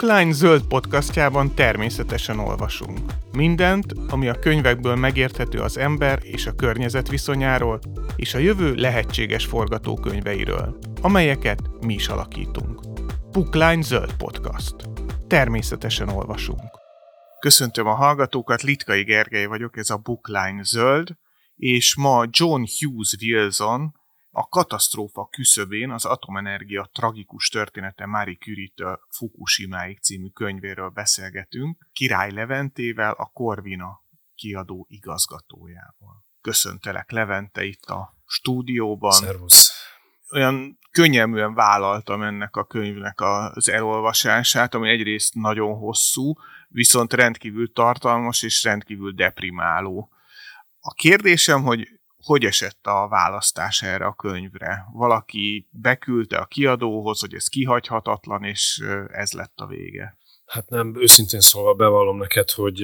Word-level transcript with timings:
Bookline 0.00 0.32
zöld 0.32 0.66
podcastjában 0.66 1.54
természetesen 1.54 2.38
olvasunk. 2.38 2.98
Mindent, 3.32 3.92
ami 4.08 4.28
a 4.28 4.38
könyvekből 4.38 4.94
megérthető 4.94 5.58
az 5.58 5.78
ember 5.78 6.18
és 6.22 6.46
a 6.46 6.54
környezet 6.54 7.08
viszonyáról, 7.08 7.80
és 8.16 8.34
a 8.34 8.38
jövő 8.38 8.74
lehetséges 8.74 9.46
forgatókönyveiről, 9.46 10.78
amelyeket 11.02 11.60
mi 11.80 11.94
is 11.94 12.08
alakítunk. 12.08 12.80
Bookline 13.30 13.82
zöld 13.82 14.14
podcast. 14.16 14.74
Természetesen 15.26 16.08
olvasunk. 16.08 16.70
Köszöntöm 17.40 17.86
a 17.86 17.94
hallgatókat, 17.94 18.62
Litkai 18.62 19.02
Gergely 19.02 19.46
vagyok, 19.46 19.76
ez 19.76 19.90
a 19.90 19.96
Bookline 19.96 20.62
zöld, 20.62 21.08
és 21.56 21.96
ma 21.96 22.24
John 22.30 22.62
Hughes 22.78 23.16
Wilson, 23.20 23.94
a 24.30 24.48
katasztrófa 24.48 25.28
küszöbén 25.28 25.90
az 25.90 26.04
atomenergia 26.04 26.90
tragikus 26.92 27.48
története 27.48 28.06
Marie 28.06 28.36
Curie-től 28.36 29.00
Fukushimáig 29.08 30.00
című 30.00 30.28
könyvéről 30.28 30.88
beszélgetünk, 30.88 31.88
Király 31.92 32.32
Leventével, 32.32 33.12
a 33.12 33.30
Corvina 33.32 34.04
kiadó 34.34 34.86
igazgatójával. 34.88 36.24
Köszöntelek 36.40 37.10
Levente 37.10 37.64
itt 37.64 37.84
a 37.84 38.16
stúdióban. 38.26 39.12
Szervusz. 39.12 39.72
Olyan 40.32 40.78
könnyelműen 40.90 41.54
vállaltam 41.54 42.22
ennek 42.22 42.56
a 42.56 42.66
könyvnek 42.66 43.20
az 43.20 43.68
elolvasását, 43.68 44.74
ami 44.74 44.88
egyrészt 44.88 45.34
nagyon 45.34 45.78
hosszú, 45.78 46.34
viszont 46.68 47.12
rendkívül 47.12 47.72
tartalmas 47.72 48.42
és 48.42 48.62
rendkívül 48.62 49.12
deprimáló. 49.12 50.12
A 50.80 50.92
kérdésem, 50.92 51.62
hogy 51.62 51.99
hogy 52.30 52.44
esett 52.44 52.86
a 52.86 53.08
választás 53.08 53.82
erre 53.82 54.04
a 54.04 54.14
könyvre? 54.14 54.84
Valaki 54.92 55.68
beküldte 55.70 56.36
a 56.36 56.46
kiadóhoz, 56.46 57.20
hogy 57.20 57.34
ez 57.34 57.46
kihagyhatatlan, 57.46 58.44
és 58.44 58.82
ez 59.08 59.32
lett 59.32 59.52
a 59.60 59.66
vége? 59.66 60.18
Hát 60.44 60.68
nem, 60.68 61.00
őszintén 61.00 61.40
szólva 61.40 61.74
bevallom 61.74 62.18
neked, 62.18 62.50
hogy 62.50 62.80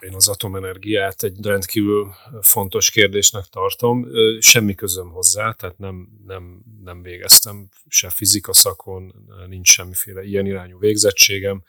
én 0.00 0.14
az 0.14 0.28
atomenergiát 0.28 1.22
egy 1.22 1.36
rendkívül 1.42 2.14
fontos 2.40 2.90
kérdésnek 2.90 3.44
tartom. 3.44 4.06
Semmi 4.40 4.74
közöm 4.74 5.10
hozzá, 5.10 5.52
tehát 5.52 5.78
nem, 5.78 6.08
nem, 6.26 6.62
nem 6.84 7.02
végeztem 7.02 7.68
se 7.88 8.10
fizika 8.10 8.52
szakon, 8.52 9.14
nincs 9.48 9.68
semmiféle 9.68 10.22
ilyen 10.22 10.46
irányú 10.46 10.78
végzettségem 10.78 11.62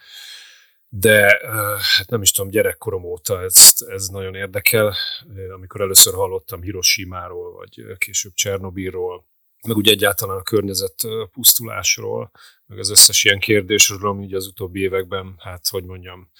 de 0.93 1.39
hát 1.97 2.09
nem 2.09 2.21
is 2.21 2.31
tudom, 2.31 2.51
gyerekkorom 2.51 3.03
óta 3.03 3.41
ez, 3.41 3.73
ez 3.87 4.07
nagyon 4.07 4.35
érdekel. 4.35 4.95
Amikor 5.53 5.81
először 5.81 6.13
hallottam 6.13 6.61
Hiroshima-ról, 6.61 7.51
vagy 7.51 7.97
később 7.97 8.33
Csernobilról, 8.33 9.25
meg 9.67 9.75
ugye 9.75 9.91
egyáltalán 9.91 10.37
a 10.37 10.43
környezet 10.43 10.95
pusztulásról, 11.31 12.31
meg 12.65 12.79
az 12.79 12.89
összes 12.89 13.23
ilyen 13.23 13.39
kérdésről, 13.39 14.09
ami 14.09 14.25
ugye 14.25 14.35
az 14.35 14.47
utóbbi 14.47 14.79
években, 14.79 15.35
hát 15.37 15.67
hogy 15.67 15.83
mondjam, 15.83 16.31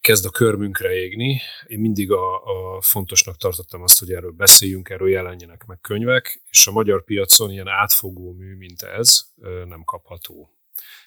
kezd 0.00 0.24
a 0.24 0.30
körmünkre 0.30 0.92
égni. 0.94 1.40
Én 1.66 1.78
mindig 1.78 2.12
a, 2.12 2.42
a 2.44 2.80
fontosnak 2.80 3.36
tartottam 3.36 3.82
azt, 3.82 3.98
hogy 3.98 4.12
erről 4.12 4.30
beszéljünk, 4.30 4.88
erről 4.88 5.10
jelenjenek 5.10 5.64
meg 5.64 5.80
könyvek, 5.80 6.42
és 6.50 6.66
a 6.66 6.72
magyar 6.72 7.04
piacon 7.04 7.50
ilyen 7.50 7.68
átfogó 7.68 8.32
mű, 8.32 8.56
mint 8.56 8.82
ez, 8.82 9.20
nem 9.66 9.82
kapható 9.84 10.50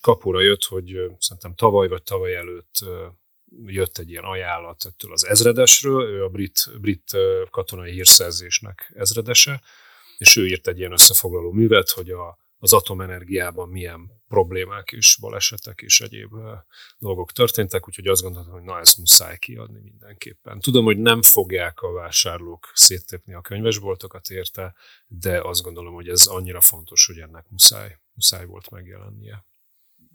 kapura 0.05 0.41
jött, 0.41 0.63
hogy 0.63 0.95
szerintem 1.17 1.53
tavaly 1.55 1.87
vagy 1.87 2.03
tavaly 2.03 2.35
előtt 2.35 2.73
jött 3.65 3.97
egy 3.97 4.09
ilyen 4.09 4.23
ajánlat 4.23 4.85
ettől 4.85 5.11
az 5.11 5.25
ezredesről, 5.25 6.03
ő 6.03 6.23
a 6.23 6.29
brit, 6.29 6.79
brit 6.81 7.11
katonai 7.49 7.91
hírszerzésnek 7.91 8.91
ezredese, 8.95 9.61
és 10.17 10.35
ő 10.35 10.47
írt 10.47 10.67
egy 10.67 10.77
ilyen 10.77 10.91
összefoglaló 10.91 11.51
művet, 11.51 11.89
hogy 11.89 12.09
a, 12.09 12.39
az 12.57 12.73
atomenergiában 12.73 13.69
milyen 13.69 14.23
problémák 14.27 14.91
és 14.91 15.17
balesetek 15.21 15.81
és 15.81 16.01
egyéb 16.01 16.33
dolgok 16.97 17.31
történtek, 17.31 17.87
úgyhogy 17.87 18.07
azt 18.07 18.21
gondoltam, 18.21 18.53
hogy 18.53 18.63
na 18.63 18.79
ezt 18.79 18.97
muszáj 18.97 19.37
kiadni 19.37 19.79
mindenképpen. 19.79 20.59
Tudom, 20.59 20.85
hogy 20.85 20.97
nem 20.97 21.21
fogják 21.21 21.81
a 21.81 21.91
vásárlók 21.91 22.71
széttépni 22.73 23.33
a 23.33 23.41
könyvesboltokat 23.41 24.29
érte, 24.29 24.75
de 25.07 25.41
azt 25.41 25.61
gondolom, 25.61 25.93
hogy 25.93 26.07
ez 26.07 26.25
annyira 26.25 26.61
fontos, 26.61 27.05
hogy 27.05 27.17
ennek 27.17 27.45
muszáj, 27.49 27.99
muszáj 28.13 28.45
volt 28.45 28.69
megjelennie 28.69 29.45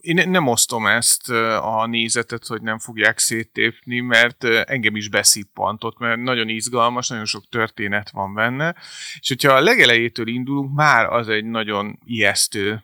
én 0.00 0.28
nem 0.30 0.46
osztom 0.46 0.86
ezt 0.86 1.30
a 1.60 1.86
nézetet, 1.86 2.46
hogy 2.46 2.62
nem 2.62 2.78
fogják 2.78 3.18
széttépni, 3.18 4.00
mert 4.00 4.44
engem 4.44 4.96
is 4.96 5.08
beszippantott, 5.08 5.98
mert 5.98 6.20
nagyon 6.20 6.48
izgalmas, 6.48 7.08
nagyon 7.08 7.24
sok 7.24 7.48
történet 7.48 8.10
van 8.10 8.34
benne, 8.34 8.74
és 9.20 9.28
hogyha 9.28 9.52
a 9.52 9.60
legelejétől 9.60 10.28
indulunk, 10.28 10.74
már 10.74 11.06
az 11.06 11.28
egy 11.28 11.44
nagyon 11.44 11.98
ijesztő 12.04 12.82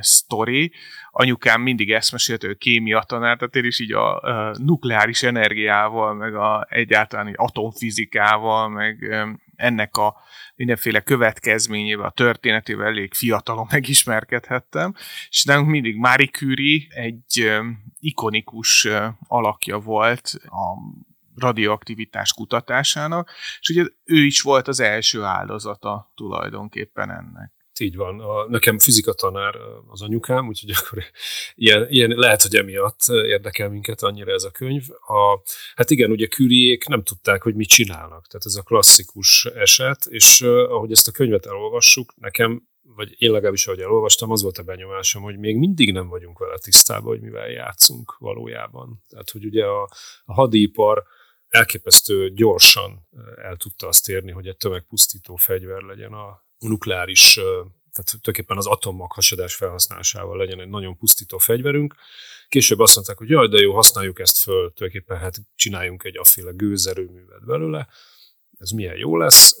sztori. 0.00 0.72
Anyukám 1.10 1.60
mindig 1.60 1.92
ezt 1.92 2.12
mesélt, 2.12 2.44
ő 2.44 2.54
kémia 2.54 3.04
tanár, 3.06 3.36
tehát 3.36 3.56
én 3.56 3.64
is 3.64 3.80
így 3.80 3.92
a, 3.92 4.20
a 4.20 4.54
nukleáris 4.58 5.22
energiával, 5.22 6.14
meg 6.14 6.34
a 6.34 6.66
egyáltalán 6.70 7.32
atomfizikával, 7.36 8.68
meg 8.68 9.16
ennek 9.56 9.96
a 9.96 10.16
mindenféle 10.58 11.00
következményével, 11.00 12.04
a 12.06 12.10
történetével 12.10 12.86
elég 12.86 13.14
fiatalon 13.14 13.66
megismerkedhettem, 13.70 14.94
és 15.28 15.44
nálunk 15.44 15.68
mindig 15.68 15.96
Marie 15.96 16.26
Curie 16.26 16.86
egy 16.88 17.52
ikonikus 17.98 18.88
alakja 19.28 19.78
volt 19.78 20.30
a 20.44 20.96
radioaktivitás 21.36 22.32
kutatásának, 22.32 23.30
és 23.60 23.68
ugye 23.68 23.84
ő 24.04 24.24
is 24.24 24.40
volt 24.40 24.68
az 24.68 24.80
első 24.80 25.22
áldozata 25.22 26.12
tulajdonképpen 26.14 27.10
ennek 27.10 27.57
így 27.80 27.96
van. 27.96 28.20
A, 28.20 28.48
nekem 28.48 28.78
fizika 28.78 29.12
tanár 29.12 29.54
az 29.88 30.02
anyukám, 30.02 30.48
úgyhogy 30.48 30.70
akkor 30.78 31.04
ilyen, 31.54 31.86
ilyen, 31.90 32.10
lehet, 32.10 32.42
hogy 32.42 32.54
emiatt 32.54 33.00
érdekel 33.08 33.68
minket 33.68 34.02
annyira 34.02 34.32
ez 34.32 34.42
a 34.42 34.50
könyv. 34.50 34.84
A, 35.06 35.42
hát 35.74 35.90
igen, 35.90 36.10
ugye 36.10 36.26
Küriék 36.26 36.86
nem 36.86 37.02
tudták, 37.02 37.42
hogy 37.42 37.54
mit 37.54 37.68
csinálnak. 37.68 38.26
Tehát 38.26 38.46
ez 38.46 38.54
a 38.54 38.62
klasszikus 38.62 39.44
eset, 39.44 40.06
és 40.06 40.40
ahogy 40.40 40.90
ezt 40.90 41.08
a 41.08 41.12
könyvet 41.12 41.46
elolvassuk, 41.46 42.14
nekem 42.16 42.66
vagy 42.94 43.14
én 43.18 43.30
legalábbis, 43.30 43.66
ahogy 43.66 43.80
elolvastam, 43.80 44.30
az 44.30 44.42
volt 44.42 44.58
a 44.58 44.62
benyomásom, 44.62 45.22
hogy 45.22 45.38
még 45.38 45.56
mindig 45.56 45.92
nem 45.92 46.08
vagyunk 46.08 46.38
vele 46.38 46.58
tisztában, 46.58 47.08
hogy 47.08 47.20
mivel 47.20 47.48
játszunk 47.48 48.16
valójában. 48.18 49.04
Tehát, 49.08 49.30
hogy 49.30 49.44
ugye 49.44 49.64
a, 49.64 49.82
a 50.24 50.32
hadipar 50.32 51.04
elképesztő 51.48 52.30
gyorsan 52.30 53.08
el 53.36 53.56
tudta 53.56 53.86
azt 53.88 54.08
érni, 54.08 54.30
hogy 54.30 54.46
egy 54.46 54.56
tömegpusztító 54.56 55.36
fegyver 55.36 55.82
legyen 55.82 56.12
a, 56.12 56.46
nukleáris, 56.58 57.34
tehát 57.92 58.10
tulajdonképpen 58.10 58.56
az 58.56 58.66
atommag 58.66 59.12
hasadás 59.12 59.54
felhasználásával 59.54 60.36
legyen 60.36 60.60
egy 60.60 60.68
nagyon 60.68 60.96
pusztító 60.96 61.38
fegyverünk. 61.38 61.94
Később 62.48 62.78
azt 62.78 62.94
mondták, 62.94 63.18
hogy 63.18 63.28
jaj, 63.28 63.48
de 63.48 63.58
jó, 63.58 63.74
használjuk 63.74 64.20
ezt 64.20 64.38
föl, 64.38 64.72
tulajdonképpen 64.72 65.18
hát 65.18 65.36
csináljunk 65.54 66.04
egy 66.04 66.18
afféle 66.18 66.50
gőzerőművet 66.50 67.44
belőle, 67.44 67.88
ez 68.58 68.70
milyen 68.70 68.96
jó 68.96 69.16
lesz, 69.16 69.58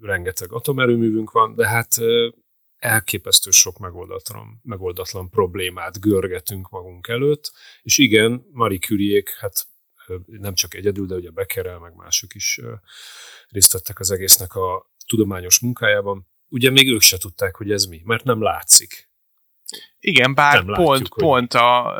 rengeteg 0.00 0.52
atomerőművünk 0.52 1.30
van, 1.30 1.54
de 1.54 1.68
hát 1.68 1.96
elképesztő 2.76 3.50
sok 3.50 3.78
megoldatlan, 3.78 4.60
megoldatlan 4.62 5.30
problémát 5.30 6.00
görgetünk 6.00 6.68
magunk 6.70 7.08
előtt, 7.08 7.52
és 7.82 7.98
igen, 7.98 8.46
Marie 8.52 8.78
Curie-ék, 8.78 9.30
hát 9.38 9.66
nem 10.26 10.54
csak 10.54 10.74
egyedül, 10.74 11.06
de 11.06 11.14
ugye 11.14 11.30
Becquerel, 11.30 11.78
meg 11.78 11.94
mások 11.94 12.34
is 12.34 12.60
részt 13.48 13.72
vettek 13.72 13.98
az 13.98 14.10
egésznek 14.10 14.54
a 14.54 14.90
tudományos 15.10 15.60
munkájában, 15.60 16.26
ugye 16.48 16.70
még 16.70 16.88
ők 16.88 17.00
se 17.00 17.18
tudták, 17.18 17.56
hogy 17.56 17.70
ez 17.70 17.84
mi, 17.84 18.00
mert 18.04 18.24
nem 18.24 18.42
látszik. 18.42 19.08
Igen, 20.00 20.34
bár 20.34 20.64
nem 20.64 20.74
pont, 20.74 20.88
látjuk, 20.88 21.16
pont 21.18 21.54
a, 21.54 21.96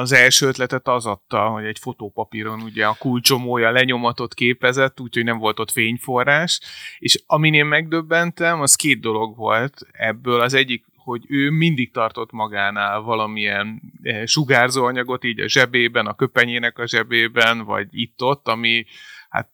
az 0.00 0.12
első 0.12 0.46
ötletet 0.46 0.88
az 0.88 1.06
adta, 1.06 1.48
hogy 1.48 1.64
egy 1.64 1.78
fotópapíron 1.78 2.62
ugye 2.62 2.86
a 2.86 2.96
kulcsomója 2.98 3.70
lenyomatot 3.70 4.34
képezett, 4.34 5.00
úgyhogy 5.00 5.24
nem 5.24 5.38
volt 5.38 5.58
ott 5.58 5.70
fényforrás, 5.70 6.60
és 6.98 7.22
amin 7.26 7.54
én 7.54 7.66
megdöbbentem, 7.66 8.60
az 8.60 8.74
két 8.74 9.00
dolog 9.00 9.36
volt 9.36 9.80
ebből. 9.92 10.40
Az 10.40 10.54
egyik, 10.54 10.84
hogy 10.96 11.24
ő 11.28 11.50
mindig 11.50 11.92
tartott 11.92 12.32
magánál 12.32 13.00
valamilyen 13.00 13.82
sugárzóanyagot 14.24 15.24
így 15.24 15.40
a 15.40 15.48
zsebében, 15.48 16.06
a 16.06 16.14
köpenyének 16.14 16.78
a 16.78 16.86
zsebében, 16.86 17.64
vagy 17.64 17.86
itt-ott, 17.90 18.48
ami 18.48 18.84
hát 19.28 19.50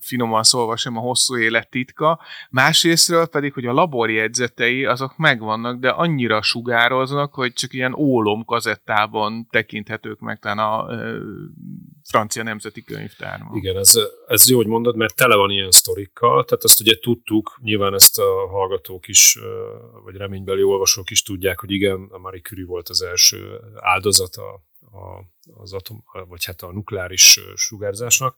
finoman 0.00 0.42
szólva 0.42 0.76
sem 0.76 0.96
a 0.96 1.00
hosszú 1.00 1.36
élet 1.36 1.70
titka. 1.70 2.20
Másrésztről 2.50 3.26
pedig, 3.26 3.52
hogy 3.52 3.66
a 3.66 3.72
laborjegyzetei 3.72 4.84
azok 4.84 5.16
megvannak, 5.16 5.80
de 5.80 5.88
annyira 5.88 6.42
sugároznak, 6.42 7.34
hogy 7.34 7.52
csak 7.52 7.72
ilyen 7.72 7.94
ólom 7.94 8.44
kazettában 8.44 9.46
tekinthetők 9.50 10.18
meg 10.18 10.38
talán 10.38 10.58
a 10.58 10.92
ö, 10.92 11.18
francia 12.08 12.42
nemzeti 12.42 12.84
könyvtárban. 12.84 13.56
Igen, 13.56 13.76
ez, 13.76 13.92
ez 14.26 14.48
jó, 14.48 14.56
hogy 14.56 14.66
mondod, 14.66 14.96
mert 14.96 15.16
tele 15.16 15.36
van 15.36 15.50
ilyen 15.50 15.70
sztorikkal, 15.70 16.44
tehát 16.44 16.64
azt 16.64 16.80
ugye 16.80 16.98
tudtuk, 16.98 17.58
nyilván 17.62 17.94
ezt 17.94 18.18
a 18.18 18.48
hallgatók 18.48 19.08
is, 19.08 19.38
vagy 20.04 20.16
reménybeli 20.16 20.62
olvasók 20.62 21.10
is 21.10 21.22
tudják, 21.22 21.60
hogy 21.60 21.70
igen, 21.70 22.08
a 22.10 22.18
Marie 22.18 22.40
Curie 22.40 22.66
volt 22.66 22.88
az 22.88 23.02
első 23.02 23.60
áldozata 23.74 24.62
az 25.54 25.72
atom, 25.72 26.04
vagy 26.28 26.44
hát 26.44 26.62
a 26.62 26.72
nukleáris 26.72 27.40
sugárzásnak, 27.54 28.36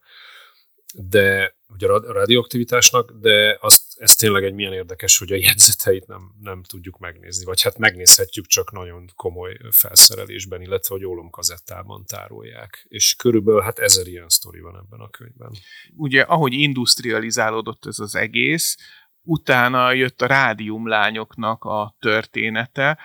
de 0.95 1.55
ugye 1.69 1.87
a 1.87 2.13
radioaktivitásnak, 2.13 3.13
de 3.21 3.59
azt 3.61 3.87
ez 3.99 4.15
tényleg 4.15 4.45
egy 4.45 4.55
milyen 4.55 4.73
érdekes, 4.73 5.19
hogy 5.19 5.33
a 5.33 5.37
jegyzeteit 5.37 6.07
nem, 6.07 6.35
nem 6.41 6.63
tudjuk 6.63 6.99
megnézni, 6.99 7.45
vagy 7.45 7.63
hát 7.63 7.79
megnézhetjük 7.79 8.47
csak 8.47 8.73
nagyon 8.73 9.11
komoly 9.15 9.57
felszerelésben, 9.71 10.61
illetve 10.61 10.95
hogy 10.95 11.05
ólomkazettában 11.05 12.05
tárolják. 12.05 12.87
És 12.89 13.15
körülbelül 13.15 13.61
hát 13.61 13.79
ezer 13.79 14.07
ilyen 14.07 14.29
sztori 14.29 14.61
van 14.61 14.77
ebben 14.77 15.01
a 15.01 15.11
könyvben. 15.11 15.53
Ugye, 15.97 16.23
ahogy 16.23 16.53
industrializálódott 16.53 17.87
ez 17.87 17.99
az 17.99 18.15
egész, 18.15 18.77
utána 19.23 19.93
jött 19.93 20.23
a 20.23 20.27
rádiumlányoknak 20.27 21.65
a 21.65 21.97
története, 21.99 22.99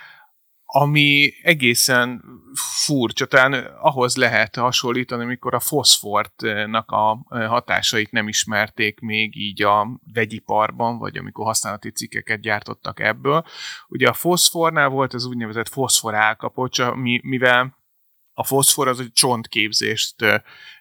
ami 0.73 1.33
egészen 1.41 2.23
furcsa, 2.85 3.25
talán 3.25 3.53
ahhoz 3.81 4.15
lehet 4.15 4.55
hasonlítani, 4.55 5.23
amikor 5.23 5.53
a 5.53 5.59
foszfortnak 5.59 6.91
a 6.91 7.25
hatásait 7.29 8.11
nem 8.11 8.27
ismerték 8.27 8.99
még 8.99 9.35
így 9.35 9.63
a 9.63 9.99
vegyiparban, 10.13 10.97
vagy 10.97 11.17
amikor 11.17 11.45
használati 11.45 11.91
cikkeket 11.91 12.41
gyártottak 12.41 12.99
ebből. 12.99 13.45
Ugye 13.87 14.07
a 14.07 14.13
foszfornál 14.13 14.89
volt 14.89 15.13
az 15.13 15.25
úgynevezett 15.25 15.69
foszfor 15.69 16.15
álkapocs, 16.15 16.81
mivel 17.21 17.79
a 18.33 18.43
foszfor 18.43 18.87
az 18.87 18.99
egy 18.99 19.11
csontképzést 19.13 20.15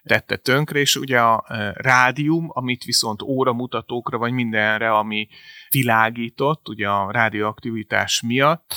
tette 0.03 0.35
tönkre, 0.35 0.79
és 0.79 0.95
ugye 0.95 1.19
a 1.19 1.45
rádium, 1.73 2.49
amit 2.53 2.83
viszont 2.83 3.21
óramutatókra, 3.21 4.17
vagy 4.17 4.31
mindenre, 4.31 4.91
ami 4.91 5.27
világított, 5.69 6.69
ugye 6.69 6.89
a 6.89 7.11
radioaktivitás 7.11 8.21
miatt, 8.21 8.75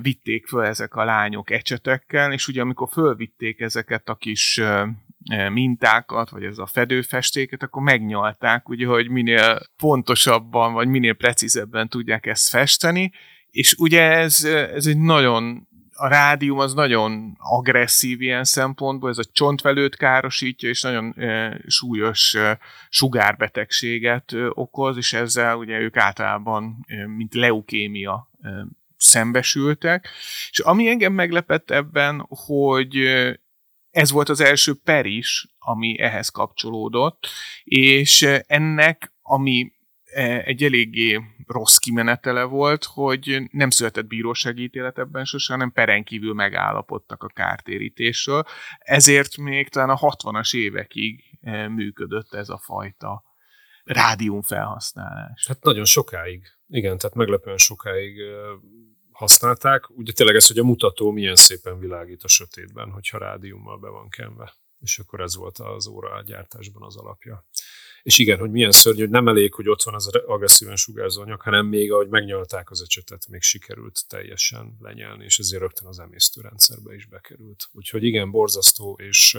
vitték 0.00 0.46
föl 0.46 0.64
ezek 0.64 0.94
a 0.94 1.04
lányok 1.04 1.50
ecsetekkel, 1.50 2.32
és 2.32 2.48
ugye 2.48 2.60
amikor 2.60 2.88
fölvitték 2.92 3.60
ezeket 3.60 4.08
a 4.08 4.14
kis 4.14 4.60
mintákat, 5.52 6.30
vagy 6.30 6.44
ez 6.44 6.58
a 6.58 6.66
fedőfestéket, 6.66 7.62
akkor 7.62 7.82
megnyalták, 7.82 8.68
ugye, 8.68 8.86
hogy 8.86 9.08
minél 9.08 9.60
pontosabban, 9.76 10.72
vagy 10.72 10.88
minél 10.88 11.14
precízebben 11.14 11.88
tudják 11.88 12.26
ezt 12.26 12.48
festeni, 12.48 13.12
és 13.50 13.74
ugye 13.78 14.02
ez, 14.02 14.44
ez 14.74 14.86
egy 14.86 14.98
nagyon 14.98 15.68
a 15.96 16.08
rádium 16.08 16.58
az 16.58 16.74
nagyon 16.74 17.36
agresszív 17.38 18.20
ilyen 18.20 18.44
szempontból, 18.44 19.10
ez 19.10 19.18
a 19.18 19.30
csontvelőt 19.32 19.96
károsítja, 19.96 20.68
és 20.68 20.82
nagyon 20.82 21.12
e, 21.16 21.60
súlyos 21.66 22.34
e, 22.34 22.58
sugárbetegséget 22.88 24.32
e, 24.32 24.46
okoz, 24.48 24.96
és 24.96 25.12
ezzel 25.12 25.56
ugye 25.56 25.78
ők 25.78 25.96
általában, 25.96 26.84
e, 26.86 27.06
mint 27.06 27.34
leukémia 27.34 28.30
e, 28.42 28.48
szembesültek. 29.04 30.08
És 30.50 30.58
ami 30.58 30.88
engem 30.88 31.12
meglepett 31.12 31.70
ebben, 31.70 32.26
hogy 32.28 32.96
ez 33.90 34.10
volt 34.10 34.28
az 34.28 34.40
első 34.40 34.74
per 34.84 35.06
is, 35.06 35.46
ami 35.58 35.98
ehhez 35.98 36.28
kapcsolódott, 36.28 37.26
és 37.64 38.28
ennek, 38.46 39.12
ami 39.22 39.72
egy 40.44 40.62
eléggé 40.62 41.20
rossz 41.46 41.76
kimenetele 41.76 42.42
volt, 42.42 42.84
hogy 42.84 43.42
nem 43.50 43.70
született 43.70 44.06
bírósági 44.06 44.62
ítélet 44.62 44.98
ebben 44.98 45.24
sosem, 45.24 45.56
hanem 45.56 45.72
peren 45.72 46.04
kívül 46.04 46.34
megállapodtak 46.34 47.22
a 47.22 47.28
kártérítésről. 47.28 48.44
Ezért 48.78 49.36
még 49.36 49.68
talán 49.68 49.90
a 49.90 49.98
60-as 49.98 50.56
évekig 50.56 51.38
működött 51.68 52.34
ez 52.34 52.48
a 52.48 52.58
fajta 52.58 53.22
rádium 53.84 54.42
felhasználás. 54.42 55.46
Hát 55.46 55.62
nagyon 55.62 55.84
sokáig. 55.84 56.42
Igen, 56.74 56.98
tehát 56.98 57.16
meglepően 57.16 57.56
sokáig 57.56 58.20
használták. 59.12 59.90
Ugye 59.90 60.12
tényleg 60.12 60.36
ez, 60.36 60.46
hogy 60.46 60.58
a 60.58 60.64
mutató 60.64 61.10
milyen 61.10 61.36
szépen 61.36 61.78
világít 61.78 62.22
a 62.22 62.28
sötétben, 62.28 62.90
hogyha 62.90 63.18
rádiummal 63.18 63.78
be 63.78 63.88
van 63.88 64.08
kenve. 64.08 64.54
És 64.80 64.98
akkor 64.98 65.20
ez 65.20 65.36
volt 65.36 65.58
az 65.58 65.86
óra 65.86 66.22
gyártásban 66.22 66.82
az 66.82 66.96
alapja. 66.96 67.46
És 68.02 68.18
igen, 68.18 68.38
hogy 68.38 68.50
milyen 68.50 68.70
szörnyű, 68.70 69.00
hogy 69.00 69.10
nem 69.10 69.28
elég, 69.28 69.54
hogy 69.54 69.68
ott 69.68 69.82
van 69.82 69.94
az 69.94 70.06
agresszíven 70.06 70.76
sugárzó 70.76 71.22
anyag, 71.22 71.40
hanem 71.40 71.66
még 71.66 71.92
ahogy 71.92 72.08
megnyalták 72.08 72.70
az 72.70 72.82
ecsetet, 72.82 73.26
még 73.28 73.42
sikerült 73.42 74.04
teljesen 74.08 74.76
lenyelni, 74.80 75.24
és 75.24 75.38
ezért 75.38 75.62
rögtön 75.62 75.86
az 75.86 75.98
emésztőrendszerbe 75.98 76.94
is 76.94 77.06
bekerült. 77.06 77.68
Úgyhogy 77.72 78.04
igen, 78.04 78.30
borzasztó, 78.30 78.98
és, 79.02 79.38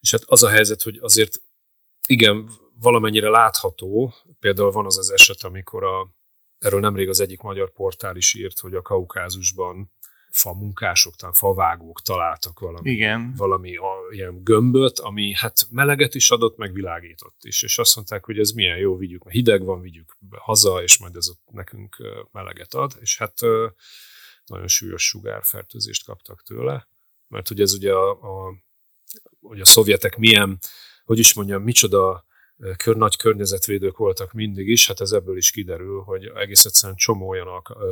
és 0.00 0.10
hát 0.10 0.22
az 0.24 0.42
a 0.42 0.48
helyzet, 0.48 0.82
hogy 0.82 0.98
azért 1.00 1.42
igen, 2.06 2.50
valamennyire 2.80 3.28
látható, 3.28 4.14
például 4.40 4.70
van 4.70 4.84
az 4.84 4.98
az 4.98 5.10
eset, 5.10 5.42
amikor 5.42 5.84
a, 5.84 6.14
Erről 6.64 6.80
nemrég 6.80 7.08
az 7.08 7.20
egyik 7.20 7.40
magyar 7.40 7.72
portál 7.72 8.16
is 8.16 8.34
írt, 8.34 8.60
hogy 8.60 8.74
a 8.74 8.82
Kaukázusban 8.82 9.92
fa 10.30 10.52
munkások, 10.52 11.16
talán 11.16 11.34
favágók 11.34 12.02
találtak 12.02 12.58
valami, 12.58 12.90
Igen. 12.90 13.34
valami 13.36 13.76
a, 13.76 13.92
ilyen 14.10 14.42
gömböt, 14.42 14.98
ami 14.98 15.32
hát 15.34 15.66
meleget 15.70 16.14
is 16.14 16.30
adott, 16.30 16.56
meg 16.56 16.72
világított 16.72 17.36
is. 17.40 17.62
És 17.62 17.78
azt 17.78 17.96
mondták, 17.96 18.24
hogy 18.24 18.38
ez 18.38 18.50
milyen 18.50 18.76
jó, 18.76 18.96
vigyük, 18.96 19.24
mert 19.24 19.36
hideg 19.36 19.64
van, 19.64 19.80
vigyük 19.80 20.16
haza, 20.30 20.82
és 20.82 20.98
majd 20.98 21.16
ez 21.16 21.28
ott 21.28 21.42
nekünk 21.50 21.96
meleget 22.32 22.74
ad. 22.74 22.92
És 23.00 23.18
hát 23.18 23.40
nagyon 24.46 24.68
súlyos 24.68 25.08
sugárfertőzést 25.08 26.04
kaptak 26.04 26.42
tőle, 26.42 26.88
mert 27.28 27.50
ugye 27.50 27.62
ez 27.62 27.72
ugye 27.72 27.92
a, 27.92 28.10
a, 28.10 28.54
hogy 29.40 29.60
a 29.60 29.64
szovjetek 29.64 30.16
milyen, 30.16 30.58
hogy 31.04 31.18
is 31.18 31.34
mondjam, 31.34 31.62
micsoda 31.62 32.24
kör, 32.76 32.96
nagy 32.96 33.16
környezetvédők 33.16 33.96
voltak 33.96 34.32
mindig 34.32 34.68
is, 34.68 34.86
hát 34.86 35.00
ez 35.00 35.12
ebből 35.12 35.36
is 35.36 35.50
kiderül, 35.50 36.00
hogy 36.00 36.24
egész 36.24 36.64
egyszerűen 36.64 36.96
csomó 36.96 37.28
olyan, 37.28 37.48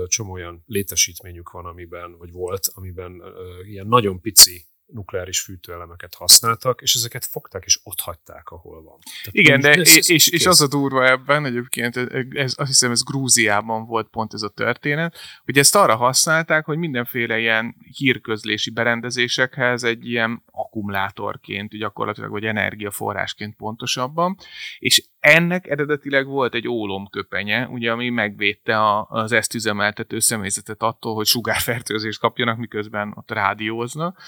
csomó 0.06 0.32
olyan 0.32 0.62
létesítményük 0.67 1.50
van, 1.50 1.67
amiben, 1.67 2.17
vagy 2.19 2.32
volt, 2.32 2.70
amiben 2.75 3.23
ilyen 3.62 3.87
nagyon 3.87 4.20
pici 4.20 4.64
nukleáris 4.87 5.40
fűtőelemeket 5.40 6.14
használtak, 6.14 6.81
és 6.82 6.94
ezeket 6.94 7.25
fogták 7.25 7.64
és 7.64 7.81
ott 7.82 8.00
hagyták, 8.00 8.49
ahol 8.49 8.82
van. 8.82 8.99
Tehát 9.02 9.34
Igen, 9.34 9.61
de 9.61 9.70
ez, 9.73 9.96
és, 9.96 10.08
és, 10.08 10.29
és 10.29 10.46
az 10.46 10.61
a 10.61 10.69
durva 10.69 11.08
ebben 11.08 11.44
egyébként, 11.44 11.96
ez, 12.31 12.55
azt 12.56 12.69
hiszem 12.69 12.90
ez 12.90 13.02
Grúziában 13.02 13.87
volt 13.87 14.08
pont 14.08 14.34
ez 14.34 14.43
a 14.43 14.49
történet, 14.49 15.17
hogy 15.44 15.58
ezt 15.58 15.75
arra 15.75 15.96
használták, 15.96 16.64
hogy 16.64 16.79
mindenféle 16.79 17.38
ilyen 17.38 17.76
hírközlési 17.96 18.70
berendezésekhez 18.70 19.84
egy 19.84 20.06
ilyen 20.06 20.43
akkumulátorként, 20.50 21.76
gyakorlatilag, 21.76 22.31
vagy 22.31 22.44
energiaforrásként 22.44 23.56
pontosabban, 23.56 24.37
és 24.79 25.05
ennek 25.22 25.66
eredetileg 25.66 26.26
volt 26.26 26.54
egy 26.54 26.69
ólomköpenye, 26.69 27.66
ugye, 27.66 27.90
ami 27.90 28.08
megvédte 28.08 28.78
a, 28.78 29.06
az 29.08 29.32
ezt 29.32 29.54
üzemeltető 29.54 30.19
személyzetet 30.19 30.82
attól, 30.82 31.14
hogy 31.14 31.26
sugárfertőzést 31.26 32.20
kapjanak, 32.20 32.58
miközben 32.58 33.12
ott 33.16 33.30
rádióznak, 33.30 34.19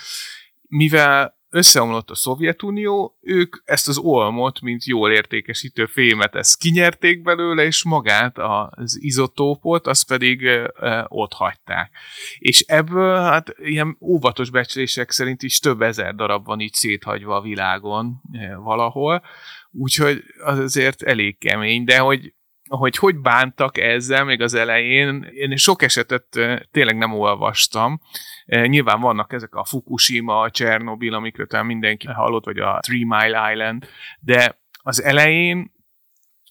mivel 0.68 1.38
összeomlott 1.54 2.10
a 2.10 2.14
Szovjetunió, 2.14 3.18
ők 3.20 3.56
ezt 3.64 3.88
az 3.88 3.98
olmot, 3.98 4.60
mint 4.60 4.84
jól 4.84 5.12
értékesítő 5.12 5.86
fémet, 5.86 6.34
ezt 6.34 6.58
kinyerték 6.58 7.22
belőle, 7.22 7.64
és 7.64 7.84
magát 7.84 8.38
az 8.38 8.98
izotópot, 9.02 9.86
azt 9.86 10.06
pedig 10.06 10.44
e, 10.44 11.06
ott 11.08 11.32
hagyták. 11.32 11.90
És 12.38 12.60
ebből 12.60 13.16
hát 13.16 13.54
ilyen 13.58 13.96
óvatos 14.00 14.50
becslések 14.50 15.10
szerint 15.10 15.42
is 15.42 15.58
több 15.58 15.82
ezer 15.82 16.14
darab 16.14 16.46
van 16.46 16.60
így 16.60 16.74
széthagyva 16.74 17.36
a 17.36 17.42
világon 17.42 18.20
e, 18.32 18.56
valahol, 18.56 19.22
úgyhogy 19.70 20.22
az 20.44 20.58
azért 20.58 21.02
elég 21.02 21.38
kemény, 21.38 21.84
de 21.84 21.98
hogy 21.98 22.34
hogy 22.68 22.96
hogy 22.96 23.16
bántak 23.16 23.78
ezzel 23.78 24.24
még 24.24 24.40
az 24.40 24.54
elején, 24.54 25.22
én 25.34 25.56
sok 25.56 25.82
esetet 25.82 26.26
tényleg 26.70 26.96
nem 26.96 27.12
olvastam. 27.12 28.00
Nyilván 28.46 29.00
vannak 29.00 29.32
ezek 29.32 29.54
a 29.54 29.64
Fukushima, 29.64 30.40
a 30.40 30.50
Chernobyl, 30.50 31.14
amikről 31.14 31.46
talán 31.46 31.66
mindenki 31.66 32.06
hallott, 32.06 32.44
vagy 32.44 32.58
a 32.58 32.78
Three 32.80 33.04
Mile 33.06 33.52
Island, 33.52 33.88
de 34.20 34.58
az 34.82 35.02
elején 35.02 35.72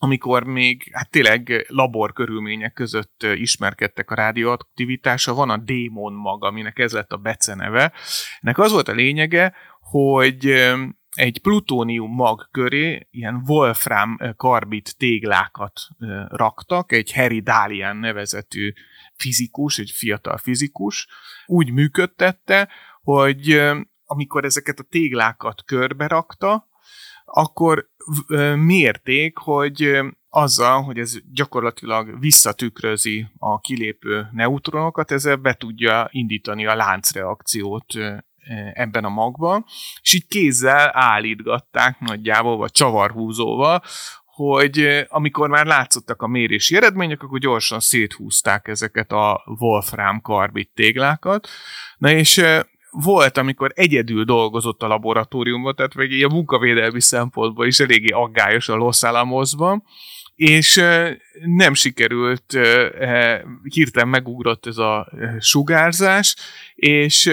amikor 0.03 0.43
még 0.43 0.89
hát 0.91 1.09
tényleg 1.09 1.65
labor 1.67 2.13
körülmények 2.13 2.73
között 2.73 3.25
ismerkedtek 3.35 4.11
a 4.11 4.15
rádióaktivitása, 4.15 5.33
van 5.33 5.49
a 5.49 5.57
démon 5.57 6.13
mag, 6.13 6.43
aminek 6.43 6.79
ez 6.79 6.93
lett 6.93 7.11
a 7.11 7.17
beceneve. 7.17 7.93
Ennek 8.41 8.57
az 8.57 8.71
volt 8.71 8.87
a 8.87 8.93
lényege, 8.93 9.53
hogy 9.79 10.73
egy 11.13 11.41
plutónium 11.41 12.11
mag 12.11 12.47
köré 12.51 13.07
ilyen 13.11 13.43
wolfram 13.47 14.17
karbit 14.35 14.97
téglákat 14.97 15.81
raktak, 16.27 16.91
egy 16.91 17.13
Harry 17.13 17.41
Dalian 17.41 17.97
nevezetű 17.97 18.73
fizikus, 19.15 19.79
egy 19.79 19.91
fiatal 19.91 20.37
fizikus, 20.37 21.07
úgy 21.45 21.71
működtette, 21.71 22.69
hogy 23.01 23.61
amikor 24.05 24.45
ezeket 24.45 24.79
a 24.79 24.83
téglákat 24.89 25.63
körbe 25.65 26.07
rakta, 26.07 26.67
akkor 27.25 27.89
mérték, 28.55 29.37
hogy 29.37 29.99
azzal, 30.29 30.81
hogy 30.81 30.97
ez 30.97 31.15
gyakorlatilag 31.33 32.19
visszatükrözi 32.19 33.27
a 33.37 33.59
kilépő 33.59 34.27
neutronokat, 34.31 35.11
ezzel 35.11 35.35
be 35.35 35.53
tudja 35.53 36.07
indítani 36.11 36.65
a 36.65 36.75
láncreakciót 36.75 37.93
ebben 38.73 39.03
a 39.03 39.09
magban, 39.09 39.65
és 40.01 40.13
így 40.13 40.27
kézzel 40.27 40.91
állítgatták 40.93 41.99
nagyjából, 41.99 42.57
vagy 42.57 42.71
csavarhúzóval, 42.71 43.81
hogy 44.25 45.05
amikor 45.07 45.49
már 45.49 45.65
látszottak 45.65 46.21
a 46.21 46.27
mérési 46.27 46.75
eredmények, 46.75 47.23
akkor 47.23 47.39
gyorsan 47.39 47.79
széthúzták 47.79 48.67
ezeket 48.67 49.11
a 49.11 49.43
Wolfram 49.59 50.21
karbit 50.21 50.71
téglákat. 50.73 51.47
Na 51.97 52.11
és 52.11 52.43
volt, 52.89 53.37
amikor 53.37 53.71
egyedül 53.75 54.23
dolgozott 54.23 54.81
a 54.81 54.87
laboratóriumban, 54.87 55.75
tehát 55.75 55.93
vagy 55.93 56.21
a 56.21 56.29
munkavédelmi 56.29 57.01
szempontból 57.01 57.67
is 57.67 57.79
eléggé 57.79 58.09
aggályos 58.09 58.69
a 58.69 58.75
Los 58.75 59.03
Alamosban, 59.03 59.83
és 60.35 60.83
nem 61.45 61.73
sikerült, 61.73 62.57
hirtelen 63.63 64.07
megugrott 64.07 64.65
ez 64.65 64.77
a 64.77 65.11
sugárzás, 65.39 66.35
és 66.75 67.25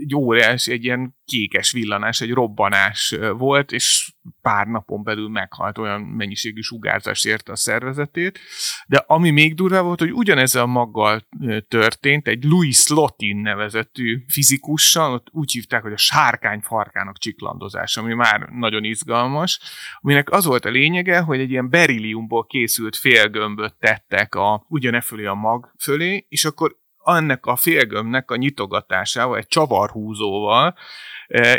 egy 0.00 0.14
óriás, 0.16 0.66
egy 0.66 0.84
ilyen 0.84 1.14
kékes 1.24 1.72
villanás, 1.72 2.20
egy 2.20 2.30
robbanás 2.30 3.16
volt, 3.36 3.72
és 3.72 4.12
pár 4.40 4.66
napon 4.66 5.02
belül 5.02 5.28
meghalt, 5.28 5.78
olyan 5.78 6.00
mennyiségű 6.00 6.60
sugárzás 6.60 7.24
érte 7.24 7.52
a 7.52 7.56
szervezetét. 7.56 8.38
De 8.86 9.04
ami 9.06 9.30
még 9.30 9.54
durva 9.54 9.82
volt, 9.82 9.98
hogy 9.98 10.12
ugyanezzel 10.12 10.62
a 10.62 10.66
maggal 10.66 11.26
történt, 11.68 12.28
egy 12.28 12.44
Louis 12.44 12.88
Lotin 12.88 13.36
nevezetű 13.36 14.24
fizikussal, 14.28 15.12
ott 15.12 15.26
úgy 15.30 15.52
hívták, 15.52 15.82
hogy 15.82 15.92
a 15.92 15.96
sárkány 15.96 16.60
farkának 16.60 17.18
csiklandozása, 17.18 18.00
ami 18.00 18.14
már 18.14 18.40
nagyon 18.40 18.84
izgalmas, 18.84 19.60
aminek 20.00 20.30
az 20.30 20.44
volt 20.44 20.64
a 20.64 20.70
lényege, 20.70 21.20
hogy 21.20 21.40
egy 21.40 21.50
ilyen 21.50 21.70
berilliumból 21.70 22.46
készült 22.46 22.96
félgömböt 22.96 23.74
tettek 23.78 24.34
a, 24.34 24.64
ugyane 24.68 25.00
fölé 25.00 25.24
a 25.24 25.34
mag 25.34 25.74
fölé, 25.78 26.26
és 26.28 26.44
akkor 26.44 26.80
annak 27.02 27.46
a 27.46 27.56
félgömbnek 27.56 28.30
a 28.30 28.36
nyitogatásával, 28.36 29.36
egy 29.36 29.46
csavarhúzóval 29.46 30.74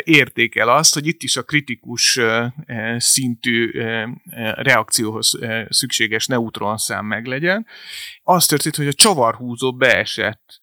érték 0.02 0.56
el 0.56 0.68
azt, 0.68 0.94
hogy 0.94 1.06
itt 1.06 1.22
is 1.22 1.36
a 1.36 1.42
kritikus 1.42 2.20
szintű 2.96 3.70
reakcióhoz 4.54 5.38
szükséges 5.68 6.26
neutronszám 6.26 7.06
meglegyen. 7.06 7.66
Az 8.22 8.46
történt, 8.46 8.76
hogy 8.76 8.86
a 8.86 8.92
csavarhúzó 8.92 9.76
beesett 9.76 10.62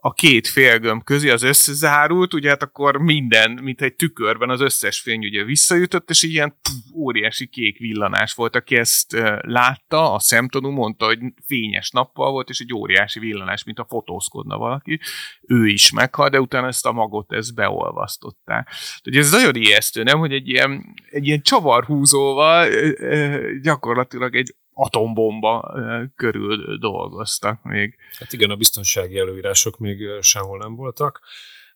a 0.00 0.12
két 0.12 0.48
félgömb 0.48 1.04
közé 1.04 1.30
az 1.30 1.42
összezárult, 1.42 2.34
ugye 2.34 2.48
hát 2.48 2.62
akkor 2.62 2.96
minden, 2.96 3.50
mint 3.62 3.82
egy 3.82 3.94
tükörben 3.94 4.50
az 4.50 4.60
összes 4.60 5.00
fény 5.00 5.24
ugye 5.24 5.44
visszajutott, 5.44 6.10
és 6.10 6.22
ilyen 6.22 6.50
pff, 6.62 6.94
óriási 6.94 7.46
kék 7.46 7.78
villanás 7.78 8.34
volt, 8.34 8.56
aki 8.56 8.76
ezt 8.76 9.16
látta, 9.40 10.14
a 10.14 10.18
szemtanú 10.18 10.70
mondta, 10.70 11.04
hogy 11.04 11.18
fényes 11.46 11.90
nappal 11.90 12.30
volt, 12.30 12.48
és 12.48 12.58
egy 12.58 12.74
óriási 12.74 13.18
villanás, 13.18 13.64
mint 13.64 13.78
a 13.78 13.86
fotózkodna 13.88 14.58
valaki. 14.58 15.00
Ő 15.40 15.66
is 15.66 15.92
meghal, 15.92 16.28
de 16.28 16.40
utána 16.40 16.66
ezt 16.66 16.86
a 16.86 16.92
magot 16.92 17.32
ezt 17.32 17.54
beolvasztották. 17.54 18.68
Ugye 19.04 19.18
ez 19.18 19.30
nagyon 19.30 19.54
ijesztő, 19.54 20.02
nem, 20.02 20.18
hogy 20.18 20.32
egy 20.32 20.48
ilyen, 20.48 20.94
egy 21.10 21.26
ilyen 21.26 21.42
csavarhúzóval 21.42 22.68
gyakorlatilag 23.62 24.36
egy 24.36 24.54
atombomba 24.72 25.74
körül 26.16 26.78
dolgoztak 26.78 27.62
még. 27.62 27.96
Hát 28.18 28.32
igen, 28.32 28.50
a 28.50 28.56
biztonsági 28.56 29.18
előírások 29.18 29.78
még 29.78 29.98
sehol 30.20 30.58
nem 30.58 30.74
voltak. 30.74 31.20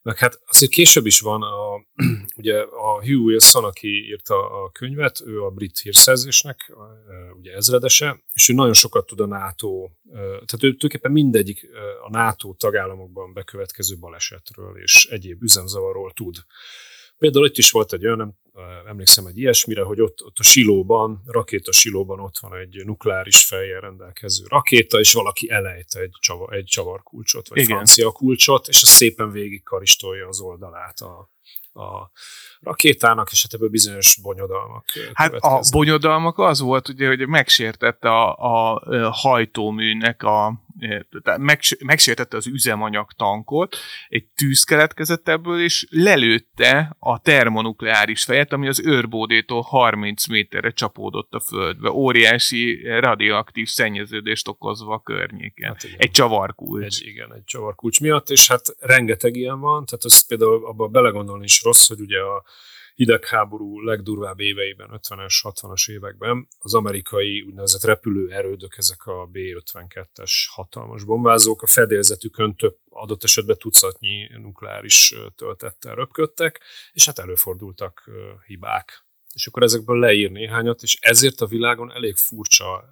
Meg 0.05 0.17
hát 0.17 0.41
azért 0.47 0.71
később 0.71 1.05
is 1.05 1.19
van, 1.19 1.41
a, 1.41 1.85
ugye 2.41 2.61
a 2.61 3.03
Hugh 3.03 3.23
Wilson, 3.23 3.63
aki 3.63 3.87
írta 3.87 4.63
a 4.63 4.69
könyvet, 4.71 5.21
ő 5.25 5.43
a 5.43 5.49
brit 5.49 5.79
hírszerzésnek, 5.79 6.73
ugye 7.37 7.53
ezredese, 7.53 8.23
és 8.33 8.49
ő 8.49 8.53
nagyon 8.53 8.73
sokat 8.73 9.05
tud 9.05 9.19
a 9.19 9.25
NATO, 9.25 9.89
tehát 10.13 10.53
ő 10.53 10.57
tulajdonképpen 10.57 11.11
mindegyik 11.11 11.69
a 12.03 12.09
NATO 12.09 12.53
tagállamokban 12.53 13.33
bekövetkező 13.33 13.97
balesetről 13.99 14.77
és 14.77 15.05
egyéb 15.05 15.43
üzemzavarról 15.43 16.11
tud. 16.11 16.35
Például 17.17 17.45
itt 17.45 17.57
is 17.57 17.71
volt 17.71 17.93
egy 17.93 18.05
olyan, 18.05 18.17
nem 18.17 18.35
emlékszem 18.87 19.25
egy 19.25 19.37
ilyesmire, 19.37 19.83
hogy 19.83 20.01
ott, 20.01 20.23
ott 20.23 20.39
a 20.39 20.43
silóban, 20.43 21.21
rakéta 21.25 21.71
silóban 21.71 22.19
ott 22.19 22.37
van 22.37 22.55
egy 22.55 22.81
nukleáris 22.85 23.45
fejjel 23.45 23.79
rendelkező 23.79 24.45
rakéta, 24.49 24.99
és 24.99 25.13
valaki 25.13 25.49
elejt 25.49 25.95
egy, 25.95 26.11
csavar, 26.19 26.53
egy 26.53 26.65
csavarkulcsot, 26.65 27.47
vagy 27.47 27.57
Igen. 27.57 27.69
francia 27.69 28.11
kulcsot, 28.11 28.67
és 28.67 28.81
az 28.81 28.89
szépen 28.89 29.31
végig 29.31 29.63
karistolja 29.63 30.27
az 30.27 30.39
oldalát 30.39 30.99
a, 30.99 31.29
a 31.81 32.11
rakétának, 32.59 33.31
és 33.31 33.41
hát 33.41 33.53
ebből 33.53 33.69
bizonyos 33.69 34.19
bonyodalmak 34.21 34.85
Hát 35.13 35.33
a 35.33 35.61
bonyodalmak 35.71 36.39
az 36.39 36.59
volt, 36.59 36.89
ugye, 36.89 37.07
hogy 37.07 37.27
megsértette 37.27 38.09
a, 38.09 38.35
a 38.75 39.09
hajtóműnek 39.11 40.23
a 40.23 40.64
megsértette 41.79 42.37
az 42.37 42.47
üzemanyag 42.47 43.11
tankot, 43.11 43.77
egy 44.07 44.25
tűz 44.25 44.63
keletkezett 44.63 45.27
ebből, 45.27 45.61
és 45.61 45.87
lelőtte 45.89 46.95
a 46.99 47.19
termonukleáris 47.19 48.23
fejet, 48.23 48.53
ami 48.53 48.67
az 48.67 48.79
őrbódétól 48.79 49.61
30 49.61 50.27
méterre 50.27 50.71
csapódott 50.71 51.33
a 51.33 51.39
földbe. 51.39 51.89
Óriási 51.89 52.81
radioaktív 52.99 53.67
szennyeződést 53.67 54.47
okozva 54.47 54.93
a 54.93 55.01
környéken. 55.01 55.67
Hát 55.67 55.87
egy 55.97 56.11
csavarkulcs. 56.11 56.99
Egy, 57.01 57.07
igen, 57.07 57.33
egy 57.33 57.43
csavarkulcs 57.43 58.01
miatt, 58.01 58.29
és 58.29 58.47
hát 58.47 58.75
rengeteg 58.79 59.35
ilyen 59.35 59.59
van, 59.59 59.85
tehát 59.85 60.03
az 60.03 60.27
például 60.27 60.65
abban 60.65 60.91
belegondolni 60.91 61.43
is 61.43 61.63
rossz, 61.63 61.87
hogy 61.87 61.99
ugye 61.99 62.19
a 62.19 62.43
hidegháború 62.95 63.81
legdurvább 63.81 64.39
éveiben, 64.39 64.89
50-es, 64.91 65.35
60-as 65.43 65.91
években 65.91 66.47
az 66.59 66.73
amerikai 66.73 67.41
úgynevezett 67.41 67.83
repülő 67.83 68.31
erődök, 68.31 68.77
ezek 68.77 69.05
a 69.05 69.25
B-52-es 69.25 70.31
hatalmas 70.53 71.03
bombázók, 71.03 71.61
a 71.61 71.67
fedélzetükön 71.67 72.55
több 72.55 72.77
adott 72.89 73.23
esetben 73.23 73.57
tucatnyi 73.57 74.27
nukleáris 74.37 75.13
töltettel 75.35 75.95
röpködtek, 75.95 76.61
és 76.91 77.05
hát 77.05 77.19
előfordultak 77.19 78.09
hibák. 78.45 79.05
És 79.33 79.47
akkor 79.47 79.63
ezekből 79.63 79.99
leír 79.99 80.31
néhányat, 80.31 80.81
és 80.81 80.97
ezért 81.01 81.41
a 81.41 81.45
világon 81.45 81.91
elég 81.91 82.15
furcsa 82.15 82.89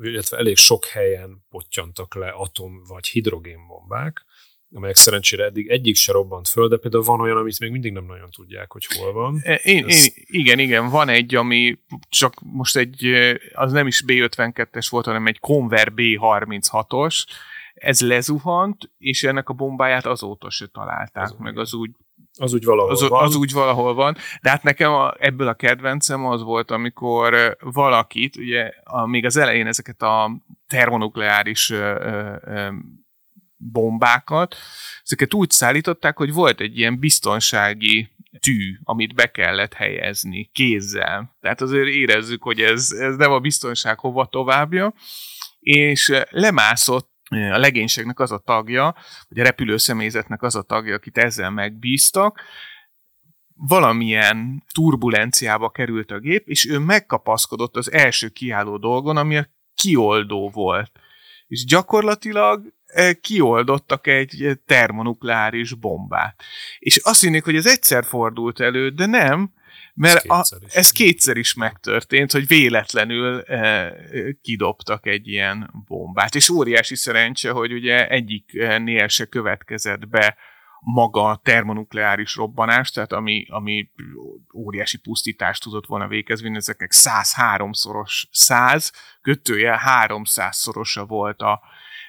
illetve 0.00 0.36
elég 0.36 0.56
sok 0.56 0.84
helyen 0.84 1.44
pottyantak 1.50 2.14
le 2.14 2.28
atom- 2.28 2.86
vagy 2.86 3.06
hidrogénbombák, 3.06 4.24
amelyek 4.74 4.96
szerencsére 4.96 5.44
eddig 5.44 5.68
egyik 5.68 5.96
se 5.96 6.12
robbant 6.12 6.48
föl, 6.48 6.68
de 6.68 6.76
például 6.76 7.02
van 7.02 7.20
olyan, 7.20 7.36
amit 7.36 7.60
még 7.60 7.70
mindig 7.70 7.92
nem 7.92 8.04
nagyon 8.04 8.30
tudják, 8.30 8.72
hogy 8.72 8.86
hol 8.86 9.12
van. 9.12 9.40
E, 9.42 9.54
én, 9.54 9.84
Ez... 9.88 10.04
én, 10.04 10.12
igen, 10.26 10.58
igen, 10.58 10.88
van 10.88 11.08
egy, 11.08 11.34
ami 11.34 11.78
csak 12.08 12.34
most 12.40 12.76
egy, 12.76 13.06
az 13.52 13.72
nem 13.72 13.86
is 13.86 14.04
B52-es 14.06 14.86
volt, 14.90 15.04
hanem 15.04 15.26
egy 15.26 15.40
Conver 15.40 15.92
B36-os, 15.96 17.24
ez 17.74 18.00
lezuhant, 18.00 18.90
és 18.98 19.24
ennek 19.24 19.48
a 19.48 19.52
bombáját 19.52 20.06
azóta 20.06 20.50
se 20.50 20.66
találták 20.66 21.24
az 21.24 21.36
meg, 21.38 21.58
az 21.58 21.74
úgy 21.74 21.90
az 22.38 22.54
úgy 22.54 22.64
valahol 22.64 22.90
az, 22.90 23.08
van. 23.08 23.24
Az 23.24 23.34
úgy 23.34 23.52
valahol 23.52 23.94
van, 23.94 24.16
de 24.42 24.50
hát 24.50 24.62
nekem 24.62 24.92
a, 24.92 25.14
ebből 25.18 25.48
a 25.48 25.54
kedvencem 25.54 26.26
az 26.26 26.42
volt, 26.42 26.70
amikor 26.70 27.56
valakit, 27.60 28.36
ugye 28.36 28.72
a, 28.84 29.06
még 29.06 29.24
az 29.24 29.36
elején 29.36 29.66
ezeket 29.66 30.02
a 30.02 30.30
termonukleáris 30.66 31.70
ö, 31.70 31.94
ö, 32.44 32.68
bombákat, 33.70 34.56
ezeket 35.02 35.34
úgy 35.34 35.50
szállították, 35.50 36.16
hogy 36.16 36.32
volt 36.32 36.60
egy 36.60 36.78
ilyen 36.78 36.98
biztonsági 36.98 38.10
tű, 38.40 38.78
amit 38.82 39.14
be 39.14 39.30
kellett 39.30 39.74
helyezni 39.74 40.50
kézzel. 40.52 41.36
Tehát 41.40 41.60
azért 41.60 41.88
érezzük, 41.88 42.42
hogy 42.42 42.60
ez, 42.60 42.90
ez 42.90 43.16
nem 43.16 43.32
a 43.32 43.40
biztonság 43.40 43.98
hova 43.98 44.26
továbbja, 44.26 44.94
és 45.60 46.12
lemászott 46.30 47.10
a 47.30 47.58
legénységnek 47.58 48.20
az 48.20 48.32
a 48.32 48.38
tagja, 48.38 48.94
vagy 49.28 49.38
a 49.38 49.44
repülőszemélyzetnek 49.44 50.42
az 50.42 50.54
a 50.54 50.62
tagja, 50.62 50.94
akit 50.94 51.18
ezzel 51.18 51.50
megbíztak, 51.50 52.40
valamilyen 53.54 54.64
turbulenciába 54.74 55.70
került 55.70 56.10
a 56.10 56.18
gép, 56.18 56.48
és 56.48 56.66
ő 56.66 56.78
megkapaszkodott 56.78 57.76
az 57.76 57.92
első 57.92 58.28
kiálló 58.28 58.76
dolgon, 58.76 59.16
ami 59.16 59.36
a 59.36 59.48
kioldó 59.74 60.50
volt. 60.50 60.90
És 61.46 61.64
gyakorlatilag 61.64 62.72
kioldottak 63.20 64.06
egy 64.06 64.58
termonukleáris 64.66 65.74
bombát. 65.74 66.42
És 66.78 66.96
azt 66.96 67.20
hinnék, 67.20 67.44
hogy 67.44 67.56
ez 67.56 67.66
egyszer 67.66 68.04
fordult 68.04 68.60
elő, 68.60 68.88
de 68.88 69.06
nem, 69.06 69.52
mert 69.94 70.16
ez 70.16 70.22
kétszer, 70.22 70.58
a, 70.62 70.78
ez 70.78 70.92
kétszer 70.92 71.36
is 71.36 71.54
megtörtént, 71.54 72.32
hogy 72.32 72.46
véletlenül 72.46 73.40
e, 73.40 73.92
kidobtak 74.42 75.06
egy 75.06 75.28
ilyen 75.28 75.70
bombát. 75.86 76.34
És 76.34 76.48
óriási 76.48 76.96
szerencse, 76.96 77.50
hogy 77.50 77.72
ugye 77.72 78.08
egyiknél 78.08 79.08
se 79.08 79.24
következett 79.24 80.08
be 80.08 80.36
maga 80.84 81.24
a 81.24 81.40
termonukleáris 81.44 82.34
robbanás, 82.34 82.90
tehát 82.90 83.12
ami, 83.12 83.46
ami 83.48 83.90
óriási 84.54 84.98
pusztítást 84.98 85.62
tudott 85.62 85.86
volna 85.86 86.08
végezni, 86.08 86.56
ezeknek 86.56 86.90
103-szoros 86.94 88.22
100, 88.30 88.92
kötője 89.20 89.80
300-szorosa 89.86 91.04
volt 91.06 91.40
a, 91.40 91.60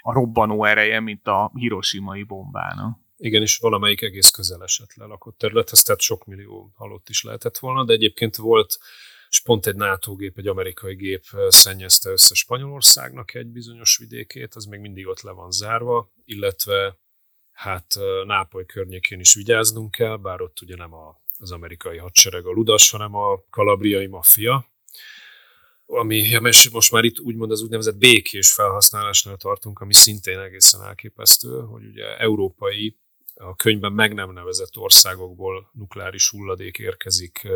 a 0.06 0.14
robbanó 0.14 0.64
ereje, 0.64 1.00
mint 1.00 1.28
a 1.28 1.52
hiroshimai 1.54 2.24
bombának. 2.24 3.00
Igen, 3.18 3.42
és 3.42 3.58
valamelyik 3.58 4.02
egész 4.02 4.30
közel 4.30 4.64
esett 4.64 4.94
le 4.94 5.18
területhez, 5.38 5.82
tehát 5.82 6.02
sok 6.02 6.26
millió 6.26 6.72
halott 6.76 7.10
is 7.10 7.24
lehetett 7.24 7.58
volna, 7.58 7.86
de 7.86 7.94
egyébként 7.94 8.36
volt, 8.36 8.78
és 9.30 9.42
pont 9.42 9.66
egy 9.68 9.76
NATO 9.76 10.16
gép, 10.16 10.38
egy 10.38 10.48
amerikai 10.48 10.96
gép 10.96 11.24
szennyezte 11.48 12.10
össze 12.10 12.34
Spanyolországnak 12.34 13.34
egy 13.34 13.48
bizonyos 13.48 13.98
vidékét, 13.98 14.56
az 14.56 14.66
még 14.66 14.80
mindig 14.80 15.08
ott 15.08 15.22
le 15.22 15.32
van 15.32 15.52
zárva, 15.52 16.12
illetve 16.26 16.98
hát 17.52 17.96
Nápoly 18.26 18.66
környékén 18.66 19.20
is 19.20 19.34
vigyáznunk 19.34 19.92
kell, 19.92 20.18
bár 20.18 20.42
ott 20.42 20.62
ugye 20.62 20.76
nem 20.76 20.94
a, 20.94 21.22
az 21.38 21.52
amerikai 21.52 21.98
hadsereg 21.98 22.46
a 22.46 22.52
ludas, 22.52 22.90
hanem 22.90 23.16
a 23.16 23.44
kalabriai 23.50 24.08
maffia, 24.08 24.73
ami 25.86 26.40
most 26.72 26.92
már 26.92 27.04
itt 27.04 27.20
úgymond 27.20 27.52
az 27.52 27.62
úgynevezett 27.62 27.98
békés 27.98 28.54
felhasználásnál 28.54 29.38
tartunk, 29.38 29.80
ami 29.80 29.94
szintén 29.94 30.40
egészen 30.40 30.84
elképesztő, 30.84 31.62
hogy 31.62 31.86
ugye 31.86 32.18
európai 32.18 32.98
a 33.36 33.56
könyvben 33.56 33.92
meg 33.92 34.14
nem 34.14 34.32
nevezett 34.32 34.78
országokból 34.78 35.70
nukleáris 35.74 36.30
hulladék 36.30 36.78
érkezik 36.78 37.48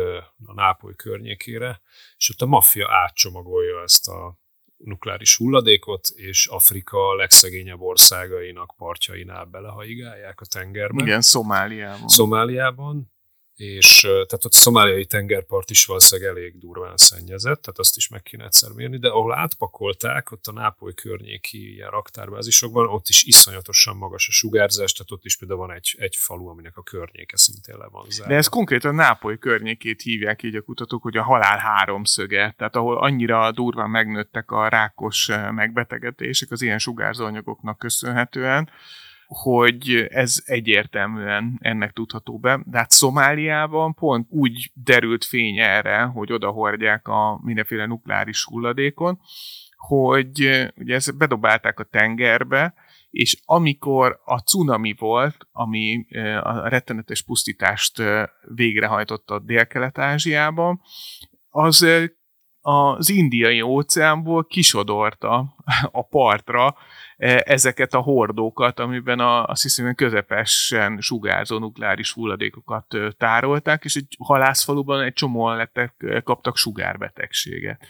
a 0.44 0.52
Nápoly 0.54 0.94
környékére, 0.96 1.80
és 2.16 2.30
ott 2.30 2.40
a 2.40 2.46
maffia 2.46 2.88
átcsomagolja 2.90 3.82
ezt 3.82 4.08
a 4.08 4.38
nukleáris 4.76 5.36
hulladékot, 5.36 6.08
és 6.08 6.46
Afrika 6.46 7.14
legszegényebb 7.14 7.80
országainak 7.80 8.74
partjainál 8.76 9.44
belehaigálják 9.44 10.40
a 10.40 10.46
tengerbe. 10.46 11.02
Igen, 11.02 11.20
Szomáliában. 11.20 12.08
Szomáliában, 12.08 13.12
és 13.58 14.00
tehát 14.00 14.44
ott 14.44 14.52
a 14.52 14.58
szomáliai 14.58 15.04
tengerpart 15.04 15.70
is 15.70 15.84
valószínűleg 15.84 16.30
elég 16.30 16.58
durván 16.58 16.96
szennyezett, 16.96 17.62
tehát 17.62 17.78
azt 17.78 17.96
is 17.96 18.08
meg 18.08 18.22
kéne 18.22 18.44
egyszer 18.44 18.70
mérni, 18.70 18.98
de 18.98 19.08
ahol 19.08 19.34
átpakolták, 19.34 20.30
ott 20.30 20.46
a 20.46 20.52
Nápoly 20.52 20.94
környéki 20.94 21.74
ilyen 21.74 21.90
raktárbázisokban, 21.90 22.88
ott 22.88 23.08
is 23.08 23.22
iszonyatosan 23.22 23.96
magas 23.96 24.28
a 24.28 24.32
sugárzás, 24.32 24.92
tehát 24.92 25.10
ott 25.10 25.24
is 25.24 25.36
például 25.36 25.60
van 25.60 25.72
egy, 25.72 25.94
egy 25.98 26.16
falu, 26.16 26.48
aminek 26.48 26.76
a 26.76 26.82
környéke 26.82 27.36
szintén 27.36 27.76
le 27.76 27.88
van 27.90 28.04
zárva. 28.08 28.32
De 28.32 28.38
ez 28.38 28.48
konkrétan 28.48 28.94
Nápoly 28.94 29.38
környékét 29.38 30.02
hívják 30.02 30.42
így 30.42 30.56
a 30.56 30.62
kutatók, 30.62 31.02
hogy 31.02 31.16
a 31.16 31.22
halál 31.22 31.58
háromszöge, 31.58 32.54
tehát 32.56 32.76
ahol 32.76 32.98
annyira 32.98 33.52
durván 33.52 33.90
megnőttek 33.90 34.50
a 34.50 34.68
rákos 34.68 35.30
megbetegedések 35.50 36.50
az 36.50 36.62
ilyen 36.62 36.78
sugárzóanyagoknak 36.78 37.78
köszönhetően, 37.78 38.70
hogy 39.28 40.06
ez 40.08 40.42
egyértelműen 40.44 41.58
ennek 41.60 41.92
tudható 41.92 42.38
be. 42.38 42.60
De 42.64 42.78
hát 42.78 42.90
Szomáliában 42.90 43.94
pont 43.94 44.26
úgy 44.30 44.70
derült 44.74 45.24
fény 45.24 45.58
erre, 45.58 46.02
hogy 46.02 46.32
odahordják 46.32 47.08
a 47.08 47.40
mindenféle 47.42 47.86
nukleáris 47.86 48.44
hulladékon, 48.44 49.20
hogy 49.76 50.70
ugye 50.76 50.94
ezt 50.94 51.16
bedobálták 51.16 51.78
a 51.78 51.84
tengerbe, 51.84 52.74
és 53.10 53.40
amikor 53.44 54.20
a 54.24 54.38
cunami 54.38 54.94
volt, 54.98 55.36
ami 55.52 56.06
a 56.42 56.68
rettenetes 56.68 57.22
pusztítást 57.22 58.02
végrehajtotta 58.54 59.38
Dél-Kelet-Ázsiában, 59.38 60.80
az 61.50 61.86
az 62.60 63.10
indiai 63.10 63.60
óceánból 63.60 64.44
kisodorta 64.44 65.54
a 65.90 66.06
partra 66.06 66.76
E, 67.18 67.42
ezeket 67.46 67.94
a 67.94 68.00
hordókat, 68.00 68.78
amiben 68.78 69.18
a, 69.18 69.44
azt 69.44 69.62
hiszem, 69.62 69.94
közepesen 69.94 71.00
sugárzó 71.00 71.58
nukleáris 71.58 72.12
hulladékokat 72.12 72.86
tárolták, 73.16 73.84
és 73.84 73.94
egy 73.94 74.16
halászfaluban 74.18 75.02
egy 75.02 75.12
csomóan 75.12 75.56
lettek, 75.56 76.22
kaptak 76.24 76.56
sugárbetegséget. 76.56 77.86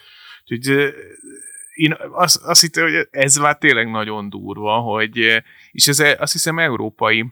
Úgyhogy 0.47 0.95
én 1.75 1.97
azt, 2.13 2.43
azt 2.43 2.61
hittem, 2.61 2.85
hogy 2.85 3.09
ez 3.11 3.37
már 3.37 3.59
tényleg 3.59 3.91
nagyon 3.91 4.29
durva, 4.29 4.79
hogy, 4.79 5.43
és 5.71 5.89
ez 5.89 5.99
azt 5.99 6.33
hiszem 6.33 6.59
európai 6.59 7.25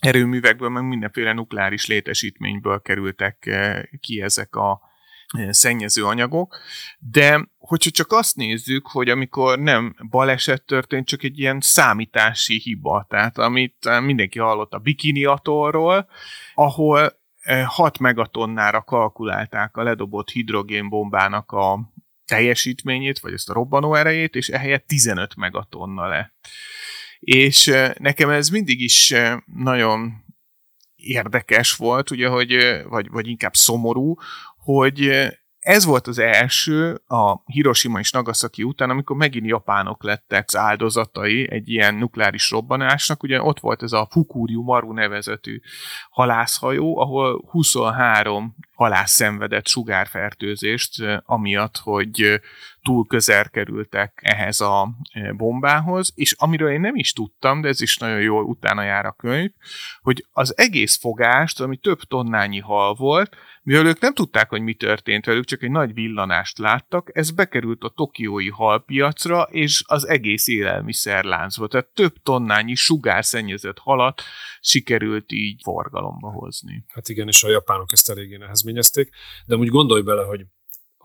erőművekből, 0.00 0.68
meg 0.68 0.84
mindenféle 0.84 1.32
nukleáris 1.32 1.86
létesítményből 1.86 2.80
kerültek 2.80 3.50
ki 4.00 4.20
ezek 4.20 4.56
a, 4.56 4.80
szennyező 5.50 6.04
anyagok, 6.04 6.58
de 6.98 7.48
hogyha 7.58 7.90
csak 7.90 8.12
azt 8.12 8.36
nézzük, 8.36 8.86
hogy 8.86 9.08
amikor 9.08 9.58
nem 9.58 9.96
baleset 10.10 10.62
történt, 10.62 11.06
csak 11.06 11.22
egy 11.22 11.38
ilyen 11.38 11.60
számítási 11.60 12.58
hiba, 12.58 13.06
tehát 13.08 13.38
amit 13.38 14.00
mindenki 14.00 14.38
hallott 14.38 14.72
a 14.72 14.78
bikini 14.78 15.24
atorról, 15.24 16.08
ahol 16.54 17.18
6 17.66 17.98
megatonnára 17.98 18.82
kalkulálták 18.82 19.76
a 19.76 19.82
ledobott 19.82 20.30
hidrogénbombának 20.30 21.52
a 21.52 21.92
teljesítményét, 22.24 23.18
vagy 23.18 23.32
ezt 23.32 23.50
a 23.50 23.52
robbanó 23.52 23.94
erejét, 23.94 24.34
és 24.34 24.48
ehelyett 24.48 24.86
15 24.86 25.36
megatonna 25.36 26.06
lett. 26.06 26.46
És 27.18 27.72
nekem 27.98 28.30
ez 28.30 28.48
mindig 28.48 28.80
is 28.80 29.14
nagyon 29.44 30.26
érdekes 30.94 31.76
volt, 31.76 32.10
ugye, 32.10 32.28
hogy, 32.28 32.82
vagy, 32.88 33.08
vagy 33.08 33.26
inkább 33.28 33.54
szomorú, 33.54 34.16
hogy 34.72 35.28
ez 35.58 35.84
volt 35.84 36.06
az 36.06 36.18
első 36.18 37.00
a 37.06 37.42
Hiroshima 37.44 37.98
és 37.98 38.10
Nagasaki 38.10 38.62
után, 38.62 38.90
amikor 38.90 39.16
megint 39.16 39.46
japánok 39.46 40.02
lettek 40.02 40.44
az 40.46 40.56
áldozatai 40.56 41.50
egy 41.50 41.68
ilyen 41.68 41.94
nukleáris 41.94 42.50
robbanásnak. 42.50 43.22
Ugye 43.22 43.42
ott 43.42 43.60
volt 43.60 43.82
ez 43.82 43.92
a 43.92 44.08
Fukuriu 44.10 44.62
Maru 44.62 44.92
nevezetű 44.92 45.60
halászhajó, 46.10 46.98
ahol 46.98 47.44
23 47.50 48.56
halász 48.74 49.12
szenvedett 49.12 49.66
sugárfertőzést, 49.66 51.02
amiatt, 51.24 51.76
hogy 51.76 52.40
túl 52.88 53.06
közel 53.06 53.50
kerültek 53.50 54.20
ehhez 54.22 54.60
a 54.60 54.88
bombához, 55.36 56.12
és 56.14 56.34
amiről 56.38 56.70
én 56.70 56.80
nem 56.80 56.96
is 56.96 57.12
tudtam, 57.12 57.60
de 57.60 57.68
ez 57.68 57.80
is 57.80 57.96
nagyon 57.96 58.20
jól 58.20 58.44
utána 58.44 58.82
jár 58.82 59.06
a 59.06 59.12
könyv, 59.12 59.50
hogy 60.00 60.26
az 60.30 60.58
egész 60.58 60.98
fogást, 60.98 61.60
ami 61.60 61.76
több 61.76 62.00
tonnányi 62.00 62.58
hal 62.58 62.94
volt, 62.94 63.36
mivel 63.62 63.86
ők 63.86 64.00
nem 64.00 64.14
tudták, 64.14 64.48
hogy 64.48 64.60
mi 64.60 64.74
történt 64.74 65.26
velük, 65.26 65.44
csak 65.44 65.62
egy 65.62 65.70
nagy 65.70 65.94
villanást 65.94 66.58
láttak, 66.58 67.10
ez 67.12 67.30
bekerült 67.30 67.82
a 67.82 67.92
tokiói 67.96 68.50
halpiacra, 68.50 69.42
és 69.42 69.82
az 69.86 70.06
egész 70.06 70.48
élelmiszerláncba. 70.48 71.66
Tehát 71.66 71.86
több 71.86 72.14
tonnányi 72.22 72.74
sugárszennyezett 72.74 73.78
halat 73.78 74.22
sikerült 74.60 75.32
így 75.32 75.60
forgalomba 75.62 76.30
hozni. 76.30 76.84
Hát 76.88 77.08
igen, 77.08 77.28
és 77.28 77.42
a 77.42 77.48
japánok 77.48 77.92
ezt 77.92 78.10
eléggé 78.10 78.36
nehezményezték, 78.36 79.10
de 79.46 79.56
úgy 79.56 79.68
gondolj 79.68 80.02
bele, 80.02 80.24
hogy 80.24 80.46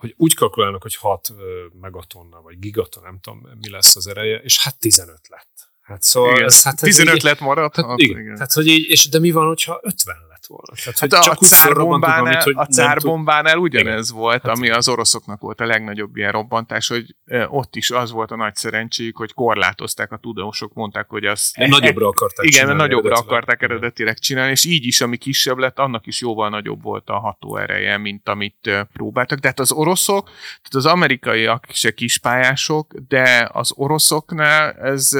hogy 0.04 0.14
úgy 0.18 0.34
kalkulálnak, 0.34 0.82
hogy 0.82 0.96
6 0.96 1.34
megatonna, 1.82 2.42
vagy 2.42 2.60
gigatonna, 2.60 3.08
nem 3.08 3.20
tudom, 3.20 3.48
mi 3.62 3.70
lesz 3.70 3.96
az 3.96 4.08
ereje, 4.08 4.38
és 4.38 4.64
hát 4.64 4.80
15 4.80 5.28
lett. 5.28 5.72
Hát 5.82 6.04
szóval 6.04 6.32
igen, 6.32 6.44
ez, 6.44 6.64
hát 6.64 6.80
15 6.80 7.16
így, 7.16 7.24
lett 7.24 7.40
maradt? 7.40 7.76
Hát, 7.76 8.00
igen. 8.00 8.20
igen. 8.20 8.34
Tehát, 8.34 8.54
hogy 8.54 8.68
így, 8.68 8.90
és 8.90 9.10
de 9.10 9.20
mi 9.20 9.32
van, 9.32 9.48
hogyha 9.48 9.80
50 9.82 10.16
lett 10.30 10.33
volna? 10.48 10.74
Tehát, 10.84 11.00
hát 11.00 11.14
a, 11.14 11.24
csak 11.24 11.42
a 11.42 11.46
cárbombánál, 11.46 12.42
amit, 12.42 12.58
a 12.58 12.66
cárbombánál 12.66 13.58
ugyanez 13.58 14.10
igen. 14.10 14.22
volt, 14.22 14.42
hát 14.42 14.56
ami 14.56 14.66
igen. 14.66 14.78
az 14.78 14.88
oroszoknak 14.88 15.42
volt 15.42 15.62
a 15.62 15.66
legnagyobb 15.66 16.16
ilyen 16.16 16.32
robbantás, 16.32 16.88
hogy 16.88 17.16
ott 17.48 17.76
is 17.76 17.92
az 17.92 18.12
volt 18.12 18.32
a 18.32 18.36
nagy 18.36 18.56
szerencséjük, 18.56 19.18
hogy 19.18 19.34
korlátozták 19.34 20.12
a 20.12 20.18
tudósok, 20.18 20.74
mondták, 20.74 21.10
hogy 21.10 21.26
az... 21.26 21.52
E, 21.54 21.68
nagyobbra 21.68 22.08
akarták 22.08 22.46
Igen, 22.46 22.60
csinálni, 22.60 22.82
nagyobbra 22.82 23.16
akarták 23.16 23.62
eredetileg 23.62 24.20
csinálni, 24.20 24.52
és 24.52 24.66
így 24.66 24.86
is, 24.86 25.02
ami 25.02 25.18
kisebb 25.18 25.58
lett, 25.58 25.80
annak 25.80 26.08
is 26.08 26.22
jóval 26.22 26.50
nagyobb 26.50 26.84
volt 26.84 27.10
a 27.10 27.20
hatóereje, 27.20 27.98
mint 27.98 28.30
amit 28.30 28.70
próbáltak. 28.94 29.40
De 29.40 29.48
hát 29.48 29.60
az 29.60 29.72
oroszok, 29.72 30.26
tehát 30.26 30.74
az 30.74 30.86
amerikaiak 30.86 31.66
se 31.70 31.92
kispályások, 31.92 32.94
de 33.08 33.50
az 33.54 33.72
oroszoknál 33.76 34.72
ez 34.72 35.12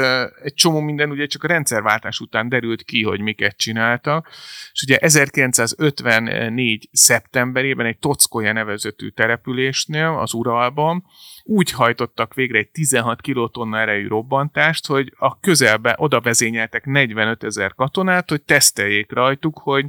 egy 0.44 0.54
csomó 0.54 0.80
minden 0.80 1.10
ugye 1.10 1.26
csak 1.26 1.44
a 1.44 1.48
rendszerváltás 1.48 2.20
után 2.20 2.50
derült 2.50 2.84
ki, 2.84 3.04
hogy 3.04 3.20
miket 3.20 3.58
csináltak, 3.58 4.30
és 4.74 4.82
ugye 4.84 4.98
1954. 5.16 6.90
szeptemberében 6.92 7.86
egy 7.86 7.98
Tockoja 7.98 8.54
nevezetű 8.54 9.10
településnél, 9.10 10.08
az 10.08 10.34
Uralban, 10.34 11.04
úgy 11.44 11.72
hajtottak 11.72 12.34
végre 12.34 12.58
egy 12.58 12.70
16 12.70 13.22
kilotonna 13.22 13.80
erejű 13.80 14.08
robbantást, 14.08 14.88
hogy 14.88 15.14
a 15.18 15.40
közelbe 15.40 15.96
oda 15.98 16.22
vezényeltek 16.22 16.86
45 16.86 17.44
ezer 17.44 17.74
katonát, 17.74 18.30
hogy 18.30 18.42
teszteljék 18.42 19.12
rajtuk, 19.12 19.60
hogy 19.60 19.86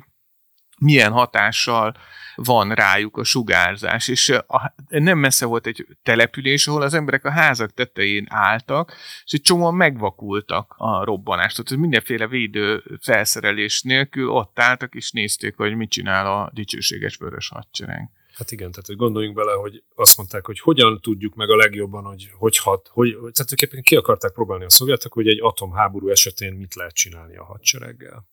milyen 0.78 1.12
hatással 1.12 1.96
van 2.36 2.72
rájuk 2.72 3.16
a 3.16 3.24
sugárzás, 3.24 4.08
és 4.08 4.28
a, 4.28 4.74
nem 4.88 5.18
messze 5.18 5.46
volt 5.46 5.66
egy 5.66 5.86
település, 6.02 6.66
ahol 6.66 6.82
az 6.82 6.94
emberek 6.94 7.24
a 7.24 7.30
házak 7.30 7.74
tetején 7.74 8.26
álltak, 8.28 8.92
és 9.24 9.32
egy 9.32 9.40
csomóan 9.40 9.74
megvakultak 9.74 10.74
a 10.78 11.04
robbanást. 11.04 11.62
Tehát 11.62 11.80
mindenféle 11.80 12.26
védő 12.26 12.82
felszerelés 13.00 13.82
nélkül 13.82 14.28
ott 14.28 14.58
álltak, 14.58 14.94
és 14.94 15.10
nézték, 15.10 15.56
hogy 15.56 15.74
mit 15.74 15.90
csinál 15.90 16.26
a 16.26 16.50
dicsőséges 16.52 17.16
vörös 17.16 17.48
hadsereg. 17.48 18.10
Hát 18.34 18.50
igen, 18.50 18.70
tehát 18.70 18.86
hogy 18.86 18.96
gondoljunk 18.96 19.36
bele, 19.36 19.52
hogy 19.52 19.82
azt 19.94 20.16
mondták, 20.16 20.46
hogy 20.46 20.60
hogyan 20.60 21.00
tudjuk 21.00 21.34
meg 21.34 21.50
a 21.50 21.56
legjobban, 21.56 22.04
hogy 22.04 22.30
hogy 22.38 22.58
hat, 22.58 22.88
hogy, 22.92 23.16
tehát 23.32 23.82
ki 23.82 23.96
akarták 23.96 24.32
próbálni 24.32 24.64
a 24.64 24.70
szovjetek, 24.70 25.12
hogy 25.12 25.28
egy 25.28 25.40
atomháború 25.42 26.08
esetén 26.08 26.52
mit 26.52 26.74
lehet 26.74 26.94
csinálni 26.94 27.36
a 27.36 27.44
hadsereggel 27.44 28.26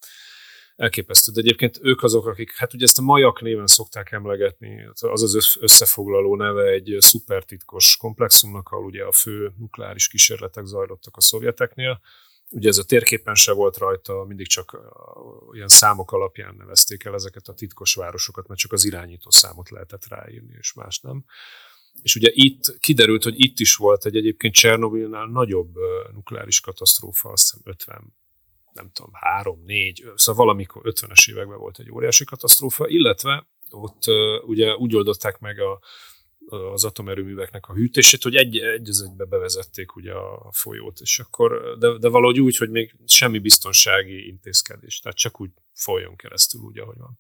elképesztő. 0.76 1.32
De 1.32 1.40
egyébként 1.40 1.80
ők 1.82 2.04
azok, 2.04 2.26
akik, 2.26 2.56
hát 2.56 2.74
ugye 2.74 2.86
ezt 2.86 2.98
a 2.98 3.02
majak 3.02 3.42
néven 3.42 3.68
szokták 3.68 4.12
emlegetni, 4.12 4.90
az 5.00 5.22
az 5.22 5.58
összefoglaló 5.60 6.36
neve 6.36 6.64
egy 6.64 6.96
szupertitkos 7.00 7.98
komplexumnak, 7.98 8.70
ahol 8.70 8.86
ugye 8.86 9.04
a 9.04 9.12
fő 9.12 9.54
nukleáris 9.58 10.08
kísérletek 10.08 10.66
zajlottak 10.66 11.18
a 11.18 11.22
szovjeteknél. 11.22 12.02
Ugye 12.50 12.70
ez 12.70 12.78
a 12.78 12.84
térképen 12.84 13.36
se 13.36 13.52
volt 13.52 13.78
rajta, 13.78 14.24
mindig 14.28 14.48
csak 14.48 14.78
ilyen 15.52 15.68
számok 15.68 16.12
alapján 16.12 16.56
nevezték 16.56 17.04
el 17.04 17.14
ezeket 17.14 17.48
a 17.48 17.54
titkos 17.54 17.94
városokat, 17.94 18.48
mert 18.48 18.60
csak 18.60 18.72
az 18.72 18.86
irányító 18.86 19.30
számot 19.30 19.70
lehetett 19.70 20.08
ráírni, 20.08 20.56
és 20.60 20.74
más 20.74 21.00
nem. 21.00 21.26
És 22.02 22.16
ugye 22.16 22.30
itt 22.34 22.80
kiderült, 22.80 23.24
hogy 23.24 23.34
itt 23.38 23.60
is 23.60 23.76
volt 23.76 24.06
egy 24.06 24.16
egyébként 24.16 24.54
Csernobilnál 24.54 25.26
nagyobb 25.26 25.74
nukleáris 26.14 26.60
katasztrófa, 26.60 27.30
azt 27.30 27.44
hiszem 27.44 27.62
50 27.64 28.20
nem 28.74 28.92
tudom, 28.94 29.12
három, 29.14 29.64
négy, 29.66 30.04
szóval 30.16 30.46
valamikor 30.46 30.82
50-es 30.86 31.30
években 31.30 31.58
volt 31.58 31.80
egy 31.80 31.92
óriási 31.92 32.26
katasztrófa, 32.26 32.88
illetve 32.88 33.48
ott 33.70 34.04
ugye 34.46 34.76
úgy 34.76 34.96
oldották 34.96 35.40
meg 35.40 35.60
a, 35.60 35.80
az 36.50 36.84
atomerőműveknek 36.84 37.68
a 37.68 37.74
hűtését, 37.74 38.24
hogy 38.24 38.36
egy, 38.36 38.58
egy 38.58 38.90
az 38.90 39.02
egybe 39.02 39.26
bevezették 39.26 39.96
ugye 39.96 40.14
a 40.14 40.52
folyót, 40.52 41.00
és 41.00 41.20
akkor, 41.20 41.78
de, 41.78 41.98
de 41.98 42.08
valahogy 42.08 42.40
úgy, 42.40 42.58
hogy 42.58 42.70
még 42.70 42.96
semmi 43.06 43.40
biztonsági 43.40 44.28
intézkedés, 44.28 45.00
tehát 45.00 45.18
csak 45.18 45.42
úgy 45.42 45.50
folyjon 45.74 46.16
keresztül 46.16 46.62
úgy, 46.62 46.80
ahogy 46.80 46.98
van. 46.98 47.18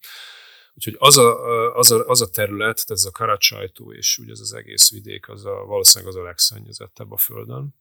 Úgyhogy 0.74 0.96
az 0.98 1.18
a, 1.18 1.76
az 1.76 1.92
a, 1.92 2.08
az 2.08 2.22
a 2.22 2.30
terület, 2.30 2.84
ez 2.88 3.06
a 3.06 3.12
Karacsajtó 3.12 3.94
és 3.94 4.18
ugye 4.18 4.32
ez 4.32 4.40
az 4.40 4.54
egész 4.54 4.92
vidék, 4.92 5.30
az 5.30 5.46
a, 5.46 5.66
valószínűleg 5.66 6.14
az 6.14 6.20
a 6.20 6.24
legszennyezettebb 6.24 7.12
a 7.12 7.18
Földön. 7.18 7.76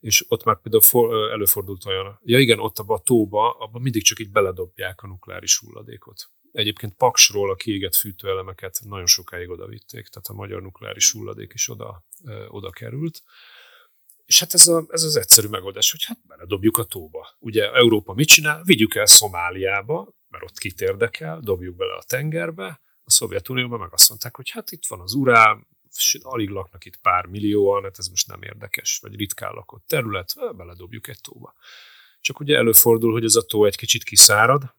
És 0.00 0.24
ott 0.28 0.44
már 0.44 0.60
például 0.60 0.82
for, 0.82 1.30
előfordult 1.30 1.84
olyan, 1.84 2.20
ja 2.22 2.38
igen, 2.38 2.58
ott 2.58 2.78
abban 2.78 2.98
a 2.98 3.02
tóba, 3.02 3.50
abban 3.50 3.82
mindig 3.82 4.02
csak 4.02 4.18
így 4.18 4.30
beledobják 4.30 5.02
a 5.02 5.06
nukleáris 5.06 5.58
hulladékot. 5.58 6.30
Egyébként 6.52 6.94
Paksról 6.94 7.50
a 7.50 7.54
kiégett 7.54 7.94
fűtőelemeket 7.94 8.80
nagyon 8.84 9.06
sokáig 9.06 9.50
oda 9.50 9.66
vitték, 9.66 10.08
tehát 10.08 10.28
a 10.28 10.32
magyar 10.32 10.62
nukleáris 10.62 11.12
hulladék 11.12 11.52
is 11.54 11.68
oda, 11.68 12.04
oda 12.48 12.70
került. 12.70 13.22
És 14.24 14.40
hát 14.40 14.54
ez, 14.54 14.68
a, 14.68 14.84
ez 14.88 15.02
az 15.02 15.16
egyszerű 15.16 15.48
megoldás, 15.48 15.90
hogy 15.90 16.04
hát 16.04 16.26
beledobjuk 16.26 16.76
a 16.76 16.84
tóba. 16.84 17.36
Ugye 17.38 17.72
Európa 17.72 18.14
mit 18.14 18.28
csinál? 18.28 18.62
Vigyük 18.64 18.94
el 18.94 19.06
Szomáliába, 19.06 20.14
mert 20.28 20.44
ott 20.44 20.58
kit 20.58 20.80
érdekel, 20.80 21.40
dobjuk 21.40 21.76
bele 21.76 21.94
a 21.94 22.02
tengerbe, 22.06 22.80
a 23.02 23.10
Szovjetunióban 23.10 23.78
meg 23.78 23.92
azt 23.92 24.08
mondták, 24.08 24.36
hogy 24.36 24.50
hát 24.50 24.70
itt 24.70 24.86
van 24.86 25.00
az 25.00 25.14
urán, 25.14 25.66
alig 26.22 26.48
laknak 26.48 26.84
itt 26.84 26.96
pár 26.96 27.26
millióan, 27.26 27.82
hát 27.82 27.98
ez 27.98 28.06
most 28.06 28.26
nem 28.26 28.42
érdekes, 28.42 28.98
vagy 29.02 29.16
ritkán 29.16 29.52
lakott 29.52 29.86
terület, 29.86 30.34
beledobjuk 30.56 31.08
egy 31.08 31.20
tóba. 31.20 31.54
Csak 32.20 32.40
ugye 32.40 32.56
előfordul, 32.56 33.12
hogy 33.12 33.24
ez 33.24 33.34
a 33.34 33.42
tó 33.42 33.64
egy 33.64 33.76
kicsit 33.76 34.04
kiszárad, 34.04 34.74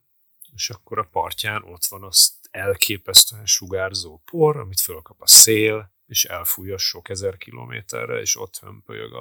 és 0.56 0.70
akkor 0.70 1.00
a 1.00 1.08
partján 1.12 1.64
ott 1.64 1.86
van 1.86 2.04
az 2.04 2.40
elképesztően 2.52 3.46
sugárzó 3.46 4.22
por, 4.26 4.58
amit 4.58 4.80
fölkap 4.80 5.22
a 5.22 5.28
szél, 5.28 5.92
és 6.08 6.26
elfújja 6.26 6.78
sok 6.78 7.10
ezer 7.10 7.38
kilométerre, 7.38 8.20
és 8.20 8.36
ott 8.36 8.58
hömpölyög 8.58 9.12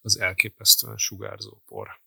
az 0.00 0.18
elképesztően 0.18 0.96
sugárzó 0.96 1.62
por. 1.66 2.00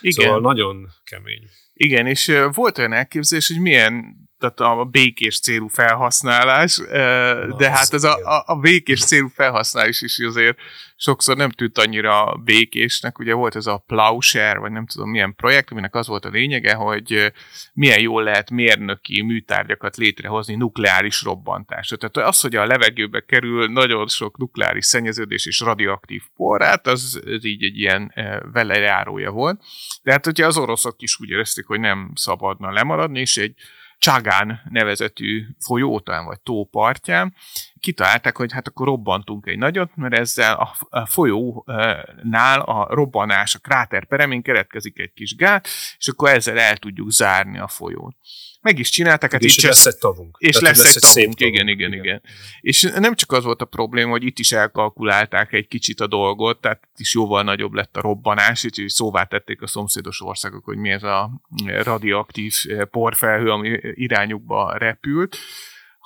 Igen. 0.00 0.24
Szóval 0.24 0.40
nagyon 0.40 0.88
kemény. 1.04 1.50
Igen, 1.80 2.06
és 2.06 2.32
volt 2.52 2.78
olyan 2.78 2.92
elképzelés, 2.92 3.48
hogy 3.48 3.60
milyen 3.60 4.16
tehát 4.38 4.60
a 4.60 4.84
békés 4.84 5.40
célú 5.40 5.68
felhasználás, 5.68 6.76
Na, 6.76 7.56
de 7.56 7.70
hát 7.70 7.92
ez 7.92 8.04
a, 8.04 8.14
a, 8.14 8.42
a 8.46 8.56
békés 8.56 9.04
célú 9.04 9.28
felhasználás 9.28 10.00
is 10.00 10.18
azért 10.18 10.58
sokszor 10.96 11.36
nem 11.36 11.50
tűnt 11.50 11.78
annyira 11.78 12.36
békésnek. 12.44 13.18
Ugye 13.18 13.34
volt 13.34 13.56
ez 13.56 13.66
a 13.66 13.84
Plauser, 13.86 14.58
vagy 14.58 14.70
nem 14.70 14.86
tudom 14.86 15.10
milyen 15.10 15.34
projekt, 15.34 15.70
aminek 15.70 15.94
az 15.94 16.06
volt 16.06 16.24
a 16.24 16.28
lényege, 16.28 16.74
hogy 16.74 17.32
milyen 17.72 18.00
jól 18.00 18.22
lehet 18.22 18.50
mérnöki 18.50 19.22
műtárgyakat 19.22 19.96
létrehozni 19.96 20.54
nukleáris 20.54 21.22
robbantásra. 21.22 21.96
Tehát 21.96 22.28
az, 22.28 22.40
hogy 22.40 22.56
a 22.56 22.66
levegőbe 22.66 23.20
kerül 23.20 23.66
nagyon 23.66 24.08
sok 24.08 24.38
nukleáris 24.38 24.86
szennyeződés 24.86 25.46
és 25.46 25.60
radioaktív 25.60 26.22
porrát, 26.36 26.86
az, 26.86 27.20
az 27.24 27.44
így 27.44 27.64
egy 27.64 27.78
ilyen 27.78 28.12
velejárója 28.52 29.30
volt. 29.30 29.60
De 30.02 30.12
hát 30.12 30.26
ugye 30.26 30.46
az 30.46 30.56
oroszok 30.56 31.02
is 31.02 31.20
úgy 31.20 31.30
érezték, 31.30 31.66
hogy 31.68 31.80
nem 31.80 32.10
szabadna 32.14 32.70
lemaradni, 32.70 33.20
és 33.20 33.36
egy 33.36 33.54
Csagán 33.98 34.60
nevezetű 34.70 35.46
folyótán 35.58 36.24
vagy 36.24 36.40
tó 36.40 36.64
partján 36.64 37.34
kitalálták, 37.80 38.36
hogy 38.36 38.52
hát 38.52 38.68
akkor 38.68 38.86
robbantunk 38.86 39.46
egy 39.46 39.58
nagyot, 39.58 39.96
mert 39.96 40.14
ezzel 40.14 40.74
a 40.90 41.06
folyónál 41.06 42.60
a 42.60 42.94
robbanás, 42.94 43.54
a 43.54 43.58
kráter 43.58 44.06
peremén 44.06 44.42
keretkezik 44.42 44.98
egy 44.98 45.12
kis 45.12 45.36
gát, 45.36 45.68
és 45.98 46.08
akkor 46.08 46.28
ezzel 46.28 46.58
el 46.58 46.76
tudjuk 46.76 47.10
zárni 47.10 47.58
a 47.58 47.68
folyót 47.68 48.16
meg 48.60 48.78
is 48.78 48.90
csinálták. 48.90 49.32
Hát 49.32 49.42
és 49.42 49.60
lesz 49.60 49.86
egy 49.86 49.96
tavunk. 49.96 50.36
És 50.38 50.56
Tehát 50.56 50.76
lesz, 50.76 50.84
lesz 50.84 50.96
egy 50.96 51.02
tavunk, 51.02 51.38
tavunk, 51.38 51.54
igen, 51.54 51.68
igen, 51.68 51.92
igen, 51.92 52.04
igen. 52.04 52.22
És 52.60 52.82
nem 52.82 53.14
csak 53.14 53.32
az 53.32 53.44
volt 53.44 53.62
a 53.62 53.64
probléma, 53.64 54.10
hogy 54.10 54.24
itt 54.24 54.38
is 54.38 54.52
elkalkulálták 54.52 55.52
egy 55.52 55.68
kicsit 55.68 56.00
a 56.00 56.06
dolgot, 56.06 56.60
tehát 56.60 56.80
itt 56.92 56.98
is 56.98 57.14
jóval 57.14 57.42
nagyobb 57.42 57.72
lett 57.72 57.96
a 57.96 58.00
robbanás, 58.00 58.64
és 58.64 58.92
szóvá 58.92 59.24
tették 59.24 59.62
a 59.62 59.66
szomszédos 59.66 60.20
országok, 60.22 60.64
hogy 60.64 60.76
mi 60.76 60.90
ez 60.90 61.02
a 61.02 61.30
radioaktív 61.66 62.54
porfelhő, 62.90 63.50
ami 63.50 63.78
irányukba 63.94 64.76
repült 64.78 65.36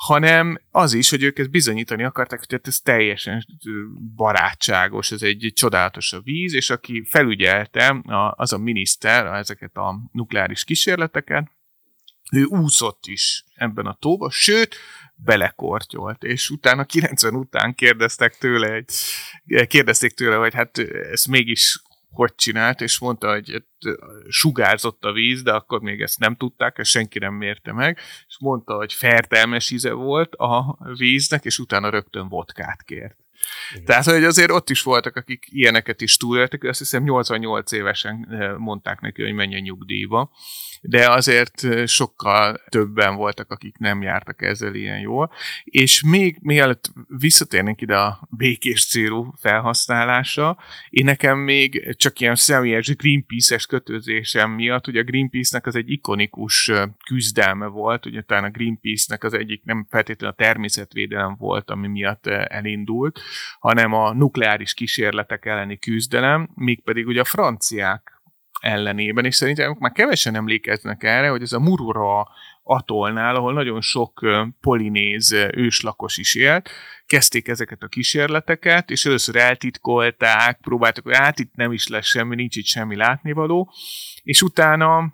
hanem 0.02 0.58
az 0.70 0.92
is, 0.92 1.10
hogy 1.10 1.22
ők 1.22 1.38
ezt 1.38 1.50
bizonyítani 1.50 2.04
akarták, 2.04 2.44
hogy 2.48 2.60
ez 2.62 2.80
teljesen 2.80 3.46
barátságos, 4.16 5.10
ez 5.10 5.22
egy, 5.22 5.44
egy 5.44 5.52
csodálatos 5.52 6.12
a 6.12 6.20
víz, 6.20 6.54
és 6.54 6.70
aki 6.70 7.04
felügyelte, 7.08 8.02
az 8.36 8.52
a 8.52 8.58
miniszter 8.58 9.26
ezeket 9.26 9.76
a 9.76 10.00
nukleáris 10.12 10.64
kísérleteket, 10.64 11.50
ő 12.32 12.44
úszott 12.44 13.06
is 13.06 13.44
ebben 13.54 13.86
a 13.86 13.96
tóba, 14.00 14.30
sőt, 14.30 14.76
belekortyolt, 15.14 16.22
és 16.22 16.50
utána 16.50 16.84
90 16.84 17.34
után 17.34 17.74
kérdeztek 17.74 18.38
tőle, 18.38 18.72
egy, 18.72 19.66
kérdezték 19.66 20.12
tőle, 20.12 20.36
hogy 20.36 20.54
hát 20.54 20.78
ezt 21.12 21.28
mégis 21.28 21.82
hogy 22.12 22.34
csinált, 22.34 22.80
és 22.80 22.98
mondta, 22.98 23.32
hogy 23.32 23.64
sugárzott 24.28 25.04
a 25.04 25.12
víz, 25.12 25.42
de 25.42 25.52
akkor 25.52 25.80
még 25.80 26.00
ezt 26.00 26.18
nem 26.18 26.36
tudták, 26.36 26.78
ezt 26.78 26.90
senki 26.90 27.18
nem 27.18 27.34
mérte 27.34 27.72
meg, 27.72 27.98
és 28.26 28.36
mondta, 28.40 28.74
hogy 28.74 28.92
fertelmes 28.92 29.70
íze 29.70 29.92
volt 29.92 30.34
a 30.34 30.78
víznek, 30.96 31.44
és 31.44 31.58
utána 31.58 31.90
rögtön 31.90 32.28
vodkát 32.28 32.82
kért. 32.82 33.21
Igen. 33.72 33.84
Tehát, 33.84 34.04
hogy 34.04 34.24
azért 34.24 34.50
ott 34.50 34.70
is 34.70 34.82
voltak, 34.82 35.16
akik 35.16 35.46
ilyeneket 35.48 36.00
is 36.00 36.16
túléltek, 36.16 36.64
azt 36.64 36.78
hiszem 36.78 37.02
88 37.02 37.72
évesen 37.72 38.28
mondták 38.58 39.00
neki, 39.00 39.22
hogy 39.22 39.32
menjen 39.32 39.62
nyugdíjba 39.62 40.30
de 40.84 41.10
azért 41.10 41.86
sokkal 41.86 42.60
többen 42.68 43.16
voltak, 43.16 43.50
akik 43.50 43.78
nem 43.78 44.02
jártak 44.02 44.42
ezzel 44.42 44.74
ilyen 44.74 44.98
jól. 44.98 45.32
És 45.64 46.02
még 46.02 46.36
mielőtt 46.40 46.90
visszatérnénk 47.08 47.80
ide 47.80 47.96
a 47.96 48.28
békés 48.30 48.86
célú 48.86 49.34
felhasználása, 49.40 50.58
én 50.90 51.04
nekem 51.04 51.38
még 51.38 51.96
csak 51.96 52.20
ilyen 52.20 52.34
személyes 52.34 52.96
Greenpeace-es 52.96 53.66
kötőzésem 53.66 54.50
miatt, 54.50 54.86
ugye 54.86 55.00
a 55.00 55.04
Greenpeace-nek 55.04 55.66
az 55.66 55.76
egy 55.76 55.90
ikonikus 55.90 56.70
küzdelme 57.04 57.66
volt, 57.66 58.06
ugye 58.06 58.22
talán 58.22 58.44
a 58.44 58.50
Greenpeace-nek 58.50 59.24
az 59.24 59.34
egyik 59.34 59.64
nem 59.64 59.86
feltétlenül 59.90 60.34
a 60.38 60.42
természetvédelem 60.44 61.36
volt, 61.38 61.70
ami 61.70 61.88
miatt 61.88 62.26
elindult, 62.26 63.20
hanem 63.58 63.92
a 63.92 64.12
nukleáris 64.12 64.74
kísérletek 64.74 65.46
elleni 65.46 65.78
küzdelem, 65.78 66.48
mégpedig 66.54 67.06
ugye 67.06 67.20
a 67.20 67.24
franciák 67.24 68.22
ellenében, 68.60 69.24
és 69.24 69.34
szerintem 69.34 69.76
már 69.78 69.92
kevesen 69.92 70.34
emlékeznek 70.34 71.02
erre, 71.02 71.28
hogy 71.28 71.42
ez 71.42 71.52
a 71.52 71.60
Murura 71.60 72.28
atolnál, 72.62 73.34
ahol 73.34 73.52
nagyon 73.52 73.80
sok 73.80 74.26
polinéz 74.60 75.32
őslakos 75.52 76.16
is 76.16 76.34
élt, 76.34 76.70
kezdték 77.06 77.48
ezeket 77.48 77.82
a 77.82 77.88
kísérleteket, 77.88 78.90
és 78.90 79.04
először 79.04 79.36
eltitkolták, 79.36 80.58
próbáltak, 80.60 81.04
hogy 81.04 81.16
hát 81.16 81.38
itt 81.38 81.54
nem 81.54 81.72
is 81.72 81.88
lesz 81.88 82.06
semmi, 82.06 82.34
nincs 82.34 82.56
itt 82.56 82.66
semmi 82.66 82.96
látnivaló, 82.96 83.72
és 84.22 84.42
utána 84.42 85.12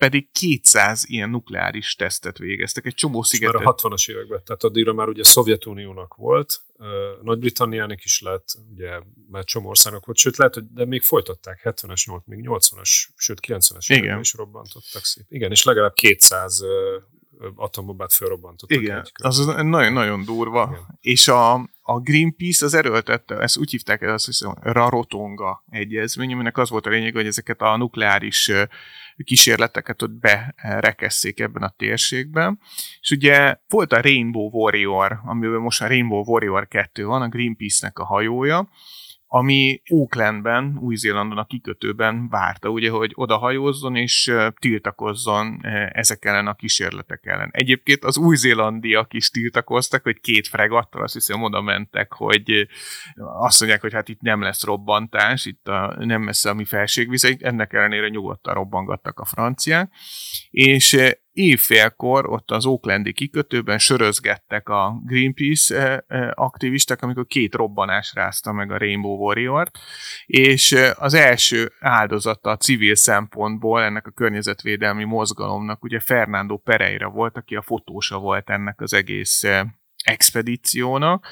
pedig 0.00 0.30
200 0.32 1.04
ilyen 1.06 1.30
nukleáris 1.30 1.94
tesztet 1.94 2.38
végeztek, 2.38 2.86
egy 2.86 2.94
csomó 2.94 3.22
szigetet. 3.22 3.60
Már 3.60 3.66
a 3.66 3.74
60-as 3.74 4.10
években, 4.10 4.44
tehát 4.44 4.64
addigra 4.64 4.92
már 4.92 5.08
ugye 5.08 5.24
Szovjetuniónak 5.24 6.14
volt, 6.14 6.60
Nagy-Britanniának 7.22 8.04
is 8.04 8.20
lett, 8.20 8.58
ugye 8.72 9.00
már 9.30 9.44
csomó 9.44 9.68
országnak 9.68 10.06
volt, 10.06 10.18
sőt 10.18 10.36
lehet, 10.36 10.54
hogy 10.54 10.64
de 10.72 10.84
még 10.84 11.02
folytatták 11.02 11.60
70-es, 11.64 12.06
8, 12.06 12.22
még 12.26 12.38
80-as, 12.42 13.08
sőt 13.16 13.40
90-es 13.46 13.92
években 13.92 14.20
is 14.20 14.34
robbantottak 14.34 15.04
szép. 15.04 15.24
Igen, 15.28 15.50
és 15.50 15.64
legalább 15.64 15.94
200 15.94 16.62
atombombát 17.54 18.12
felrobbantottak. 18.12 18.82
Igen, 18.82 19.06
az 19.12 19.46
nagyon-nagyon 19.46 20.24
durva. 20.24 20.68
Igen. 20.70 20.98
És 21.00 21.28
a, 21.28 21.54
a 21.80 22.00
Greenpeace 22.00 22.64
az 22.64 22.74
erőltette, 22.74 23.38
ezt 23.38 23.56
úgy 23.56 23.70
hívták 23.70 24.02
el, 24.02 24.12
azt 24.12 24.26
hiszem, 24.26 24.54
Rarotonga 24.60 25.64
egyezmény, 25.70 26.32
aminek 26.32 26.58
az 26.58 26.70
volt 26.70 26.86
a 26.86 26.90
lényeg, 26.90 27.14
hogy 27.14 27.26
ezeket 27.26 27.60
a 27.60 27.76
nukleáris 27.76 28.50
kísérleteket 29.24 30.02
ott 30.02 30.10
berekesszék 30.10 31.40
ebben 31.40 31.62
a 31.62 31.74
térségben. 31.76 32.60
És 33.00 33.10
ugye 33.10 33.56
volt 33.68 33.92
a 33.92 34.00
Rainbow 34.00 34.50
Warrior, 34.50 35.20
amiben 35.24 35.60
most 35.60 35.82
a 35.82 35.86
Rainbow 35.86 36.24
Warrior 36.24 36.68
2 36.68 37.04
van, 37.04 37.22
a 37.22 37.28
Greenpeace-nek 37.28 37.98
a 37.98 38.04
hajója, 38.04 38.68
ami 39.32 39.82
Aucklandben, 39.88 40.78
Új-Zélandon 40.80 41.38
a 41.38 41.44
kikötőben 41.44 42.28
várta, 42.28 42.68
ugye, 42.68 42.90
hogy 42.90 43.12
oda 43.14 43.36
hajózzon 43.36 43.96
és 43.96 44.32
tiltakozzon 44.58 45.60
ezek 45.92 46.24
ellen 46.24 46.46
a 46.46 46.54
kísérletek 46.54 47.26
ellen. 47.26 47.48
Egyébként 47.52 48.04
az 48.04 48.18
új-zélandiak 48.18 49.12
is 49.12 49.30
tiltakoztak, 49.30 50.02
hogy 50.02 50.20
két 50.20 50.48
fregattal, 50.48 51.02
azt 51.02 51.14
hiszem 51.14 51.42
oda 51.42 51.60
mentek, 51.60 52.12
hogy 52.12 52.68
azt 53.40 53.60
mondják, 53.60 53.80
hogy 53.80 53.92
hát 53.92 54.08
itt 54.08 54.20
nem 54.20 54.42
lesz 54.42 54.64
robbantás, 54.64 55.44
itt 55.44 55.68
a, 55.68 55.96
nem 55.98 56.22
messze 56.22 56.50
a 56.50 56.54
mi 56.54 56.64
felségvizeink, 56.64 57.42
ennek 57.42 57.72
ellenére 57.72 58.08
nyugodtan 58.08 58.54
robbangattak 58.54 59.20
a 59.20 59.24
franciák, 59.24 59.92
és 60.50 61.16
évfélkor 61.32 62.30
ott 62.30 62.50
az 62.50 62.66
Oaklandi 62.66 63.12
kikötőben 63.12 63.78
sörözgettek 63.78 64.68
a 64.68 65.00
Greenpeace 65.04 65.76
eh, 65.76 65.98
eh, 66.06 66.30
aktivisták, 66.34 67.02
amikor 67.02 67.26
két 67.26 67.54
robbanás 67.54 68.12
rázta 68.14 68.52
meg 68.52 68.70
a 68.70 68.78
Rainbow 68.78 69.16
Warrior-t, 69.16 69.78
és 70.26 70.72
eh, 70.72 71.02
az 71.02 71.14
első 71.14 71.72
áldozata 71.80 72.50
a 72.50 72.56
civil 72.56 72.94
szempontból 72.94 73.82
ennek 73.82 74.06
a 74.06 74.10
környezetvédelmi 74.10 75.04
mozgalomnak 75.04 75.84
ugye 75.84 76.00
Fernando 76.00 76.56
Pereira 76.56 77.08
volt, 77.08 77.36
aki 77.36 77.54
a 77.54 77.62
fotósa 77.62 78.18
volt 78.18 78.50
ennek 78.50 78.80
az 78.80 78.92
egész 78.92 79.44
expedíciónak, 80.04 81.26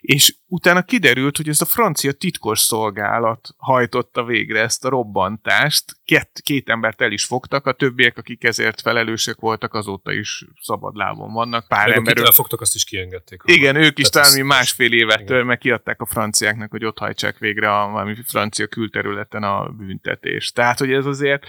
és 0.00 0.34
utána 0.46 0.82
kiderült, 0.82 1.36
hogy 1.36 1.48
ez 1.48 1.60
a 1.60 1.64
francia 1.64 2.12
titkos 2.12 2.58
szolgálat 2.58 3.48
hajtotta 3.56 4.24
végre 4.24 4.60
ezt 4.60 4.84
a 4.84 4.88
robbantást. 4.88 5.84
Két, 6.04 6.30
két 6.42 6.68
embert 6.68 7.00
el 7.00 7.12
is 7.12 7.24
fogtak, 7.24 7.66
a 7.66 7.72
többiek, 7.72 8.18
akik 8.18 8.44
ezért 8.44 8.80
felelősek 8.80 9.36
voltak, 9.36 9.74
azóta 9.74 10.12
is 10.12 10.44
szabadlábon 10.60 11.32
vannak. 11.32 11.68
Pár 11.68 11.88
Meg 11.88 11.96
ember. 11.96 12.18
elfogtak, 12.18 12.60
azt 12.60 12.74
is 12.74 12.84
kiengedték. 12.84 13.42
Igen, 13.44 13.76
ők 13.76 13.98
is 13.98 14.08
talán 14.08 14.46
másfél 14.46 14.92
évet, 14.92 15.20
igen. 15.20 15.46
meg 15.46 15.58
kiadták 15.58 16.00
a 16.00 16.06
franciáknak, 16.06 16.70
hogy 16.70 16.84
ott 16.84 16.98
hajtsák 16.98 17.38
végre 17.38 17.80
a 17.80 17.88
valami 17.88 18.14
francia 18.26 18.66
külterületen 18.66 19.42
a 19.42 19.68
büntetést. 19.68 20.54
Tehát, 20.54 20.78
hogy 20.78 20.92
ez 20.92 21.06
azért 21.06 21.46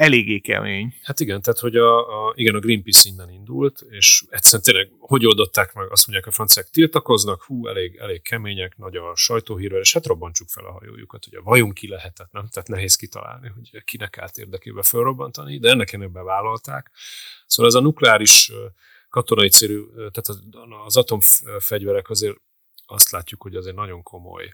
eléggé 0.00 0.38
kemény. 0.38 0.94
Hát 1.02 1.20
igen, 1.20 1.42
tehát 1.42 1.58
hogy 1.58 1.76
a, 1.76 2.26
a, 2.26 2.32
igen, 2.36 2.54
a 2.54 2.58
Greenpeace 2.58 3.08
innen 3.08 3.30
indult, 3.30 3.80
és 3.88 4.24
egyszerűen 4.28 4.62
tényleg, 4.62 4.90
hogy 4.98 5.26
oldották 5.26 5.74
meg, 5.74 5.90
azt 5.90 6.06
mondják, 6.06 6.28
a 6.28 6.34
franciák 6.34 6.68
tiltakoznak, 6.68 7.42
hú, 7.42 7.66
elég, 7.66 7.96
elég 7.96 8.22
kemények, 8.22 8.76
nagy 8.76 8.96
a 8.96 9.16
sajtóhírvel, 9.16 9.80
és 9.80 9.92
hát 9.92 10.06
robbantsuk 10.06 10.48
fel 10.48 10.64
a 10.64 10.72
hajójukat, 10.72 11.24
hogy 11.24 11.34
a 11.34 11.42
vajon 11.42 11.72
ki 11.72 11.88
lehetett, 11.88 12.32
nem? 12.32 12.48
Tehát 12.48 12.68
nehéz 12.68 12.96
kitalálni, 12.96 13.48
hogy 13.48 13.84
kinek 13.84 14.18
állt 14.18 14.38
érdekébe 14.38 14.82
felrobbantani, 14.82 15.58
de 15.58 15.70
ennek 15.70 15.92
ennek 15.92 16.10
bevállalták. 16.10 16.90
Szóval 17.46 17.70
ez 17.70 17.76
a 17.78 17.80
nukleáris 17.80 18.52
katonai 19.08 19.48
célú, 19.48 19.86
tehát 19.94 20.42
az 20.86 20.96
atomfegyverek 20.96 22.10
azért 22.10 22.36
azt 22.86 23.10
látjuk, 23.10 23.42
hogy 23.42 23.54
azért 23.54 23.76
nagyon 23.76 24.02
komoly 24.02 24.52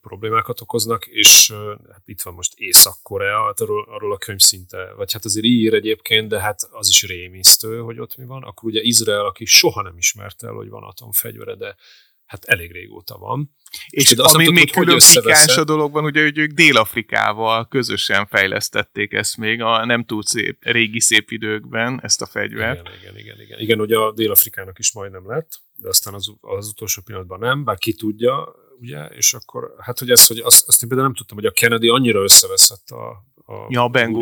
problémákat 0.00 0.60
okoznak, 0.60 1.06
és 1.06 1.52
hát 1.92 2.02
itt 2.04 2.22
van 2.22 2.34
most 2.34 2.52
Észak-Korea, 2.56 3.44
hát 3.44 3.60
arról, 3.60 3.86
arról 3.88 4.12
a 4.12 4.18
könyv 4.18 4.40
szinte, 4.40 4.92
vagy 4.96 5.12
hát 5.12 5.24
azért 5.24 5.46
ír 5.46 5.74
egyébként, 5.74 6.28
de 6.28 6.40
hát 6.40 6.68
az 6.70 6.88
is 6.88 7.06
rémisztő, 7.06 7.78
hogy 7.78 7.98
ott 7.98 8.16
mi 8.16 8.24
van. 8.24 8.42
Akkor 8.42 8.70
ugye 8.70 8.80
Izrael, 8.80 9.26
aki 9.26 9.44
soha 9.44 9.82
nem 9.82 9.96
ismerte 9.96 10.46
el, 10.46 10.52
hogy 10.52 10.68
van 10.68 10.82
atomfegyvere, 10.82 11.54
de 11.54 11.76
hát 12.24 12.44
elég 12.44 12.72
régóta 12.72 13.18
van. 13.18 13.56
És, 13.88 14.10
és 14.10 14.18
ami 14.18 14.50
még 14.50 14.70
külön 14.70 14.98
pikáns 15.14 15.56
a 15.56 15.64
dologban, 15.64 16.04
ugye, 16.04 16.22
hogy 16.22 16.38
ők 16.38 16.50
Dél-Afrikával 16.50 17.68
közösen 17.68 18.26
fejlesztették 18.26 19.12
ezt 19.12 19.36
még 19.36 19.60
a 19.60 19.84
nem 19.84 20.04
túl 20.04 20.22
szép, 20.22 20.56
régi 20.60 21.00
szép 21.00 21.30
időkben, 21.30 22.00
ezt 22.02 22.22
a 22.22 22.26
fegyvert. 22.26 22.80
Igen, 22.80 23.00
igen, 23.00 23.18
igen. 23.18 23.40
Igen, 23.40 23.60
igen 23.60 23.80
ugye 23.80 23.96
a 23.96 24.12
Dél-Afrikának 24.12 24.78
is 24.78 24.92
majdnem 24.92 25.26
lett, 25.26 25.62
de 25.74 25.88
aztán 25.88 26.14
az, 26.14 26.32
az 26.40 26.68
utolsó 26.68 27.02
pillanatban 27.02 27.38
nem, 27.38 27.64
bár 27.64 27.78
ki 27.78 27.94
tudja, 27.94 28.54
ugye, 28.82 29.06
és 29.06 29.34
akkor, 29.34 29.74
hát 29.78 29.98
hogy 29.98 30.10
ez, 30.10 30.26
hogy 30.26 30.38
azt, 30.38 30.68
azt 30.68 30.82
én 30.82 30.88
például 30.88 31.08
nem 31.08 31.16
tudtam, 31.16 31.36
hogy 31.36 31.46
a 31.46 31.50
Kennedy 31.50 31.88
annyira 31.88 32.22
összeveszett 32.22 32.90
a, 32.90 33.08
a, 33.44 33.66
ja, 33.68 33.82
a 33.82 33.88
Ben 33.88 34.12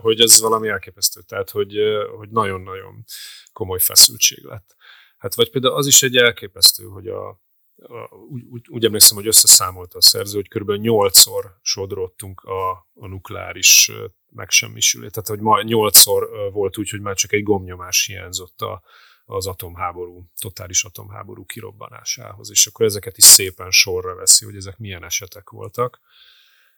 hogy 0.00 0.20
ez 0.20 0.40
valami 0.40 0.68
elképesztő, 0.68 1.20
tehát 1.20 1.50
hogy, 1.50 1.74
hogy 2.16 2.28
nagyon-nagyon 2.28 3.04
komoly 3.52 3.78
feszültség 3.80 4.44
lett. 4.44 4.76
Hát 5.18 5.34
vagy 5.34 5.50
például 5.50 5.74
az 5.74 5.86
is 5.86 6.02
egy 6.02 6.16
elképesztő, 6.16 6.84
hogy 6.84 7.06
a, 7.06 7.28
a 7.76 8.14
úgy, 8.30 8.42
úgy, 8.50 8.66
úgy 8.68 8.84
emlékszem, 8.84 9.16
hogy 9.16 9.26
összeszámolta 9.26 9.98
a 9.98 10.02
szerző, 10.02 10.36
hogy 10.36 10.48
kb. 10.48 10.70
8-szor 10.70 11.44
sodródtunk 11.62 12.40
a, 12.40 12.70
a 12.94 13.06
nukleáris 13.06 13.92
megsemmisülés. 14.30 15.10
Tehát, 15.10 15.28
hogy 15.28 15.40
ma 15.40 15.60
8-szor 15.62 16.48
volt 16.52 16.78
úgy, 16.78 16.90
hogy 16.90 17.00
már 17.00 17.14
csak 17.14 17.32
egy 17.32 17.42
gomnyomás 17.42 18.06
hiányzott 18.06 18.60
a, 18.60 18.82
az 19.26 19.46
atomháború, 19.46 20.30
totális 20.40 20.84
atomháború 20.84 21.44
kirobbanásához, 21.44 22.50
és 22.50 22.66
akkor 22.66 22.86
ezeket 22.86 23.16
is 23.16 23.24
szépen 23.24 23.70
sorra 23.70 24.14
veszi, 24.14 24.44
hogy 24.44 24.56
ezek 24.56 24.78
milyen 24.78 25.04
esetek 25.04 25.50
voltak. 25.50 26.00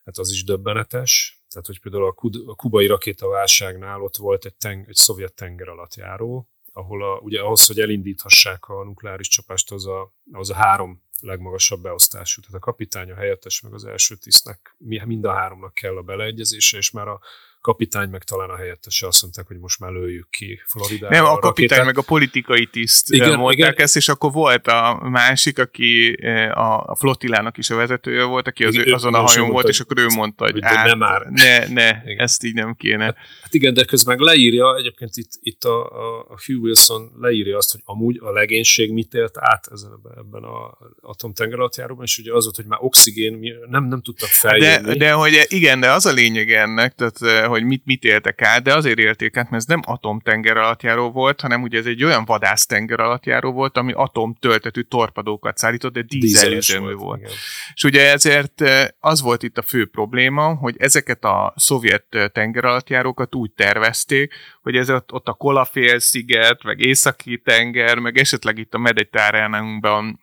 Hát 0.04 0.18
az 0.18 0.30
is 0.30 0.44
döbbenetes. 0.44 1.42
Tehát, 1.48 1.66
hogy 1.66 1.80
például 1.80 2.04
a, 2.04 2.14
a 2.46 2.54
kubai 2.54 2.86
rakétaválságnál 2.86 4.02
ott 4.02 4.16
volt 4.16 4.44
egy, 4.44 4.54
teng, 4.54 4.88
egy 4.88 4.94
szovjet 4.94 5.34
tenger 5.34 5.68
alatt 5.68 5.94
járó, 5.94 6.48
ahol 6.72 7.02
a, 7.12 7.18
ugye 7.18 7.40
ahhoz, 7.40 7.66
hogy 7.66 7.80
elindíthassák 7.80 8.68
a 8.68 8.84
nukleáris 8.84 9.28
csapást, 9.28 9.70
az 9.72 9.86
a, 9.86 10.12
az 10.32 10.50
a 10.50 10.54
három 10.54 11.02
legmagasabb 11.20 11.82
beosztású, 11.82 12.40
tehát 12.40 12.56
a 12.56 12.58
kapitány, 12.58 13.10
a 13.10 13.14
helyettes, 13.14 13.60
meg 13.60 13.72
az 13.72 13.84
első 13.84 14.14
tisztnek, 14.14 14.74
mind 15.04 15.24
a 15.24 15.32
háromnak 15.32 15.74
kell 15.74 15.96
a 15.96 16.02
beleegyezése, 16.02 16.76
és 16.76 16.90
már 16.90 17.08
a 17.08 17.20
kapitány, 17.60 18.08
meg 18.08 18.22
talán 18.22 18.50
a 18.50 18.56
helyettese 18.56 19.06
azt 19.06 19.22
mondták, 19.22 19.46
hogy 19.46 19.58
most 19.58 19.80
már 19.80 19.92
lőjük 19.92 20.30
ki 20.30 20.60
Floridára. 20.66 21.14
Nem, 21.14 21.24
a, 21.24 21.32
a 21.32 21.38
kapitány, 21.38 21.84
meg 21.84 21.98
a 21.98 22.02
politikai 22.02 22.66
tiszt 22.66 23.12
igen, 23.12 23.38
mondták 23.38 23.72
igen. 23.72 23.84
ezt, 23.84 23.96
és 23.96 24.08
akkor 24.08 24.32
volt 24.32 24.66
a 24.66 25.00
másik, 25.02 25.58
aki 25.58 26.12
a, 26.52 26.84
a 26.86 26.94
flottilának 26.94 27.58
is 27.58 27.70
a 27.70 27.76
vezetője 27.76 28.24
volt, 28.24 28.46
aki 28.46 28.64
az, 28.64 28.74
igen, 28.74 28.94
azon 28.94 29.14
a 29.14 29.18
hajón 29.20 29.50
volt, 29.50 29.68
és 29.68 29.80
akkor 29.80 29.98
ő 29.98 30.06
mondta, 30.06 30.44
hogy, 30.44 30.52
hogy 30.52 30.62
át, 30.62 30.86
ne 30.86 30.94
már. 30.94 31.26
Ne, 31.26 31.68
ne, 31.68 31.88
igen. 32.04 32.18
ezt 32.18 32.44
így 32.44 32.54
nem 32.54 32.74
kéne. 32.74 33.04
Hát, 33.04 33.16
hát 33.42 33.54
igen, 33.54 33.74
de 33.74 33.84
közben 33.84 34.18
leírja, 34.18 34.76
egyébként 34.76 35.16
itt, 35.16 35.30
itt 35.40 35.64
a, 35.64 35.90
a, 35.90 36.18
a 36.18 36.38
Hugh 36.46 36.62
Wilson 36.62 37.12
leírja 37.20 37.56
azt, 37.56 37.72
hogy 37.72 37.80
amúgy 37.84 38.18
a 38.20 38.30
legénység 38.30 38.92
mit 38.92 39.14
élt 39.14 39.38
át 39.38 39.68
ezen, 39.72 39.90
ebben 40.16 40.42
a 40.42 40.78
atomtengeralattjáróban, 41.08 42.04
és 42.04 42.18
ugye 42.18 42.32
az 42.32 42.44
volt, 42.44 42.56
hogy 42.56 42.64
már 42.64 42.78
oxigén 42.82 43.38
nem, 43.68 43.84
nem 43.84 44.00
tudtak 44.02 44.28
feljönni. 44.28 44.86
De, 44.86 44.94
de 44.94 45.12
hogy 45.12 45.46
igen, 45.48 45.80
de 45.80 45.90
az 45.90 46.06
a 46.06 46.12
lényeg 46.12 46.52
ennek, 46.52 46.94
tehát 46.94 47.46
hogy 47.46 47.64
mit, 47.64 47.82
mit 47.84 48.04
éltek 48.04 48.42
át, 48.42 48.62
de 48.62 48.74
azért 48.74 48.98
élték 48.98 49.36
át, 49.36 49.50
mert 49.50 49.62
ez 49.62 49.68
nem 49.68 49.80
atomtenger 49.84 50.56
alattjáró 50.56 51.10
volt, 51.10 51.40
hanem 51.40 51.62
ugye 51.62 51.78
ez 51.78 51.86
egy 51.86 52.04
olyan 52.04 52.24
vadásztenger 52.24 53.00
alattjáró 53.00 53.52
volt, 53.52 53.76
ami 53.76 53.92
atomtöltetű 53.92 54.80
torpadókat 54.80 55.56
szállított, 55.56 55.92
de 55.92 56.02
dízelüzemű 56.02 56.92
volt. 56.92 57.20
volt. 57.20 57.32
És 57.74 57.84
ugye 57.84 58.12
ezért 58.12 58.62
az 59.00 59.20
volt 59.20 59.42
itt 59.42 59.58
a 59.58 59.62
fő 59.62 59.86
probléma, 59.86 60.54
hogy 60.54 60.74
ezeket 60.78 61.24
a 61.24 61.54
szovjet 61.56 62.04
tengeralattjárókat 62.32 63.34
úgy 63.34 63.50
tervezték, 63.50 64.34
hogy 64.62 64.76
ez 64.76 64.90
ott, 64.90 65.12
ott 65.12 65.28
a 65.28 65.32
Kolafél-sziget, 65.32 66.62
meg 66.62 66.80
északi 66.80 67.40
tenger, 67.44 67.98
meg 67.98 68.18
esetleg 68.18 68.58
itt 68.58 68.74
a 68.74 68.78
mediterránunkban 68.78 70.18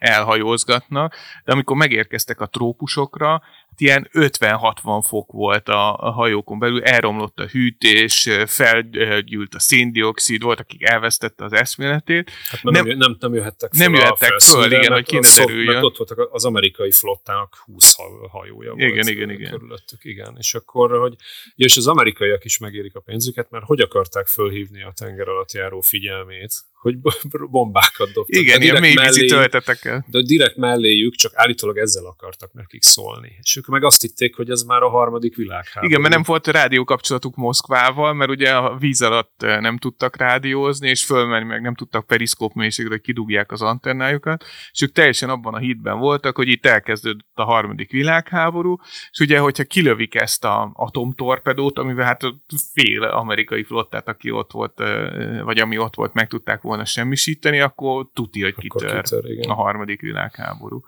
elhajózgatnak, 0.76 1.16
de 1.46 1.52
amikor 1.52 1.76
megérkeztek 1.76 2.42
a 2.42 2.46
trópusokra, 2.46 3.42
ilyen 3.78 4.10
50-60 4.14 5.04
fok 5.08 5.32
volt 5.32 5.70
a, 5.70 5.98
a 5.98 6.12
hajókon 6.12 6.60
belül, 6.60 6.84
elromlott 6.84 7.40
a 7.40 7.46
hűtés, 7.46 8.30
felgyűlt 8.46 9.54
a 9.56 9.60
széndiokszid, 9.60 10.42
volt, 10.42 10.60
akik 10.60 10.84
elvesztette 10.84 11.44
az 11.44 11.54
eszméletét. 11.54 12.32
Hát 12.50 12.64
nem, 12.64 12.86
nem, 12.86 12.98
nem, 12.98 13.18
nem 13.20 13.34
jöhettek 13.34 13.74
föl 13.74 13.86
Nem 13.86 13.94
jöhettek 13.94 14.40
föl, 14.40 14.72
igen, 14.72 14.92
hogy 14.92 15.06
kéne 15.06 15.28
derüljön. 15.36 15.74
Mert 15.74 15.86
ott 15.86 15.98
voltak 15.98 16.30
az 16.32 16.46
amerikai 16.46 16.92
flottának 16.92 17.56
20 17.66 17.96
hajója 18.30 18.74
igen, 18.76 18.94
volt 18.94 19.10
igen, 19.10 19.30
igen. 19.30 19.52
körülöttük, 19.52 20.04
igen. 20.04 20.36
És 20.38 20.54
akkor, 20.54 21.00
hogy, 21.00 21.16
és 21.56 21.78
az 21.78 21.88
amerikaiak 21.88 22.46
is 22.46 22.58
megérik 22.58 22.96
a 22.96 23.00
pénzüket, 23.00 23.50
mert 23.50 23.66
hogy 23.66 23.82
akarták 23.82 24.28
fölhívni 24.28 24.84
a 24.84 24.92
tenger 24.96 25.28
alatt 25.28 25.52
járó 25.52 25.82
figyelmét, 25.82 26.54
hogy 26.86 26.98
bombákat 27.50 28.12
dobtak. 28.14 28.40
Igen, 28.40 28.62
ilyen 28.62 28.82
mélyvízi 28.82 29.26
tölteteket. 29.26 30.04
De 30.08 30.22
direkt 30.22 30.56
melléjük, 30.56 31.16
csak 31.16 31.32
állítólag 31.36 31.78
ezzel 31.78 32.06
akartak 32.06 32.54
nekik 32.54 32.84
szólni. 32.84 33.32
És 33.42 33.56
ők 33.56 33.66
meg 33.66 33.84
azt 33.84 34.02
hitték, 34.02 34.36
hogy 34.36 34.50
ez 34.50 34.62
már 34.62 34.82
a 34.82 34.90
harmadik 34.90 35.36
világháború. 35.36 35.86
Igen, 35.86 36.02
mert 36.02 36.14
nem 36.14 36.24
volt 36.26 36.48
rádiókapcsolatuk 36.48 37.36
Moszkvával, 37.36 38.14
mert 38.14 38.30
ugye 38.30 38.52
a 38.52 38.78
víz 38.78 39.02
alatt 39.02 39.42
nem 39.42 39.78
tudtak 39.78 40.18
rádiózni, 40.18 40.90
és 40.90 41.06
fölmenni 41.06 41.46
meg 41.46 41.62
nem 41.62 41.76
tudtak 41.76 42.08
periszkóp 42.08 42.54
mélységre, 42.54 42.92
hogy 42.92 43.02
kidugják 43.02 43.52
az 43.52 43.62
antennájukat, 43.62 44.44
és 44.72 44.82
ők 44.82 44.92
teljesen 44.92 45.30
abban 45.30 45.54
a 45.54 45.58
hitben 45.58 46.00
voltak, 46.00 46.36
hogy 46.36 46.48
itt 46.48 46.66
elkezdődött 46.66 47.26
a 47.34 47.44
harmadik 47.44 47.92
világháború, 47.92 48.78
és 49.12 49.20
ugye, 49.20 49.40
hogyha 49.40 49.64
kilövik 49.64 50.16
ezt 50.16 50.46
a 50.46 50.72
atomtorpedót, 50.74 51.78
amivel 51.78 52.06
hát 52.06 52.22
fél 52.74 53.04
amerikai 53.04 53.64
flottát, 53.64 54.08
aki 54.08 54.32
ott 54.32 54.52
volt, 54.52 54.84
vagy 55.44 55.60
ami 55.60 55.78
ott 55.78 55.96
volt, 55.96 56.14
meg 56.14 56.28
tudták 56.28 56.62
volna 56.62 56.75
volna 56.76 56.90
semmisíteni, 56.90 57.60
akkor 57.60 58.10
tuti, 58.14 58.42
hogy 58.42 58.56
kitör, 58.56 59.02
kitör 59.02 59.50
a 59.50 59.54
harmadik 59.54 60.02
világháború. 60.02 60.82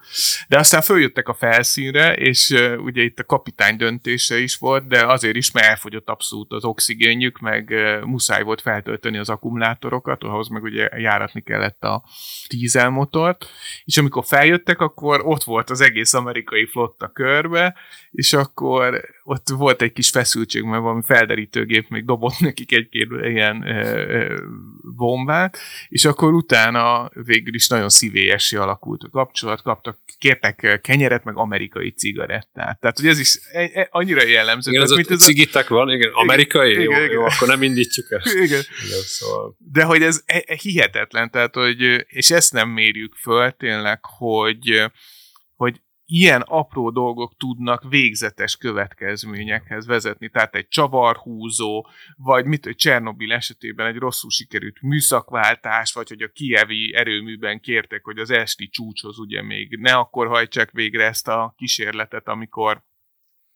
De 0.47 0.57
aztán 0.57 0.81
följöttek 0.81 1.27
a 1.27 1.33
felszínre, 1.33 2.13
és 2.13 2.49
uh, 2.49 2.83
ugye 2.83 3.01
itt 3.01 3.19
a 3.19 3.23
kapitány 3.23 3.77
döntése 3.77 4.39
is 4.39 4.55
volt, 4.55 4.87
de 4.87 5.05
azért 5.05 5.35
is, 5.35 5.51
mert 5.51 5.65
elfogyott 5.65 6.09
abszolút 6.09 6.51
az 6.51 6.63
oxigénjük, 6.63 7.39
meg 7.39 7.69
uh, 7.69 8.01
muszáj 8.01 8.43
volt 8.43 8.61
feltölteni 8.61 9.17
az 9.17 9.29
akkumulátorokat, 9.29 10.23
ahhoz 10.23 10.47
meg 10.47 10.63
ugye 10.63 10.89
járatni 10.97 11.41
kellett 11.41 11.83
a 11.83 12.03
dízelmotort, 12.47 13.49
és 13.85 13.97
amikor 13.97 14.25
feljöttek, 14.25 14.79
akkor 14.79 15.21
ott 15.23 15.43
volt 15.43 15.69
az 15.69 15.81
egész 15.81 16.13
amerikai 16.13 16.65
flotta 16.65 17.07
körbe, 17.07 17.75
és 18.11 18.33
akkor 18.33 19.01
ott 19.23 19.49
volt 19.49 19.81
egy 19.81 19.93
kis 19.93 20.09
feszültség, 20.09 20.63
mert 20.63 20.81
valami 20.81 21.01
felderítőgép 21.05 21.89
még 21.89 22.05
dobott 22.05 22.39
nekik 22.39 22.71
egy-két 22.71 23.09
ilyen 23.23 23.65
bombát, 24.95 25.57
és 25.89 26.05
akkor 26.05 26.33
utána 26.33 27.09
végül 27.13 27.53
is 27.53 27.67
nagyon 27.67 27.89
szívélyesi 27.89 28.55
alakult 28.55 29.03
a 29.03 29.09
kapcsolat, 29.09 29.61
kaptak, 29.61 29.99
kértek 30.17 30.79
kenyeret, 30.83 31.23
meg 31.23 31.37
amerikai 31.37 31.91
cigarettát. 31.91 32.79
Tehát, 32.79 32.97
hogy 32.97 33.07
ez 33.07 33.19
is 33.19 33.39
e, 33.51 33.69
e, 33.73 33.87
annyira 33.91 34.23
jellemző. 34.23 34.71
Igen, 34.71 34.83
ez 34.83 34.91
mint 34.91 35.09
a 35.09 35.15
cigitek 35.15 35.67
van, 35.67 35.89
igen, 35.89 36.11
amerikai, 36.13 36.71
igen, 36.71 36.83
jó, 36.83 36.91
igen, 36.91 37.11
jó, 37.11 37.23
akkor 37.23 37.47
nem 37.47 37.63
indítjuk 37.63 38.11
el. 38.11 38.21
Igen. 38.45 38.61
igen 38.85 39.01
szóval. 39.05 39.55
De 39.57 39.83
hogy 39.83 40.01
ez 40.01 40.21
e, 40.25 40.55
hihetetlen, 40.61 41.31
tehát, 41.31 41.55
hogy, 41.55 42.05
és 42.07 42.31
ezt 42.31 42.53
nem 42.53 42.69
mérjük 42.69 43.15
föl 43.15 43.51
tényleg, 43.51 43.99
hogy, 44.05 44.83
hogy 45.55 45.81
ilyen 46.09 46.41
apró 46.41 46.89
dolgok 46.89 47.37
tudnak 47.37 47.83
végzetes 47.89 48.55
következményekhez 48.55 49.85
vezetni. 49.85 50.29
Tehát 50.29 50.55
egy 50.55 50.67
csavarhúzó, 50.67 51.87
vagy 52.15 52.45
mit, 52.45 52.63
hogy 52.63 52.75
Csernobil 52.75 53.33
esetében 53.33 53.87
egy 53.87 53.95
rosszul 53.95 54.29
sikerült 54.29 54.81
műszakváltás, 54.81 55.93
vagy 55.93 56.09
hogy 56.09 56.21
a 56.21 56.31
kievi 56.31 56.95
erőműben 56.95 57.59
kértek, 57.59 58.03
hogy 58.03 58.17
az 58.17 58.29
esti 58.29 58.69
csúcshoz 58.69 59.19
ugye 59.19 59.41
még 59.41 59.77
ne 59.79 59.93
akkor 59.93 60.27
hajtsák 60.27 60.71
végre 60.71 61.05
ezt 61.05 61.27
a 61.27 61.53
kísérletet, 61.57 62.27
amikor 62.27 62.85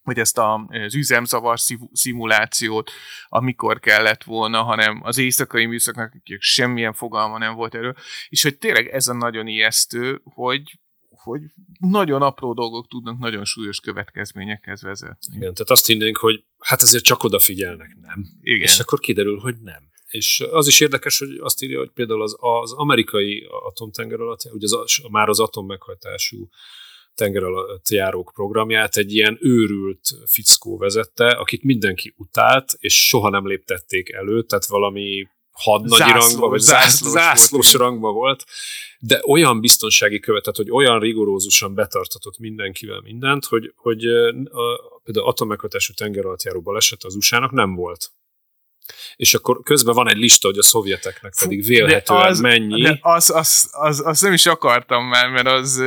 vagy 0.04 0.20
ezt 0.20 0.38
a, 0.38 0.66
az 0.68 0.96
üzemzavar 0.96 1.60
szimulációt, 1.92 2.92
amikor 3.28 3.80
kellett 3.80 4.24
volna, 4.24 4.64
hanem 4.64 5.00
az 5.04 5.18
éjszakai 5.18 5.66
műszaknak 5.66 6.14
semmilyen 6.38 6.94
fogalma 6.94 7.38
nem 7.38 7.56
volt 7.56 7.76
erről, 7.76 7.96
és 8.30 8.44
hogy 8.44 8.58
tényleg 8.58 8.88
ez 8.88 9.08
a 9.08 9.14
nagyon 9.14 9.48
ijesztő, 9.48 10.22
hogy 10.24 10.80
hogy 11.23 11.41
nagyon 11.79 12.21
apró 12.21 12.53
dolgok 12.53 12.88
tudnak 12.88 13.17
nagyon 13.17 13.45
súlyos 13.45 13.79
következményekhez 13.79 14.81
vezetni. 14.81 15.36
Igen, 15.36 15.53
tehát 15.53 15.69
azt 15.69 15.86
hinnénk, 15.86 16.17
hogy 16.17 16.43
hát 16.60 16.81
azért 16.81 17.03
csak 17.03 17.23
odafigyelnek, 17.23 17.97
nem? 18.01 18.25
Igen. 18.41 18.62
És 18.62 18.79
akkor 18.79 18.99
kiderül, 18.99 19.39
hogy 19.39 19.55
nem. 19.62 19.89
És 20.07 20.43
az 20.51 20.67
is 20.67 20.79
érdekes, 20.79 21.19
hogy 21.19 21.38
azt 21.39 21.63
írja, 21.63 21.79
hogy 21.79 21.91
például 21.91 22.21
az, 22.21 22.36
az 22.39 22.73
amerikai 22.73 23.47
atomtenger 23.65 24.19
alatt, 24.19 24.39
ugye 24.51 24.67
az, 24.77 24.91
már 25.12 25.29
az 25.29 25.39
atom 25.39 25.65
meghajtású 25.65 26.49
tenger 27.15 27.43
alatt 27.43 27.89
járók 27.89 28.31
programját 28.34 28.95
egy 28.97 29.13
ilyen 29.13 29.38
őrült 29.41 30.01
fickó 30.25 30.77
vezette, 30.77 31.31
akit 31.31 31.63
mindenki 31.63 32.13
utált, 32.17 32.71
és 32.77 33.07
soha 33.07 33.29
nem 33.29 33.47
léptették 33.47 34.10
elő, 34.10 34.43
tehát 34.43 34.65
valami 34.65 35.27
hadnagyi 35.52 36.12
rangba, 36.12 36.48
vagy 36.48 36.60
zászlós, 36.60 37.12
zászlós 37.12 37.72
volt, 37.72 37.84
rangba 37.84 38.12
volt, 38.12 38.46
de 39.00 39.22
olyan 39.28 39.60
biztonsági 39.60 40.20
követet, 40.20 40.56
hogy 40.56 40.72
olyan 40.72 41.00
rigorózusan 41.00 41.74
betartatott 41.74 42.38
mindenkivel 42.38 43.02
mindent, 43.02 43.46
hogy, 43.46 43.74
hogy 43.76 44.06
a, 44.06 45.00
például 45.04 45.28
atommeghatású 45.28 45.94
tenger 45.94 46.26
alatt 46.26 46.44
járó 46.44 46.62
baleset 46.62 47.04
az 47.04 47.16
USA-nak 47.16 47.52
nem 47.52 47.76
volt. 47.76 48.12
És 49.16 49.34
akkor 49.34 49.64
közben 49.64 49.96
van 49.96 50.10
egy 50.10 50.18
lista, 50.18 50.48
hogy 50.48 50.58
a 50.58 50.64
szovjeteknek 50.64 51.34
pedig 51.40 51.66
vélhetően 51.66 52.22
az, 52.22 52.40
mennyi. 52.40 52.82
De 52.82 52.98
az, 53.02 53.30
az, 53.30 53.70
az, 53.72 54.06
az, 54.06 54.22
nem 54.22 54.34
is 54.34 54.46
akartam 54.46 55.06
már, 55.06 55.30
mert 55.30 55.48
az 55.48 55.84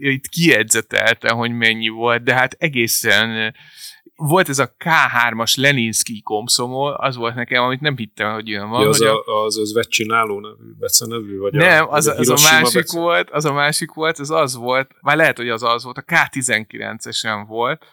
itt 0.00 0.26
kiedzeteltem, 0.26 1.36
hogy 1.36 1.50
mennyi 1.50 1.88
volt, 1.88 2.22
de 2.22 2.34
hát 2.34 2.56
egészen 2.58 3.30
uh, 3.30 3.54
volt 4.16 4.48
ez 4.48 4.58
a 4.58 4.74
K3-as 4.84 5.60
Leninski 5.60 6.22
komszomol, 6.22 6.92
az 6.92 7.16
volt 7.16 7.34
nekem, 7.34 7.62
amit 7.62 7.80
nem 7.80 7.96
hittem, 7.96 8.32
hogy 8.32 8.48
jön 8.48 8.68
van. 8.68 8.82
Ja, 8.82 8.88
az, 8.88 9.00
a, 9.00 9.24
a, 9.26 9.44
az 9.44 9.58
özvecsináló 9.58 10.40
nevű, 10.40 10.72
Bece 10.78 11.06
nevű? 11.06 11.38
Vagy 11.38 11.52
nem, 11.52 11.84
a, 11.84 11.90
az, 11.90 12.06
az, 12.06 12.28
a 12.28 12.50
másik 12.52 12.80
Bece? 12.80 12.98
volt, 12.98 13.30
az 13.30 13.44
a 13.44 13.52
másik 13.52 13.92
volt, 13.92 14.18
az 14.18 14.30
az 14.30 14.54
volt, 14.54 14.90
már 15.00 15.16
lehet, 15.16 15.36
hogy 15.36 15.48
az 15.48 15.62
az 15.62 15.84
volt, 15.84 15.98
a 15.98 16.04
K19-esen 16.06 17.44
volt, 17.46 17.84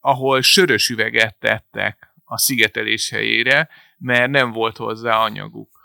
ahol 0.00 0.40
sörös 0.40 0.88
üveget 0.88 1.36
tettek 1.40 2.14
a 2.24 2.38
szigetelés 2.38 3.10
helyére, 3.10 3.68
mert 3.98 4.30
nem 4.30 4.52
volt 4.52 4.76
hozzá 4.76 5.16
anyaguk. 5.16 5.77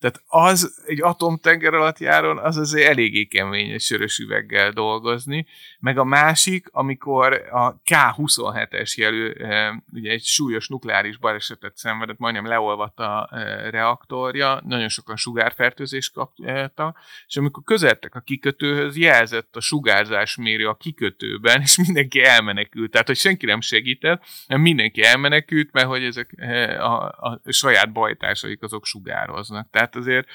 Tehát 0.00 0.22
az 0.26 0.82
egy 0.86 1.02
atomtenger 1.02 1.74
alatt 1.74 1.98
járon, 1.98 2.38
az 2.38 2.56
azért 2.56 2.88
eléggé 2.88 3.24
kemény 3.24 3.70
egy 3.70 3.80
sörös 3.80 4.18
üveggel 4.18 4.70
dolgozni. 4.70 5.46
Meg 5.80 5.98
a 5.98 6.04
másik, 6.04 6.68
amikor 6.70 7.32
a 7.52 7.80
K27-es 7.84 8.94
jelű, 8.94 9.30
eh, 9.30 9.74
ugye 9.92 10.10
egy 10.10 10.22
súlyos 10.22 10.68
nukleáris 10.68 11.16
balesetet 11.16 11.76
szenvedett, 11.76 12.18
majdnem 12.18 12.46
leolvadt 12.46 12.98
a 12.98 13.28
eh, 13.32 13.70
reaktorja, 13.70 14.60
nagyon 14.64 14.88
sokan 14.88 15.16
sugárfertőzést 15.16 16.12
kaptak, 16.12 16.98
és 17.26 17.36
amikor 17.36 17.62
közeltek 17.62 18.14
a 18.14 18.20
kikötőhöz, 18.20 18.96
jelzett 18.96 19.56
a 19.56 19.60
sugárzásmérő 19.60 20.68
a 20.68 20.74
kikötőben, 20.74 21.60
és 21.60 21.76
mindenki 21.76 22.22
elmenekült. 22.22 22.90
Tehát, 22.90 23.06
hogy 23.06 23.16
senki 23.16 23.46
nem 23.46 23.60
segített, 23.60 24.22
mindenki 24.46 25.02
elmenekült, 25.02 25.72
mert 25.72 25.86
hogy 25.86 26.02
ezek 26.02 26.32
eh, 26.36 26.84
a, 26.92 27.06
a 27.20 27.40
saját 27.52 27.92
bajtársaik 27.92 28.62
azok 28.62 28.84
sugároznak. 28.84 29.68
Tehát 29.70 29.89
tehát 29.90 30.08
azért 30.08 30.26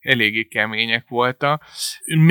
eléggé 0.00 0.44
kemények 0.44 1.08
voltak. 1.08 1.64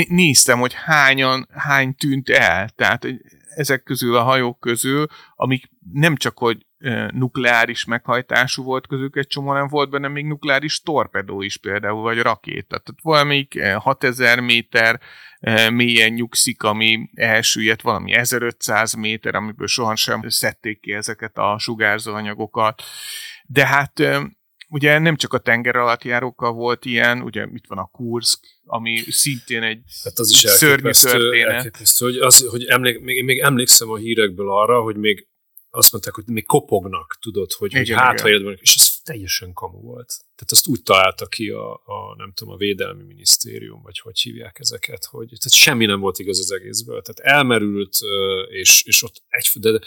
Néztem, 0.07 0.59
hogy 0.59 0.73
hányan, 0.73 1.47
hány 1.53 1.95
tűnt 1.95 2.29
el, 2.29 2.69
tehát 2.69 3.07
ezek 3.55 3.83
közül 3.83 4.15
a 4.15 4.23
hajók 4.23 4.59
közül, 4.59 5.07
amik 5.35 5.69
nem 5.93 6.15
csak, 6.15 6.37
hogy 6.37 6.65
nukleáris 7.11 7.85
meghajtású 7.85 8.63
volt 8.63 8.87
közük 8.87 9.15
egy 9.15 9.27
csomó, 9.27 9.53
nem 9.53 9.67
volt 9.67 9.89
benne 9.89 10.07
még 10.07 10.25
nukleáris 10.25 10.81
torpedó 10.81 11.41
is 11.41 11.57
például, 11.57 12.01
vagy 12.01 12.19
rakéta. 12.19 12.67
Tehát 12.67 13.01
valamelyik 13.01 13.63
6000 13.63 14.39
méter 14.39 14.99
mélyen 15.69 16.11
nyugszik, 16.11 16.63
ami 16.63 17.09
elsüllyedt, 17.13 17.81
valami 17.81 18.13
1500 18.13 18.93
méter, 18.93 19.35
amiből 19.35 19.67
sohasem 19.67 20.21
szedték 20.27 20.79
ki 20.79 20.93
ezeket 20.93 21.37
a 21.37 21.57
sugárzó 21.59 22.13
anyagokat. 22.13 22.83
De 23.43 23.65
hát 23.65 24.01
ugye 24.69 24.99
nem 24.99 25.15
csak 25.15 25.33
a 25.33 25.37
tenger 25.37 25.75
alatt 25.75 26.03
járókkal 26.03 26.51
volt 26.51 26.85
ilyen, 26.85 27.21
ugye 27.21 27.47
itt 27.53 27.65
van 27.67 27.77
a 27.77 27.89
Kursk, 27.91 28.39
ami 28.65 28.97
szintén 29.09 29.63
egy 29.63 29.81
hát 30.03 30.19
az 30.19 30.29
is 30.29 30.37
szörnyű 30.37 30.89
történet. 30.89 31.55
Elképesztő, 31.55 32.05
hogy, 32.05 32.17
az, 32.17 32.47
hogy 32.49 32.63
emlék, 32.65 32.99
még, 32.99 33.23
még 33.23 33.39
emlékszem 33.39 33.89
a 33.89 33.97
hírekből 33.97 34.51
arra, 34.51 34.81
hogy 34.81 34.95
még 34.95 35.27
azt 35.69 35.91
mondták, 35.91 36.13
hogy 36.13 36.23
még 36.27 36.45
kopognak, 36.45 37.17
tudod, 37.21 37.51
hogy, 37.51 37.71
igen, 37.71 37.85
hogy 37.85 37.95
hát, 37.95 38.19
ha 38.19 38.29
és 38.29 38.75
ez 38.75 38.88
teljesen 39.09 39.53
kamu 39.53 39.81
volt. 39.81 40.07
Tehát 40.07 40.51
azt 40.51 40.67
úgy 40.67 40.83
találta 40.83 41.25
ki 41.25 41.49
a, 41.49 41.73
a, 41.73 42.15
nem 42.17 42.31
tudom, 42.33 42.53
a 42.53 42.57
Védelmi 42.57 43.03
Minisztérium, 43.03 43.81
vagy 43.81 43.99
hogy 43.99 44.19
hívják 44.19 44.59
ezeket, 44.59 45.05
hogy 45.05 45.27
tehát 45.27 45.53
semmi 45.53 45.85
nem 45.85 45.99
volt 45.99 46.19
igaz 46.19 46.39
az 46.39 46.51
egészből. 46.51 47.01
Tehát 47.01 47.35
elmerült, 47.35 47.97
és, 48.49 48.83
és 48.83 49.03
ott 49.03 49.23
egy, 49.27 49.49
de, 49.53 49.71
de 49.71 49.79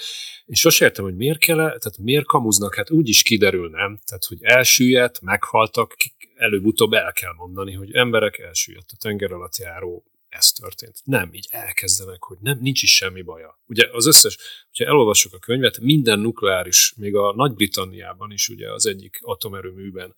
én 0.46 0.54
sosem 0.54 0.88
értem, 0.88 1.04
hogy 1.04 1.16
miért 1.16 1.38
kell, 1.38 1.56
tehát 1.56 1.98
miért 1.98 2.26
kamuznak, 2.26 2.74
hát 2.74 2.90
úgy 2.90 3.08
is 3.08 3.22
kiderül, 3.22 3.70
nem? 3.70 3.98
Tehát, 4.04 4.24
hogy 4.24 4.38
elsüllyedt, 4.40 5.20
meghaltak, 5.20 5.96
előbb-utóbb 6.34 6.92
el 6.92 7.12
kell 7.12 7.32
mondani, 7.36 7.72
hogy 7.72 7.94
emberek 7.94 8.38
elsüllyedt 8.38 8.90
a 8.92 8.96
tenger 8.98 9.32
alatt 9.32 9.56
járó 9.56 10.04
ez 10.32 10.52
történt. 10.52 11.00
Nem, 11.04 11.32
így 11.32 11.46
elkezdenek, 11.50 12.22
hogy 12.22 12.36
nem, 12.40 12.58
nincs 12.60 12.82
is 12.82 12.94
semmi 12.94 13.22
baja. 13.22 13.60
Ugye 13.66 13.88
az 13.92 14.06
összes, 14.06 14.38
hogyha 14.70 14.90
elolvassuk 14.90 15.32
a 15.32 15.38
könyvet, 15.38 15.78
minden 15.78 16.18
nukleáris, 16.18 16.94
még 16.96 17.14
a 17.14 17.34
Nagy-Britanniában 17.34 18.30
is 18.32 18.48
ugye 18.48 18.72
az 18.72 18.86
egyik 18.86 19.18
atomerőműben 19.20 20.14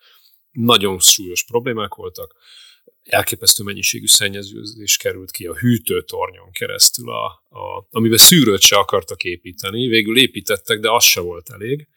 nagyon 0.50 0.98
súlyos 0.98 1.44
problémák 1.44 1.94
voltak, 1.94 2.34
elképesztő 3.02 3.62
mennyiségű 3.62 4.06
szennyeződés 4.06 4.96
került 4.96 5.30
ki 5.30 5.46
a 5.46 5.54
hűtőtornyon 5.54 6.50
keresztül, 6.52 7.10
a, 7.10 7.24
a, 7.48 7.86
amiben 7.90 8.18
szűrőt 8.18 8.60
se 8.60 8.76
akartak 8.76 9.24
építeni, 9.24 9.86
végül 9.86 10.18
építettek, 10.18 10.80
de 10.80 10.90
az 10.90 11.04
se 11.04 11.20
volt 11.20 11.50
elég. 11.50 11.88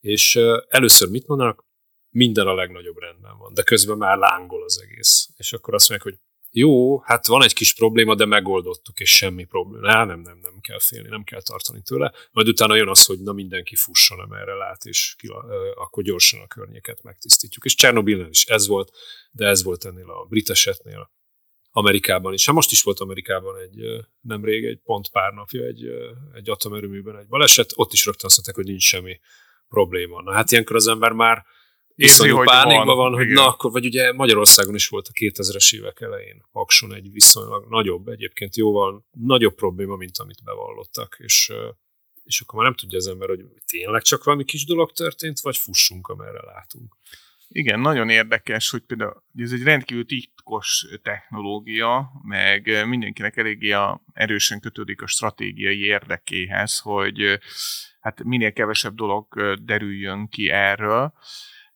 És 0.00 0.36
először 0.68 1.08
mit 1.08 1.26
mondanak? 1.26 1.64
Minden 2.10 2.46
a 2.46 2.54
legnagyobb 2.54 2.98
rendben 2.98 3.36
van, 3.38 3.54
de 3.54 3.62
közben 3.62 3.96
már 3.96 4.18
lángol 4.18 4.62
az 4.62 4.80
egész. 4.82 5.28
És 5.36 5.52
akkor 5.52 5.74
azt 5.74 5.88
mondják, 5.88 6.12
hogy 6.12 6.24
jó, 6.56 7.00
hát 7.00 7.26
van 7.26 7.42
egy 7.42 7.52
kis 7.52 7.74
probléma, 7.74 8.14
de 8.14 8.24
megoldottuk, 8.24 9.00
és 9.00 9.16
semmi 9.16 9.44
probléma. 9.44 9.92
Á, 9.92 10.04
nem, 10.04 10.20
nem, 10.20 10.38
nem 10.42 10.58
kell 10.60 10.78
félni, 10.80 11.08
nem 11.08 11.24
kell 11.24 11.42
tartani 11.42 11.82
tőle. 11.82 12.12
Majd 12.32 12.48
utána 12.48 12.74
jön 12.74 12.88
az, 12.88 13.04
hogy 13.04 13.20
na 13.20 13.32
mindenki 13.32 13.76
fusson, 13.76 14.34
erre 14.34 14.54
lát, 14.54 14.84
és 14.84 15.14
ki, 15.18 15.28
akkor 15.74 16.02
gyorsan 16.02 16.40
a 16.40 16.46
környéket 16.46 17.02
megtisztítjuk. 17.02 17.64
És 17.64 17.74
Csernobilnél 17.74 18.28
is 18.28 18.44
ez 18.44 18.66
volt, 18.66 18.90
de 19.30 19.46
ez 19.46 19.62
volt 19.62 19.84
ennél 19.84 20.10
a 20.10 20.24
brit 20.24 20.50
esetnél, 20.50 21.10
Amerikában 21.70 22.32
is. 22.32 22.46
Hát 22.46 22.54
most 22.54 22.70
is 22.70 22.82
volt 22.82 23.00
Amerikában 23.00 23.60
egy 23.60 24.06
nemrég, 24.20 24.64
egy 24.64 24.80
pont 24.84 25.08
pár 25.08 25.32
napja 25.32 25.64
egy, 25.64 25.84
egy 26.32 26.50
atomerőműben 26.50 27.18
egy 27.18 27.26
baleset, 27.26 27.72
ott 27.74 27.92
is 27.92 28.04
rögtön 28.04 28.26
azt 28.26 28.34
mondták, 28.36 28.56
hogy 28.56 28.66
nincs 28.66 28.82
semmi 28.82 29.20
probléma. 29.68 30.22
Na 30.22 30.32
hát 30.32 30.50
ilyenkor 30.50 30.76
az 30.76 30.86
ember 30.86 31.12
már 31.12 31.44
iszonyú 31.94 32.42
pánikban 32.42 32.86
van, 32.86 32.96
van 32.96 33.12
hogy 33.12 33.24
igen. 33.24 33.34
na 33.34 33.48
akkor, 33.48 33.70
vagy 33.70 33.84
ugye 33.84 34.12
Magyarországon 34.12 34.74
is 34.74 34.88
volt 34.88 35.08
a 35.08 35.12
2000-es 35.12 35.74
évek 35.74 36.00
elején 36.00 36.44
Pakson 36.52 36.94
egy 36.94 37.12
viszonylag 37.12 37.66
nagyobb, 37.68 38.08
egyébként 38.08 38.56
jóval 38.56 39.06
nagyobb 39.10 39.54
probléma, 39.54 39.96
mint 39.96 40.18
amit 40.18 40.44
bevallottak, 40.44 41.16
és, 41.18 41.52
és 42.24 42.40
akkor 42.40 42.54
már 42.58 42.68
nem 42.68 42.76
tudja 42.76 42.98
az 42.98 43.06
ember, 43.06 43.28
hogy 43.28 43.44
tényleg 43.66 44.02
csak 44.02 44.24
valami 44.24 44.44
kis 44.44 44.64
dolog 44.64 44.92
történt, 44.92 45.40
vagy 45.40 45.56
fussunk, 45.56 46.08
amerre 46.08 46.42
látunk. 46.42 46.96
Igen, 47.48 47.80
nagyon 47.80 48.08
érdekes, 48.08 48.70
hogy 48.70 48.82
például 48.82 49.22
ez 49.36 49.52
egy 49.52 49.62
rendkívül 49.62 50.06
titkos 50.06 50.86
technológia, 51.02 52.10
meg 52.22 52.86
mindenkinek 52.86 53.36
eléggé 53.36 53.70
a, 53.70 54.04
erősen 54.12 54.60
kötődik 54.60 55.02
a 55.02 55.06
stratégiai 55.06 55.80
érdekéhez, 55.80 56.78
hogy 56.78 57.38
hát 58.00 58.22
minél 58.22 58.52
kevesebb 58.52 58.94
dolog 58.94 59.56
derüljön 59.64 60.28
ki 60.28 60.50
erről 60.50 61.12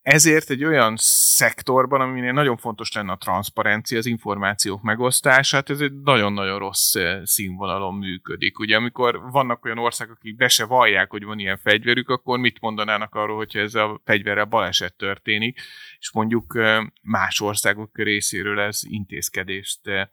ezért 0.08 0.50
egy 0.50 0.64
olyan 0.64 0.94
szektorban, 0.96 2.00
aminél 2.00 2.32
nagyon 2.32 2.56
fontos 2.56 2.92
lenne 2.92 3.12
a 3.12 3.16
transzparencia, 3.16 3.98
az 3.98 4.06
információk 4.06 4.82
megosztását, 4.82 5.70
ez 5.70 5.80
egy 5.80 6.00
nagyon-nagyon 6.02 6.58
rossz 6.58 6.94
eh, 6.94 7.20
színvonalon 7.24 7.94
működik. 7.94 8.58
Ugye 8.58 8.76
amikor 8.76 9.30
vannak 9.30 9.64
olyan 9.64 9.78
országok, 9.78 10.16
akik 10.16 10.36
be 10.36 10.48
se 10.48 10.64
vallják, 10.64 11.10
hogy 11.10 11.24
van 11.24 11.38
ilyen 11.38 11.58
fegyverük, 11.58 12.08
akkor 12.08 12.38
mit 12.38 12.60
mondanának 12.60 13.14
arról, 13.14 13.36
hogyha 13.36 13.58
ez 13.58 13.74
a 13.74 14.00
fegyverrel 14.04 14.44
baleset 14.44 14.94
történik, 14.96 15.60
és 15.98 16.12
mondjuk 16.12 16.56
eh, 16.56 16.84
más 17.02 17.40
országok 17.40 17.98
részéről 17.98 18.60
ez 18.60 18.80
intézkedést 18.82 19.86
eh, 19.86 20.06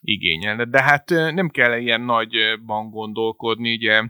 igényelne. 0.00 0.64
De 0.64 0.82
hát 0.82 1.08
nem 1.10 1.48
kell 1.48 1.78
ilyen 1.78 2.00
nagyban 2.00 2.90
gondolkodni, 2.90 3.74
ugye 3.74 4.02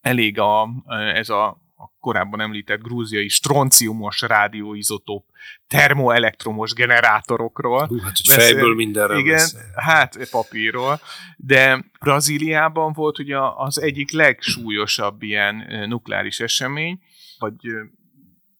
elég 0.00 0.38
a, 0.38 0.68
ez 1.14 1.28
a 1.28 1.67
a 1.80 1.90
korábban 2.00 2.40
említett 2.40 2.80
grúziai 2.80 3.28
stronciumos 3.28 4.20
rádióizotóp 4.20 5.26
termoelektromos 5.66 6.72
generátorokról. 6.72 7.86
Hú, 7.86 7.98
hát, 7.98 8.16
hogy 8.16 8.34
fejből 8.34 8.74
mindenre 8.74 9.18
Igen, 9.18 9.32
lesz. 9.32 9.56
hát 9.74 10.30
papírról. 10.30 11.00
De 11.36 11.84
Brazíliában 12.00 12.92
volt 12.92 13.18
ugye 13.18 13.36
az 13.56 13.80
egyik 13.80 14.12
legsúlyosabb 14.12 15.22
ilyen 15.22 15.86
nukleáris 15.88 16.40
esemény, 16.40 17.00
vagy 17.38 17.56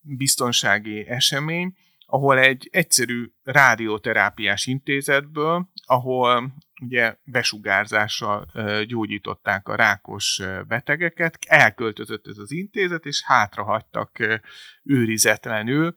biztonsági 0.01 1.07
esemény, 1.09 1.73
ahol 2.11 2.39
egy 2.39 2.69
egyszerű 2.73 3.33
rádióterápiás 3.43 4.67
intézetből, 4.67 5.69
ahol 5.87 6.53
ugye 6.81 7.17
besugárzással 7.23 8.47
gyógyították 8.87 9.69
a 9.69 9.75
rákos 9.75 10.43
betegeket, 10.69 11.39
elköltözött 11.47 12.27
ez 12.27 12.39
az 12.39 12.51
intézet, 12.51 13.05
és 13.05 13.23
hátrahagytak 13.25 14.41
őrizetlenül 14.83 15.97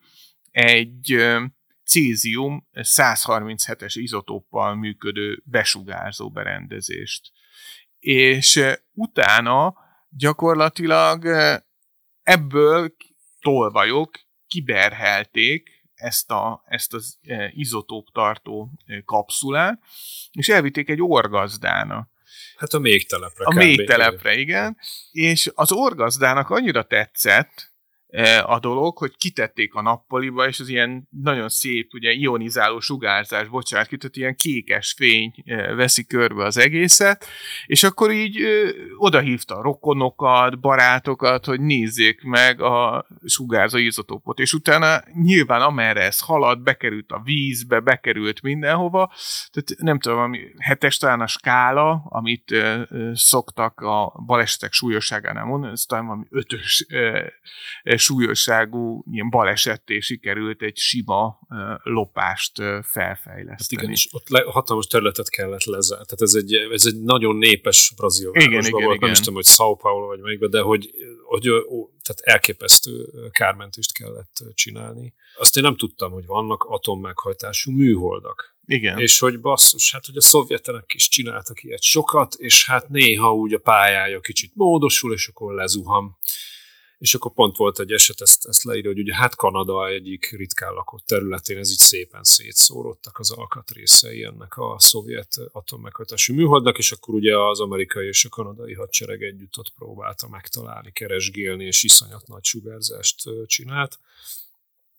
egy 0.49 1.17
cézium 1.85 2.67
137-es 2.73 3.93
izotóppal 3.93 4.75
működő 4.75 5.41
besugárzó 5.45 6.31
berendezést. 6.31 7.31
És 7.99 8.61
utána 8.93 9.75
gyakorlatilag 10.09 11.25
ebből 12.23 12.95
tolvajok 13.39 14.19
kiberhelték 14.47 15.70
ezt, 16.01 16.31
a, 16.31 16.63
ezt 16.67 16.93
az 16.93 17.19
izotóp 17.49 18.11
tartó 18.11 18.71
kapszulát, 19.05 19.79
és 20.31 20.49
elvitték 20.49 20.89
egy 20.89 21.01
orgazdának. 21.01 22.09
Hát 22.57 22.73
a 22.73 22.79
még 22.79 23.07
telepre. 23.07 23.45
A 23.45 23.53
még 23.53 23.85
telepre, 23.85 24.33
igen. 24.33 24.77
És 25.11 25.51
az 25.55 25.71
orgazdának 25.71 26.49
annyira 26.49 26.83
tetszett, 26.83 27.70
a 28.45 28.59
dolog, 28.59 28.97
hogy 28.97 29.15
kitették 29.17 29.73
a 29.73 29.81
nappaliba, 29.81 30.47
és 30.47 30.59
az 30.59 30.69
ilyen 30.69 31.07
nagyon 31.23 31.49
szép, 31.49 31.93
ugye 31.93 32.11
ionizáló 32.11 32.79
sugárzás, 32.79 33.47
bocsánat, 33.47 33.87
kitett 33.87 34.15
ilyen 34.15 34.35
kékes 34.35 34.93
fény 34.97 35.33
veszi 35.75 36.05
körbe 36.05 36.43
az 36.43 36.57
egészet, 36.57 37.25
és 37.65 37.83
akkor 37.83 38.11
így 38.11 38.43
odahívta 38.97 39.55
a 39.57 39.61
rokonokat, 39.61 40.59
barátokat, 40.59 41.45
hogy 41.45 41.61
nézzék 41.61 42.21
meg 42.23 42.61
a 42.61 43.05
sugárzó 43.25 43.77
izotópot, 43.77 44.39
és 44.39 44.53
utána 44.53 45.03
nyilván 45.13 45.61
amerre 45.61 46.01
ez 46.01 46.19
halad, 46.19 46.61
bekerült 46.61 47.11
a 47.11 47.21
vízbe, 47.23 47.79
bekerült 47.79 48.41
mindenhova, 48.41 49.13
tehát 49.51 49.69
nem 49.77 49.99
tudom, 49.99 50.19
ami 50.19 50.39
hetes 50.57 50.97
talán 50.97 51.21
a 51.21 51.27
skála, 51.27 52.03
amit 52.09 52.55
szoktak 53.13 53.79
a 53.79 54.21
balesetek 54.25 54.71
súlyosságánál 54.71 55.45
mondani, 55.45 55.71
ez 55.71 55.81
talán 55.81 56.05
valami 56.05 56.25
ötös 56.29 56.85
súlyosságú 58.01 59.03
ilyen 59.11 59.29
balesetté 59.29 59.99
sikerült 59.99 60.61
egy 60.61 60.77
sima 60.77 61.39
lopást 61.83 62.53
felfejleszteni. 62.81 63.55
Hát 63.57 63.71
igen, 63.71 63.89
és 63.89 64.07
ott 64.11 64.29
le, 64.29 64.43
hatalmas 64.47 64.87
területet 64.87 65.29
kellett 65.29 65.63
lezárni. 65.63 66.05
Tehát 66.05 66.21
ez 66.21 66.35
egy, 66.35 66.53
ez 66.53 66.85
egy 66.85 67.01
nagyon 67.01 67.35
népes 67.35 67.93
brazil 67.95 68.29
igen, 68.33 68.51
igen, 68.51 68.71
volt, 68.71 68.83
igen. 68.83 68.97
nem 68.99 69.11
is 69.11 69.17
tudom, 69.17 69.33
hogy 69.33 69.45
São 69.47 69.77
Paulo 69.81 70.05
vagy 70.05 70.19
melyikben, 70.19 70.49
de 70.49 70.61
hogy, 70.61 70.89
hogy 71.23 71.49
ó, 71.49 71.89
tehát 72.03 72.21
elképesztő 72.21 73.09
kármentést 73.31 73.93
kellett 73.93 74.43
csinálni. 74.53 75.13
Azt 75.37 75.57
én 75.57 75.63
nem 75.63 75.75
tudtam, 75.75 76.11
hogy 76.11 76.25
vannak 76.25 76.63
atommeghajtású 76.63 77.71
műholdak. 77.71 78.55
Igen. 78.65 78.99
És 78.99 79.19
hogy 79.19 79.39
basszus, 79.39 79.91
hát 79.91 80.05
hogy 80.05 80.17
a 80.17 80.21
szovjetenek 80.21 80.93
is 80.93 81.07
csináltak 81.07 81.63
ilyet 81.63 81.81
sokat, 81.81 82.33
és 82.37 82.65
hát 82.67 82.89
néha 82.89 83.33
úgy 83.33 83.53
a 83.53 83.59
pályája 83.59 84.19
kicsit 84.19 84.51
módosul, 84.55 85.13
és 85.13 85.27
akkor 85.27 85.53
lezuham. 85.53 86.17
És 87.01 87.13
akkor 87.13 87.33
pont 87.33 87.57
volt 87.57 87.79
egy 87.79 87.91
eset, 87.91 88.21
ezt, 88.21 88.45
ezt 88.45 88.63
leírja, 88.63 88.89
hogy 88.89 88.99
ugye 88.99 89.15
hát 89.15 89.35
Kanada 89.35 89.87
egyik 89.87 90.31
ritkán 90.37 90.73
lakott 90.73 91.05
területén, 91.05 91.57
ez 91.57 91.71
így 91.71 91.77
szépen 91.77 92.23
szétszórodtak 92.23 93.19
az 93.19 93.31
alkatrészei 93.31 94.23
ennek 94.23 94.57
a 94.57 94.75
szovjet 94.79 95.35
atommeghatású 95.51 96.33
műholdnak, 96.33 96.77
és 96.77 96.91
akkor 96.91 97.13
ugye 97.13 97.37
az 97.37 97.59
amerikai 97.59 98.07
és 98.07 98.25
a 98.25 98.29
kanadai 98.29 98.73
hadsereg 98.73 99.23
együtt 99.23 99.57
ott 99.57 99.73
próbálta 99.77 100.27
megtalálni, 100.27 100.91
keresgélni, 100.91 101.65
és 101.65 101.83
iszonyat 101.83 102.27
nagy 102.27 102.43
sugárzást 102.43 103.23
csinált, 103.45 103.99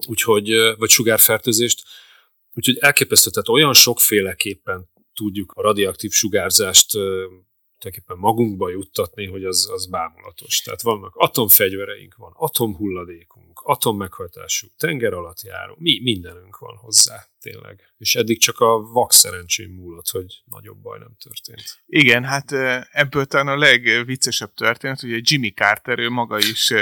úgyhogy, 0.07 0.51
vagy 0.79 0.91
sugárfertőzést, 0.91 1.83
úgyhogy 2.55 2.79
elképesztő, 2.79 3.31
tehát 3.31 3.49
olyan 3.49 3.75
sokféleképpen 3.75 4.91
tudjuk 5.15 5.53
a 5.53 5.63
radioaktív 5.63 6.11
sugárzást 6.11 6.93
tulajdonképpen 7.83 8.19
magunkba 8.19 8.71
juttatni, 8.71 9.27
hogy 9.27 9.45
az, 9.45 9.71
az 9.73 9.87
bámulatos. 9.87 10.61
Tehát 10.61 10.83
vannak 10.83 11.17
atomfegyvereink, 11.17 12.15
van 12.17 12.33
atomhulladékunk, 12.35 13.32
atommeghajtású, 13.63 14.67
tenger 14.77 15.13
alatt 15.13 15.41
járó, 15.43 15.75
mi, 15.79 16.01
mindenünk 16.03 16.59
van 16.59 16.77
hozzá 16.77 17.27
tényleg. 17.41 17.93
És 17.99 18.15
eddig 18.15 18.41
csak 18.41 18.59
a 18.59 18.81
vak 18.93 19.13
szerencsém 19.13 19.71
múlott, 19.71 20.09
hogy 20.09 20.43
nagyobb 20.45 20.79
baj 20.79 20.99
nem 20.99 21.17
történt. 21.23 21.83
Igen, 21.87 22.25
hát 22.25 22.53
ebből 22.91 23.25
talán 23.25 23.49
a 23.49 23.57
legviccesebb 23.57 24.55
történet, 24.55 25.01
hogy 25.01 25.31
Jimmy 25.31 25.51
Carter, 25.51 25.99
ő 25.99 26.09
maga 26.09 26.39
is 26.39 26.73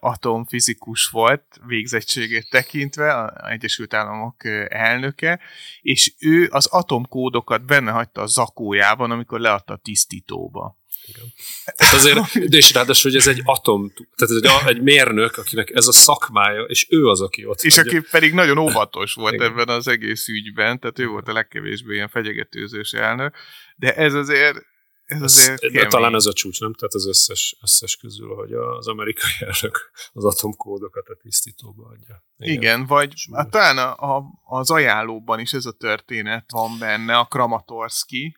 atomfizikus 0.00 1.08
volt 1.08 1.60
végzettségét 1.66 2.50
tekintve, 2.50 3.22
az 3.22 3.30
Egyesült 3.50 3.94
Államok 3.94 4.44
elnöke, 4.68 5.40
és 5.80 6.14
ő 6.18 6.48
az 6.50 6.66
atomkódokat 6.66 7.64
benne 7.66 7.90
hagyta 7.90 8.20
a 8.20 8.26
zakójában, 8.26 9.10
amikor 9.10 9.40
leadta 9.40 9.72
a 9.72 9.80
tisztítóba. 9.82 10.82
Igen. 11.06 11.32
Tehát 11.64 11.94
azért, 11.94 12.32
de 12.50 12.56
és 12.56 12.72
ráadásul, 12.72 13.10
hogy 13.10 13.20
ez 13.20 13.26
egy 13.26 13.40
atom, 13.44 13.92
tehát 13.92 14.44
ez 14.44 14.60
egy, 14.64 14.76
egy 14.76 14.82
mérnök, 14.82 15.36
akinek 15.36 15.70
ez 15.70 15.86
a 15.86 15.92
szakmája, 15.92 16.62
és 16.62 16.86
ő 16.90 17.06
az, 17.06 17.20
aki 17.20 17.44
ott 17.46 17.62
És 17.62 17.78
aki 17.78 18.00
pedig 18.10 18.32
nagyon 18.32 18.58
óvatos 18.58 19.14
volt 19.14 19.34
Igen. 19.34 19.46
ebben 19.46 19.68
az 19.68 19.88
egész 19.88 20.28
ügyben, 20.28 20.80
tehát 20.80 20.98
ő 20.98 21.06
volt 21.06 21.28
a 21.28 21.32
legkevésbé 21.32 21.94
ilyen 21.94 22.08
fegyegetőzős 22.08 22.92
elnök, 22.92 23.36
de 23.76 23.94
ez 23.94 24.14
azért 24.14 24.72
ez 25.04 25.22
azért 25.22 25.62
ez, 25.62 25.72
de 25.72 25.86
talán 25.86 26.14
ez 26.14 26.26
a 26.26 26.32
csúcs, 26.32 26.60
nem? 26.60 26.72
Tehát 26.72 26.94
az 26.94 27.06
összes, 27.06 27.56
összes 27.62 27.96
közül, 27.96 28.34
hogy 28.34 28.52
az 28.52 28.88
amerikai 28.88 29.30
elnök 29.50 29.90
az 30.12 30.24
atomkódokat 30.24 31.08
a 31.08 31.16
tisztítóba 31.22 31.86
adja. 31.86 32.24
Igen, 32.36 32.54
Igen 32.54 32.86
vagy 32.86 33.14
hát 33.32 33.50
talán 33.50 33.78
a, 33.78 34.16
a, 34.16 34.24
az 34.42 34.70
ajánlóban 34.70 35.40
is 35.40 35.52
ez 35.52 35.66
a 35.66 35.72
történet 35.72 36.44
van 36.50 36.78
benne, 36.78 37.18
a 37.18 37.24
Kramatorski, 37.24 38.36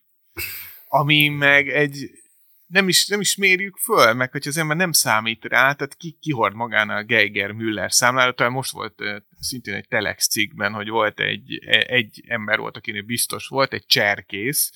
ami 0.88 1.28
meg 1.28 1.68
egy 1.68 2.10
nem 2.66 2.88
is, 2.88 3.06
nem 3.06 3.20
is 3.20 3.36
mérjük 3.36 3.76
föl, 3.76 4.12
meg 4.12 4.32
hogy 4.32 4.48
az 4.48 4.56
ember 4.56 4.76
nem 4.76 4.92
számít 4.92 5.44
rá, 5.44 5.72
tehát 5.72 5.94
ki, 5.96 6.16
kihord 6.20 6.54
magánál 6.54 7.04
Geiger 7.04 7.50
Müller 7.50 7.92
számlára, 7.92 8.34
talán 8.34 8.52
most 8.52 8.72
volt 8.72 9.02
szintén 9.38 9.74
egy 9.74 9.88
Telex 9.88 10.28
cikkben, 10.28 10.72
hogy 10.72 10.88
volt 10.88 11.20
egy, 11.20 11.58
egy 11.86 12.24
ember 12.26 12.58
volt, 12.58 12.76
akinek 12.76 13.04
biztos 13.04 13.46
volt, 13.46 13.72
egy 13.72 13.86
cserkész, 13.86 14.72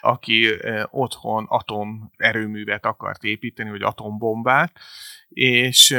aki 0.00 0.48
otthon 0.90 1.44
atomerőművet 1.48 2.84
akart 2.84 3.22
építeni, 3.22 3.70
vagy 3.70 3.82
atombombát, 3.82 4.78
és 5.34 5.96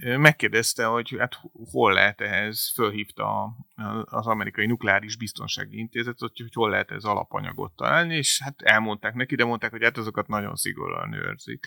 megkérdezte, 0.00 0.84
hogy 0.84 1.16
hát 1.18 1.40
hol 1.70 1.92
lehet 1.92 2.20
ehhez, 2.20 2.72
fölhívta 2.74 3.56
az 4.04 4.26
amerikai 4.26 4.66
nukleáris 4.66 5.16
biztonsági 5.16 5.78
intézet, 5.78 6.18
hogy, 6.18 6.38
hogy 6.40 6.52
hol 6.52 6.70
lehet 6.70 6.90
ez 6.90 7.04
alapanyagot 7.04 7.72
találni, 7.72 8.16
és 8.16 8.40
hát 8.42 8.62
elmondták 8.62 9.14
neki, 9.14 9.34
de 9.34 9.44
mondták, 9.44 9.70
hogy 9.70 9.82
hát 9.82 9.98
azokat 9.98 10.28
nagyon 10.28 10.56
szigorúan 10.56 11.12
őrzik. 11.12 11.66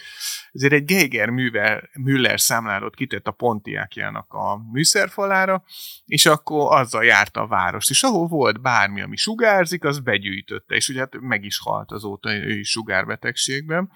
Ezért 0.51 0.73
egy 0.73 0.85
Geiger 0.85 1.29
Müller, 1.29 1.89
Müller 1.93 2.39
számlálót 2.39 2.95
kitett 2.95 3.27
a 3.27 3.31
Pontiákjának 3.31 4.33
a 4.33 4.57
műszerfalára, 4.71 5.63
és 6.05 6.25
akkor 6.25 6.79
azzal 6.79 7.03
járta 7.03 7.41
a 7.41 7.47
várost, 7.47 7.89
és 7.89 8.03
ahol 8.03 8.27
volt 8.27 8.61
bármi, 8.61 9.01
ami 9.01 9.15
sugárzik, 9.15 9.83
az 9.83 9.99
begyűjtötte, 9.99 10.75
és 10.75 10.89
ugye 10.89 10.99
hát 10.99 11.19
meg 11.19 11.43
is 11.43 11.59
halt 11.59 11.91
azóta 11.91 12.33
ő 12.33 12.59
is 12.59 12.69
sugárbetegségben. 12.69 13.91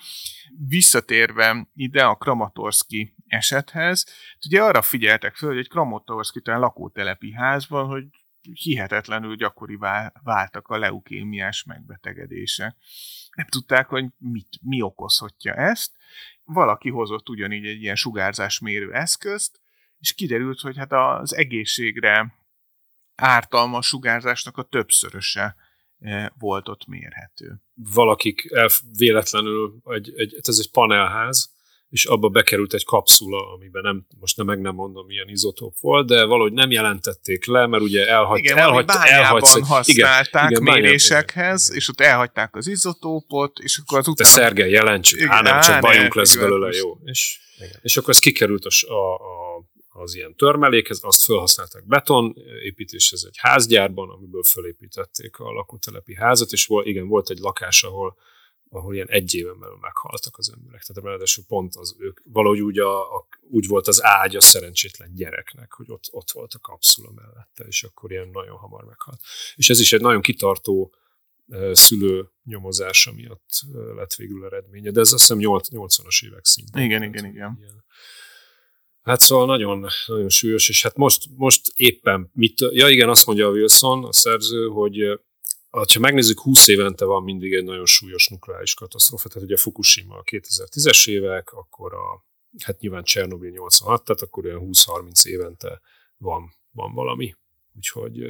Visszatérve 0.68 1.68
ide 1.76 2.04
a 2.04 2.16
Kramatorski 2.16 3.16
esethez, 3.28 4.06
ugye 4.46 4.64
arra 4.64 4.82
figyeltek 4.82 5.36
föl, 5.36 5.50
hogy 5.50 5.60
egy 5.60 5.70
Kramatorski 5.70 6.42
talán 6.42 6.60
lakótelepi 6.60 7.34
házban, 7.34 7.88
hogy 7.88 8.04
hihetetlenül 8.52 9.36
gyakori 9.36 9.78
váltak 10.24 10.68
a 10.68 10.78
leukémiás 10.78 11.64
megbetegedése. 11.64 12.78
Nem 13.36 13.48
tudták, 13.48 13.88
hogy 13.88 14.06
mit, 14.18 14.48
mi 14.62 14.82
okozhatja 14.82 15.54
ezt. 15.54 15.92
Valaki 16.44 16.90
hozott 16.90 17.30
ugyanígy 17.30 17.66
egy 17.66 17.82
ilyen 17.82 17.96
sugárzásmérő 17.96 18.94
eszközt, 18.94 19.62
és 20.04 20.14
kiderült, 20.14 20.60
hogy 20.60 20.78
hát 20.78 20.92
az 20.92 21.36
egészségre 21.36 22.34
ártalmas 23.16 23.88
sugárzásnak 23.88 24.58
a 24.58 24.64
többszöröse 24.64 25.56
eh, 26.00 26.28
volt 26.40 26.70
ott 26.70 26.86
mérhető. 26.88 27.62
Valakik 27.74 28.54
véletlenül, 28.98 29.82
egy, 29.86 30.14
egy, 30.16 30.36
ez 30.42 30.58
egy 30.60 30.72
panelház, 30.72 31.52
és 31.90 32.06
abba 32.06 32.30
bekerült 32.30 32.74
egy 32.74 32.86
kapszula, 32.86 33.54
amiben 33.54 33.82
nem, 33.82 34.06
most 34.20 34.38
nem 34.38 34.46
meg 34.46 34.62
nem 34.62 34.76
mondom, 34.76 35.06
milyen 35.06 35.28
izotóp 35.28 35.74
volt, 35.80 36.08
de 36.08 36.26
valahogy 36.26 36.54
nem 36.54 36.72
jelentették 36.72 37.46
le, 37.46 37.68
mert 37.68 37.84
ugye 37.84 38.08
elhagy, 38.08 38.40
igen, 38.40 38.58
elhagy, 38.58 38.86
elhagysz, 38.90 39.68
használták 39.68 40.50
igen, 40.50 40.62
igen, 40.62 40.74
mérésekhez, 40.74 41.66
igen. 41.66 41.78
és 41.78 41.90
ott 41.90 42.02
elhagyták 42.02 42.56
az 42.56 42.68
izotópot, 42.68 43.60
és 43.60 43.78
akkor 43.78 43.98
az 43.98 44.08
utána... 44.08 44.30
Te 44.30 44.36
Szergej, 44.36 44.70
jelents, 44.70 45.12
igen, 45.12 45.30
á, 45.30 45.42
nem, 45.42 45.62
csak 45.62 45.82
bajunk 45.82 46.16
lesz 46.16 46.36
belőle, 46.36 46.76
jó. 46.76 46.98
És, 47.04 47.40
igen. 47.58 47.80
és 47.82 47.98
akkor 47.98 48.10
ez 48.10 48.20
kikerült 48.20 48.66
a, 48.66 48.94
a, 48.94 49.14
a 49.14 49.43
az 49.94 50.16
ilyen 50.16 50.36
törmelékhez, 50.36 51.00
azt 51.02 51.24
felhasználták 51.24 51.86
beton 51.86 52.36
építéshez 52.64 53.24
egy 53.24 53.38
házgyárban, 53.38 54.10
amiből 54.10 54.44
fölépítették 54.44 55.40
a 55.40 55.52
lakótelepi 55.52 56.16
házat, 56.16 56.52
és 56.52 56.66
volt, 56.66 56.86
igen, 56.86 57.08
volt 57.08 57.30
egy 57.30 57.40
lakás, 57.40 57.84
ahol 57.84 58.18
ahol 58.76 58.94
ilyen 58.94 59.10
egy 59.10 59.34
éven 59.34 59.60
belül 59.60 59.78
meghaltak 59.82 60.38
az 60.38 60.52
emberek. 60.56 60.84
Tehát 60.84 61.04
ráadásul 61.04 61.44
pont 61.48 61.76
az 61.76 61.96
ők, 62.00 62.20
valahogy 62.24 62.60
úgy, 62.60 62.80
a, 62.80 63.16
a, 63.16 63.28
úgy 63.50 63.68
volt 63.68 63.88
az 63.88 64.04
ágy 64.04 64.36
a 64.36 64.42
szerencsétlen 64.42 65.14
gyereknek, 65.16 65.74
hogy 65.74 65.92
ott, 65.92 66.08
ott 66.12 66.32
volt 66.32 66.54
a 66.54 66.60
kapszula 66.60 67.12
mellette, 67.12 67.64
és 67.64 67.84
akkor 67.84 68.12
ilyen 68.12 68.30
nagyon 68.32 68.58
hamar 68.58 68.84
meghalt. 68.84 69.20
És 69.56 69.70
ez 69.70 69.80
is 69.80 69.94
egy 69.94 70.02
nagyon 70.02 70.22
kitartó 70.22 70.94
szülő 71.72 72.30
nyomozása 72.44 73.12
miatt 73.12 73.50
lett 73.96 74.14
végül 74.14 74.46
eredménye, 74.46 74.92
de 74.92 75.00
ez 75.00 75.14
azt 75.14 75.22
hiszem 75.22 75.38
80-as 75.42 76.26
évek 76.26 76.46
szintén. 76.46 76.84
Igen, 76.84 77.04
igen, 77.04 77.26
igen. 77.26 77.58
Ilyen. 77.60 77.84
Hát 79.04 79.20
szóval 79.20 79.46
nagyon, 79.46 79.88
nagyon 80.06 80.30
súlyos, 80.30 80.70
és 80.70 80.84
hát 80.84 80.96
most, 80.96 81.24
most 81.36 81.62
éppen 81.76 82.30
mit, 82.34 82.60
ja 82.60 82.90
igen, 82.90 83.10
azt 83.10 83.26
mondja 83.26 83.48
a 83.48 83.52
Wilson, 83.52 84.04
a 84.04 84.14
szerző, 84.14 84.68
hogy 84.68 85.20
ha 85.70 86.00
megnézzük, 86.00 86.40
20 86.40 86.68
évente 86.68 87.06
van 87.06 87.24
mindig 87.24 87.54
egy 87.54 87.64
nagyon 87.64 87.86
súlyos 87.86 88.28
nukleáris 88.28 88.74
katasztrófa, 88.74 89.30
tehát 89.30 89.48
ugye 89.48 89.58
Fukushima 89.58 90.18
a 90.18 90.24
2010-es 90.24 91.10
évek, 91.10 91.52
akkor 91.52 91.94
a, 91.94 92.26
hát 92.64 92.80
nyilván 92.80 93.04
Csernobyl 93.04 93.50
86, 93.50 94.04
tehát 94.04 94.22
akkor 94.22 94.46
olyan 94.46 94.62
20-30 94.72 95.26
évente 95.26 95.82
van, 96.18 96.56
van 96.72 96.94
valami. 96.94 97.36
Úgyhogy, 97.76 98.24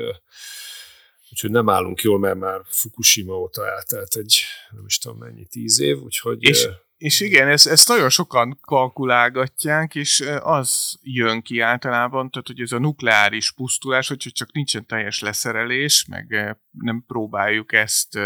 úgyhogy 1.32 1.52
nem 1.52 1.70
állunk 1.70 2.02
jól, 2.02 2.20
mert 2.20 2.40
már 2.40 2.62
Fukushima 2.66 3.34
óta 3.34 3.68
eltelt 3.68 4.16
egy, 4.16 4.42
nem 4.72 4.86
is 4.86 4.98
tudom 4.98 5.18
mennyi, 5.18 5.46
10 5.46 5.80
év, 5.80 6.02
úgyhogy... 6.02 6.44
És, 6.44 6.68
és 7.04 7.20
igen, 7.20 7.48
ezt, 7.48 7.68
ezt 7.68 7.88
nagyon 7.88 8.10
sokan 8.10 8.58
kalkulálgatják, 8.62 9.96
és 9.96 10.24
az 10.40 11.00
jön 11.02 11.42
ki 11.42 11.60
általában, 11.60 12.30
tehát 12.30 12.48
hogy 12.48 12.62
ez 12.62 12.72
a 12.72 12.80
nukleáris 12.80 13.52
pusztulás, 13.52 14.08
hogyha 14.08 14.30
csak 14.30 14.52
nincsen 14.52 14.86
teljes 14.86 15.20
leszerelés, 15.20 16.06
meg 16.10 16.58
nem 16.72 17.04
próbáljuk 17.08 17.74
ezt 17.74 18.20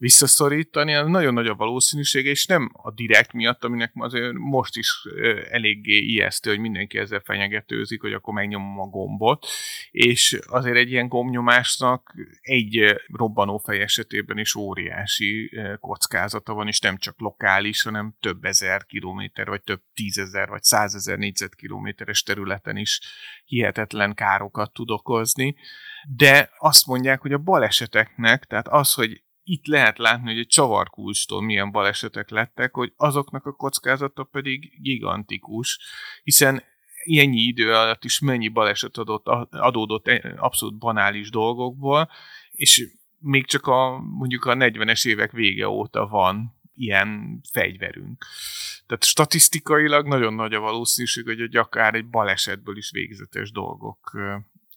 visszaszorítani, 0.00 0.94
az 0.94 1.06
nagyon 1.08 1.34
nagy 1.34 1.46
a 1.46 1.54
valószínűsége, 1.54 2.30
és 2.30 2.46
nem 2.46 2.70
a 2.72 2.90
direkt 2.90 3.32
miatt, 3.32 3.64
aminek 3.64 3.92
azért 3.94 4.32
most 4.32 4.76
is 4.76 5.06
eléggé 5.50 5.96
ijesztő, 5.96 6.50
hogy 6.50 6.58
mindenki 6.58 6.98
ezzel 6.98 7.20
fenyegetőzik, 7.20 8.00
hogy 8.00 8.12
akkor 8.12 8.34
megnyomom 8.34 8.80
a 8.80 8.86
gombot, 8.86 9.46
és 9.90 10.38
azért 10.46 10.76
egy 10.76 10.90
ilyen 10.90 11.08
gombnyomásnak 11.08 12.14
egy 12.40 13.00
robbanófej 13.06 13.80
esetében 13.80 14.38
is 14.38 14.54
óriási 14.54 15.50
kockázata 15.80 16.54
van, 16.54 16.66
és 16.66 16.80
nem 16.80 16.96
csak 16.96 17.20
lokális, 17.20 17.82
hanem 17.82 18.16
több 18.20 18.44
ezer 18.44 18.84
kilométer, 18.86 19.46
vagy 19.46 19.62
több 19.62 19.82
tízezer, 19.94 20.48
vagy 20.48 20.62
százezer 20.62 21.18
négyzetkilométeres 21.18 22.22
területen 22.22 22.76
is 22.76 23.00
hihetetlen 23.44 24.14
károkat 24.14 24.72
tud 24.72 24.90
okozni. 24.90 25.56
De 26.16 26.50
azt 26.58 26.86
mondják, 26.86 27.20
hogy 27.20 27.32
a 27.32 27.38
baleseteknek, 27.38 28.44
tehát 28.44 28.68
az, 28.68 28.94
hogy 28.94 29.22
itt 29.50 29.66
lehet 29.66 29.98
látni, 29.98 30.30
hogy 30.30 30.38
egy 30.38 30.46
csavarkulcstól 30.46 31.42
milyen 31.42 31.70
balesetek 31.70 32.30
lettek, 32.30 32.74
hogy 32.74 32.92
azoknak 32.96 33.46
a 33.46 33.52
kockázata 33.52 34.24
pedig 34.24 34.82
gigantikus, 34.82 35.78
hiszen 36.22 36.62
ennyi 37.04 37.40
idő 37.40 37.74
alatt 37.74 38.04
is 38.04 38.18
mennyi 38.18 38.48
baleset 38.48 38.96
adott, 38.96 39.26
adódott 39.50 40.08
e, 40.08 40.34
abszolút 40.36 40.78
banális 40.78 41.30
dolgokból, 41.30 42.10
és 42.50 42.90
még 43.18 43.46
csak 43.46 43.66
a 43.66 43.98
mondjuk 43.98 44.44
a 44.44 44.54
40-es 44.54 45.06
évek 45.06 45.32
vége 45.32 45.68
óta 45.68 46.06
van 46.06 46.60
ilyen 46.74 47.40
fegyverünk. 47.52 48.24
Tehát 48.86 49.04
statisztikailag 49.04 50.06
nagyon 50.06 50.34
nagy 50.34 50.54
a 50.54 50.60
valószínűség, 50.60 51.24
hogy 51.24 51.56
akár 51.56 51.94
egy 51.94 52.08
balesetből 52.08 52.76
is 52.76 52.90
végzetes 52.90 53.50
dolgok 53.50 54.10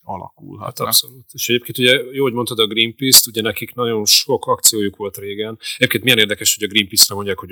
alakulhatnak. 0.03 0.77
Hát 0.77 0.87
abszolút. 0.87 1.25
És 1.33 1.49
egyébként 1.49 1.77
ugye 1.77 2.03
jó, 2.11 2.23
hogy 2.23 2.33
mondtad 2.33 2.59
a 2.59 2.67
Greenpeace-t, 2.67 3.27
ugye 3.27 3.41
nekik 3.41 3.73
nagyon 3.73 4.05
sok 4.05 4.45
akciójuk 4.45 4.95
volt 4.95 5.17
régen. 5.17 5.59
Egyébként 5.77 6.03
milyen 6.03 6.19
érdekes, 6.19 6.55
hogy 6.55 6.67
a 6.69 6.71
Greenpeace-re 6.71 7.15
mondják, 7.15 7.39
hogy 7.39 7.51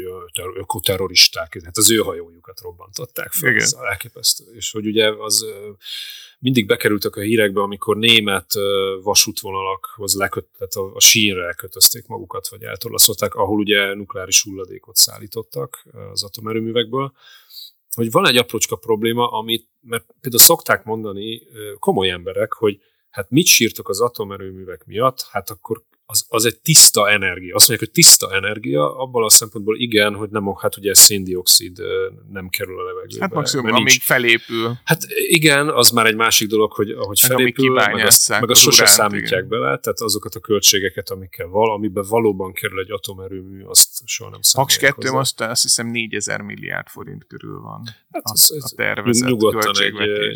ökoterroristák, 0.56 1.62
hát 1.64 1.78
az 1.78 1.92
ő 1.92 1.98
hajójukat 1.98 2.60
robbantották 2.62 3.32
fel. 3.32 3.50
Igen. 3.50 3.62
Ez 3.62 3.76
elképesztő. 3.90 4.44
És 4.56 4.72
hogy 4.72 4.86
ugye 4.86 5.12
az 5.18 5.46
mindig 6.40 6.66
bekerültek 6.66 7.16
a 7.16 7.22
hírekbe, 7.22 7.62
amikor 7.62 7.98
német 7.98 8.54
vasútvonalakhoz 9.04 10.16
leköt, 10.16 10.46
tehát 10.58 10.74
a, 10.74 10.96
a 10.96 11.00
sínre 11.00 11.46
elkötözték 11.46 12.08
magukat, 12.08 12.48
vagy 12.48 12.64
eltorlaszolták, 12.64 13.36
ahol 13.36 13.60
ugye 13.60 13.94
nukleáris 13.94 14.44
hulladékot 14.44 14.96
szállítottak 14.96 15.88
az 16.12 16.24
atomerőművekből, 16.24 17.14
hogy 17.96 18.12
van 18.12 18.28
egy 18.28 18.38
aprócska 18.38 18.76
probléma, 18.76 19.28
amit, 19.28 19.68
mert 19.82 20.06
például 20.22 20.44
szokták 20.44 20.84
mondani 20.84 21.42
komoly 21.80 22.10
emberek, 22.10 22.54
hogy 22.54 22.82
hát 23.10 23.30
mit 23.30 23.46
sírtok 23.46 23.90
az 23.90 24.02
atomerőművek 24.02 24.86
miatt, 24.86 25.22
hát 25.22 25.50
akkor 25.50 25.84
az, 26.12 26.26
az 26.30 26.46
egy 26.46 26.60
tiszta 26.60 27.10
energia. 27.10 27.56
Azt 27.56 27.68
mondják, 27.68 27.90
hogy 27.90 28.04
tiszta 28.04 28.36
energia, 28.36 28.98
abban 28.98 29.24
a 29.24 29.30
szempontból 29.30 29.78
igen, 29.78 30.16
hogy 30.16 30.30
nem, 30.30 30.56
hát 30.62 30.78
ugye 30.78 30.94
széndiokszid 30.94 31.82
nem 32.32 32.50
kerül 32.50 32.80
a 32.80 32.84
levegőbe. 32.84 33.22
Hát 33.22 33.34
maximum, 33.34 33.66
amíg 33.66 33.84
nincs. 33.84 34.02
felépül. 34.02 34.80
Hát 34.84 35.02
igen, 35.28 35.70
az 35.70 35.90
már 35.90 36.06
egy 36.06 36.16
másik 36.16 36.48
dolog, 36.48 36.72
hogy 36.72 36.90
ahogy 36.90 37.20
meg 37.22 37.32
felépül, 37.32 37.74
meg 37.74 38.06
azt, 38.06 38.30
meg 38.30 38.50
azt 38.50 38.62
sose 38.62 38.82
uránt, 38.82 38.98
számítják 38.98 39.46
igen. 39.46 39.48
bele, 39.48 39.78
tehát 39.78 40.00
azokat 40.00 40.36
a 40.36 40.40
költségeket, 40.40 41.10
amikkel 41.10 41.48
val, 41.48 41.72
amiben 41.72 42.06
valóban 42.10 42.54
kerül 42.54 42.80
egy 42.80 42.92
atomerőmű, 42.92 43.64
azt 43.64 43.90
soha 44.06 44.30
nem 44.30 44.42
számítják. 44.42 44.94
Paks 44.94 45.02
2 45.02 45.18
most 45.18 45.42
azt 45.42 45.62
hiszem 45.62 45.88
4000 45.88 46.42
milliárd 46.42 46.88
forint 46.88 47.26
körül 47.28 47.60
van. 47.60 47.84
Hát 48.12 48.24
a, 48.24 48.32
az, 48.32 48.72
a 48.72 48.76
tervezett 48.76 49.30
nyugodtan, 49.30 49.82
egy, 49.82 49.94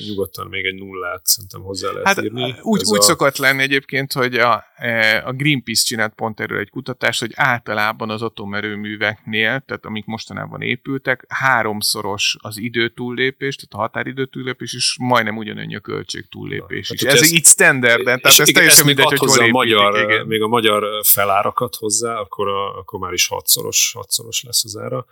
nyugodtan 0.08 0.48
még 0.48 0.66
egy 0.66 0.76
nullát 0.76 1.26
szerintem 1.26 1.62
hozzá 1.62 1.92
lehet 1.92 2.08
hát, 2.08 2.24
írni. 2.24 2.56
Úgy, 2.62 2.82
úgy 2.84 2.98
a... 2.98 3.02
szokott 3.02 3.38
lenni 3.38 3.62
egyébként, 3.62 4.14
hogy 4.14 4.36
a, 4.36 4.64
e, 4.76 5.24
a 5.26 5.34
Green 5.34 5.64
Greenpeace 5.66 5.84
csinált 5.86 6.14
pont 6.14 6.40
erről 6.40 6.60
egy 6.60 6.70
kutatást, 6.70 7.20
hogy 7.20 7.32
általában 7.36 8.10
az 8.10 8.22
atomerőműveknél, 8.22 9.64
tehát 9.66 9.86
amik 9.86 10.06
mostanában 10.06 10.62
épültek, 10.62 11.26
háromszoros 11.28 12.38
az 12.40 12.58
idő 12.58 12.90
túllépés, 12.90 13.56
tehát 13.56 13.74
a 13.74 13.78
határidő 13.78 14.26
túllépés, 14.26 14.74
és 14.74 14.98
majdnem 15.00 15.38
ugyanannyi 15.38 15.76
a 15.76 15.80
költség 15.80 16.28
túllépés 16.30 16.90
is. 16.90 17.02
Ez, 17.02 17.22
ez 17.22 17.32
így 17.32 17.46
standarden, 17.46 18.22
tehát 18.22 18.40
ez 18.40 18.48
teljesen 18.48 18.86
mindegy, 18.86 19.06
hogy 19.06 19.18
hol 19.18 19.40
a 19.40 19.48
magyar, 19.48 20.12
igen. 20.12 20.26
még 20.26 20.42
a 20.42 20.48
magyar 20.48 20.84
felárakat 21.04 21.76
hozzá, 21.76 22.20
akkor, 22.20 22.48
a, 22.48 22.78
akkor 22.78 23.00
már 23.00 23.14
is 23.14 23.28
hatszoros, 23.28 23.92
hatszoros 23.96 24.44
lesz 24.44 24.64
az 24.66 24.78
ára. 24.78 25.06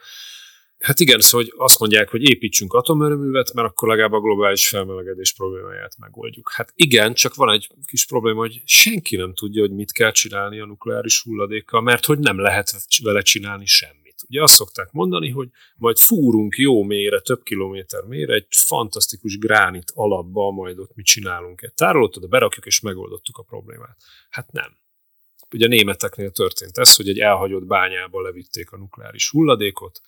Hát 0.79 0.99
igen, 0.99 1.19
szóval 1.19 1.45
hogy 1.45 1.53
azt 1.57 1.79
mondják, 1.79 2.09
hogy 2.09 2.29
építsünk 2.29 2.73
atomerőművet, 2.73 3.53
mert 3.53 3.67
akkor 3.67 3.87
legalább 3.87 4.11
a 4.11 4.19
globális 4.19 4.67
felmelegedés 4.67 5.33
problémáját 5.33 5.97
megoldjuk. 5.97 6.51
Hát 6.51 6.71
igen, 6.75 7.13
csak 7.13 7.35
van 7.35 7.53
egy 7.53 7.69
kis 7.85 8.05
probléma, 8.05 8.39
hogy 8.39 8.61
senki 8.65 9.15
nem 9.15 9.33
tudja, 9.33 9.61
hogy 9.61 9.71
mit 9.71 9.91
kell 9.91 10.11
csinálni 10.11 10.59
a 10.59 10.65
nukleáris 10.65 11.21
hulladékkal, 11.21 11.81
mert 11.81 12.05
hogy 12.05 12.19
nem 12.19 12.39
lehet 12.39 12.71
vele 13.03 13.21
csinálni 13.21 13.65
semmit. 13.65 14.03
Ugye 14.27 14.41
azt 14.41 14.53
szokták 14.53 14.91
mondani, 14.91 15.29
hogy 15.29 15.49
majd 15.75 15.97
fúrunk 15.97 16.55
jó 16.57 16.83
mélyre, 16.83 17.19
több 17.19 17.43
kilométer 17.43 18.03
mélyre, 18.03 18.33
egy 18.33 18.47
fantasztikus 18.49 19.37
gránit 19.37 19.91
alapba, 19.93 20.51
majd 20.51 20.79
ott 20.79 20.95
mit 20.95 21.05
csinálunk. 21.05 21.61
Egy 21.61 21.73
tárolót 21.73 22.17
oda 22.17 22.27
berakjuk, 22.27 22.65
és 22.65 22.79
megoldottuk 22.79 23.37
a 23.37 23.43
problémát. 23.43 23.97
Hát 24.29 24.51
nem. 24.51 24.77
Ugye 25.51 25.65
a 25.65 25.69
németeknél 25.69 26.31
történt 26.31 26.77
ez, 26.77 26.95
hogy 26.95 27.09
egy 27.09 27.19
elhagyott 27.19 27.65
bányába 27.65 28.21
levitték 28.21 28.71
a 28.71 28.77
nukleáris 28.77 29.29
hulladékot, 29.29 30.01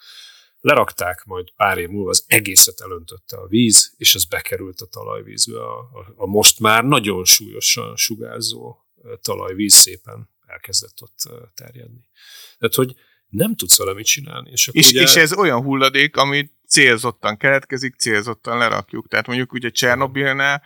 lerakták, 0.66 1.24
majd 1.26 1.52
pár 1.56 1.78
év 1.78 1.90
múlva 1.90 2.10
az 2.10 2.24
egészet 2.28 2.80
elöntötte 2.80 3.38
a 3.38 3.48
víz, 3.48 3.94
és 3.98 4.16
az 4.16 4.26
bekerült 4.26 4.82
a 4.82 4.86
talajvízbe. 4.86 5.60
A, 5.60 5.80
a, 5.80 6.14
a 6.16 6.26
most 6.26 6.60
már 6.60 6.84
nagyon 6.84 7.26
súlyosan 7.26 7.96
sugárzó 7.96 8.78
talajvíz 9.22 9.74
szépen 9.74 10.30
elkezdett 10.46 11.02
ott 11.02 11.18
terjedni. 11.54 12.10
Tehát, 12.58 12.76
hogy 12.76 12.96
nem 13.28 13.56
tudsz 13.56 13.78
vele 13.78 13.94
mit 13.94 14.06
csinálni. 14.06 14.52
És, 14.52 14.70
és, 14.72 14.90
ugye... 14.90 15.02
és 15.02 15.16
ez 15.16 15.34
olyan 15.34 15.62
hulladék, 15.62 16.18
ami 16.18 16.50
célzottan 16.68 17.38
keletkezik, 17.38 17.96
célzottan 17.96 18.58
lerakjuk. 18.58 19.08
Tehát 19.08 19.28
mondjuk 19.28 19.54
ugye 19.54 19.70
Csernobilnál 19.70 20.64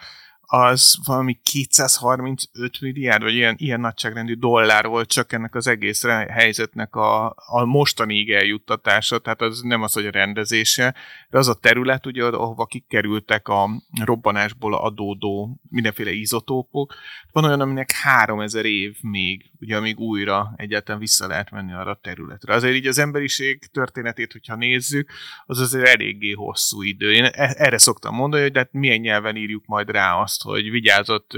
az 0.51 0.97
valami 1.05 1.39
235 1.43 2.81
milliárd, 2.81 3.23
vagy 3.23 3.33
ilyen, 3.33 3.55
ilyen 3.57 3.79
nagyságrendű 3.79 4.33
dollár 4.33 4.85
volt 4.85 5.09
csak 5.09 5.33
ennek 5.33 5.55
az 5.55 5.67
egész 5.67 6.03
helyzetnek 6.27 6.95
a, 6.95 7.35
a 7.35 7.65
mostani 7.65 8.33
eljuttatása, 8.33 9.19
tehát 9.19 9.41
az 9.41 9.61
nem 9.61 9.81
az, 9.81 9.93
hogy 9.93 10.05
a 10.05 10.11
rendezése, 10.11 10.95
de 11.29 11.37
az 11.37 11.47
a 11.47 11.53
terület, 11.53 12.05
ugye, 12.05 12.23
ahova 12.23 12.65
kikerültek 12.65 13.47
a 13.47 13.69
robbanásból 14.03 14.73
adódó 14.75 15.59
mindenféle 15.69 16.11
izotópok, 16.11 16.93
van 17.31 17.43
olyan, 17.43 17.61
aminek 17.61 17.91
3000 17.91 18.65
év 18.65 18.95
még 19.01 19.48
ugye 19.59 19.75
amíg 19.75 19.99
újra 19.99 20.53
egyáltalán 20.55 20.99
vissza 20.99 21.27
lehet 21.27 21.51
menni 21.51 21.73
arra 21.73 21.91
a 21.91 21.99
területre. 22.01 22.53
Azért 22.53 22.75
így 22.75 22.87
az 22.87 22.97
emberiség 22.97 23.65
történetét, 23.71 24.31
hogyha 24.31 24.55
nézzük, 24.55 25.11
az 25.45 25.59
azért 25.59 25.87
eléggé 25.87 26.31
hosszú 26.31 26.81
idő. 26.81 27.11
Én 27.11 27.23
e- 27.23 27.55
erre 27.57 27.77
szoktam 27.77 28.15
mondani, 28.15 28.43
hogy 28.43 28.57
hát 28.57 28.71
milyen 28.71 28.99
nyelven 28.99 29.35
írjuk 29.35 29.65
majd 29.65 29.89
rá 29.89 30.21
azt, 30.21 30.41
hogy 30.41 30.69
vigyázott 30.69 31.31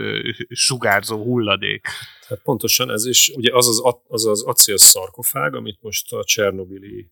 sugárzó 0.49 1.23
hulladék. 1.23 1.87
Hát 2.27 2.41
pontosan 2.41 2.91
ez 2.91 3.05
is, 3.05 3.31
ugye 3.35 3.55
az 3.55 3.67
az, 3.67 3.95
az, 4.07 4.25
az 4.25 4.43
acél 4.43 4.77
szarkofág, 4.77 5.55
amit 5.55 5.81
most 5.81 6.13
a 6.13 6.23
Csernobili 6.23 7.11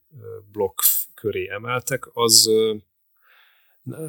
blokk 0.51 0.79
köré 1.13 1.49
emeltek, 1.51 2.09
az 2.13 2.49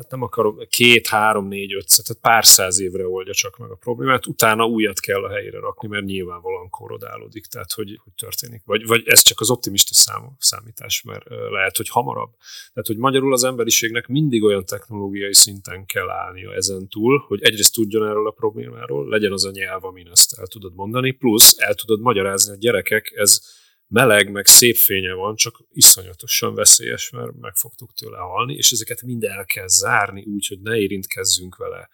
nem 0.09 0.23
akarom, 0.23 0.59
két, 0.69 1.07
három, 1.07 1.49
négy, 1.49 1.75
öt, 1.75 1.89
tehát 1.89 2.23
pár 2.23 2.45
száz 2.45 2.81
évre 2.81 3.09
oldja 3.09 3.33
csak 3.33 3.59
meg 3.59 3.71
a 3.71 3.75
problémát, 3.75 4.27
utána 4.27 4.67
újat 4.67 5.01
kell 5.01 5.25
a 5.25 5.31
helyére 5.31 5.59
rakni, 5.59 5.89
mert 5.89 6.05
nyilvánvalóan 6.05 6.71
korodálódik, 6.71 7.47
tehát 7.47 7.73
hogy, 7.73 8.01
hogy 8.03 8.13
történik. 8.17 8.63
Vagy, 8.65 8.87
vagy 8.87 9.03
ez 9.07 9.21
csak 9.23 9.41
az 9.41 9.51
optimista 9.51 9.95
szám, 9.95 10.37
számítás, 10.39 11.03
mert 11.03 11.25
lehet, 11.51 11.77
hogy 11.77 11.89
hamarabb. 11.89 12.31
Tehát, 12.73 12.89
hogy 12.89 12.97
magyarul 12.97 13.33
az 13.33 13.45
emberiségnek 13.45 14.07
mindig 14.07 14.43
olyan 14.43 14.65
technológiai 14.65 15.35
szinten 15.35 15.87
kell 15.87 16.11
állnia 16.11 16.55
ezen 16.55 16.89
túl, 16.89 17.25
hogy 17.27 17.43
egyrészt 17.43 17.75
tudjon 17.75 18.07
erről 18.07 18.27
a 18.27 18.31
problémáról, 18.31 19.09
legyen 19.09 19.33
az 19.33 19.45
a 19.45 19.51
nyelv, 19.51 19.85
amin 19.85 20.09
ezt 20.11 20.39
el 20.39 20.47
tudod 20.47 20.75
mondani, 20.75 21.11
plusz 21.11 21.55
el 21.59 21.75
tudod 21.75 22.01
magyarázni 22.01 22.53
a 22.53 22.57
gyerekek, 22.57 23.13
ez 23.15 23.59
meleg, 23.91 24.31
meg 24.31 24.47
szép 24.47 24.77
fénye 24.77 25.13
van, 25.13 25.37
csak 25.37 25.65
iszonyatosan 25.73 26.55
veszélyes, 26.55 27.11
mert 27.11 27.33
meg 27.41 27.55
fogtuk 27.55 27.93
tőle 27.93 28.19
halni, 28.19 28.55
és 28.55 28.71
ezeket 28.71 29.03
mind 29.03 29.25
el 29.25 29.45
kell 29.45 29.67
zárni 29.67 30.25
úgy, 30.25 30.47
hogy 30.47 30.61
ne 30.61 30.77
érintkezzünk 30.77 31.57
vele. 31.57 31.89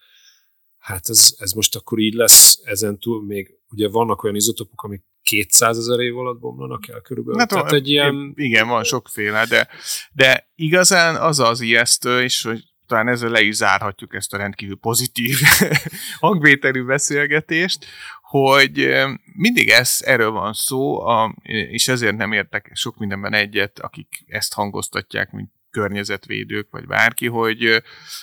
Hát 0.79 1.09
ez, 1.09 1.35
ez 1.39 1.53
most 1.53 1.77
akkor 1.77 1.99
így 1.99 2.15
lesz 2.15 2.61
ezen 2.63 2.99
túl, 2.99 3.25
még 3.25 3.59
ugye 3.69 3.89
vannak 3.89 4.23
olyan 4.23 4.37
izotopok, 4.37 4.83
amik 4.83 5.05
200 5.23 5.79
ezer 5.79 5.99
év 5.99 6.19
alatt 6.19 6.39
bomlanak 6.39 6.89
el 6.89 7.01
körülbelül. 7.01 7.39
Hát, 7.39 7.49
Tehát 7.49 7.73
egy 7.73 7.89
ilyen... 7.89 8.33
Igen, 8.37 8.69
van 8.69 8.85
sokféle, 8.85 9.47
de, 9.47 9.69
de 10.13 10.51
igazán 10.55 11.17
az 11.17 11.39
az 11.39 11.61
ijesztő, 11.61 12.23
és 12.23 12.43
hogy 12.43 12.65
talán 12.87 13.09
ezzel 13.09 13.31
le 13.31 13.41
is 13.41 13.55
zárhatjuk 13.55 14.15
ezt 14.15 14.35
a 14.35 14.37
rendkívül 14.37 14.77
pozitív 14.77 15.39
hangvételű 16.21 16.85
beszélgetést, 16.85 17.87
hogy 18.29 18.93
mindig 19.35 19.69
ez, 19.69 19.99
erről 20.05 20.31
van 20.31 20.53
szó, 20.53 21.01
a, 21.01 21.35
és 21.43 21.89
ezért 21.89 22.17
nem 22.17 22.33
értek 22.33 22.71
sok 22.75 22.97
mindenben 22.97 23.33
egyet, 23.33 23.79
akik 23.79 24.25
ezt 24.27 24.55
hangoztatják, 24.55 25.31
mint 25.31 25.51
környezetvédők, 25.71 26.69
vagy 26.71 26.87
bárki, 26.87 27.27
hogy 27.27 27.83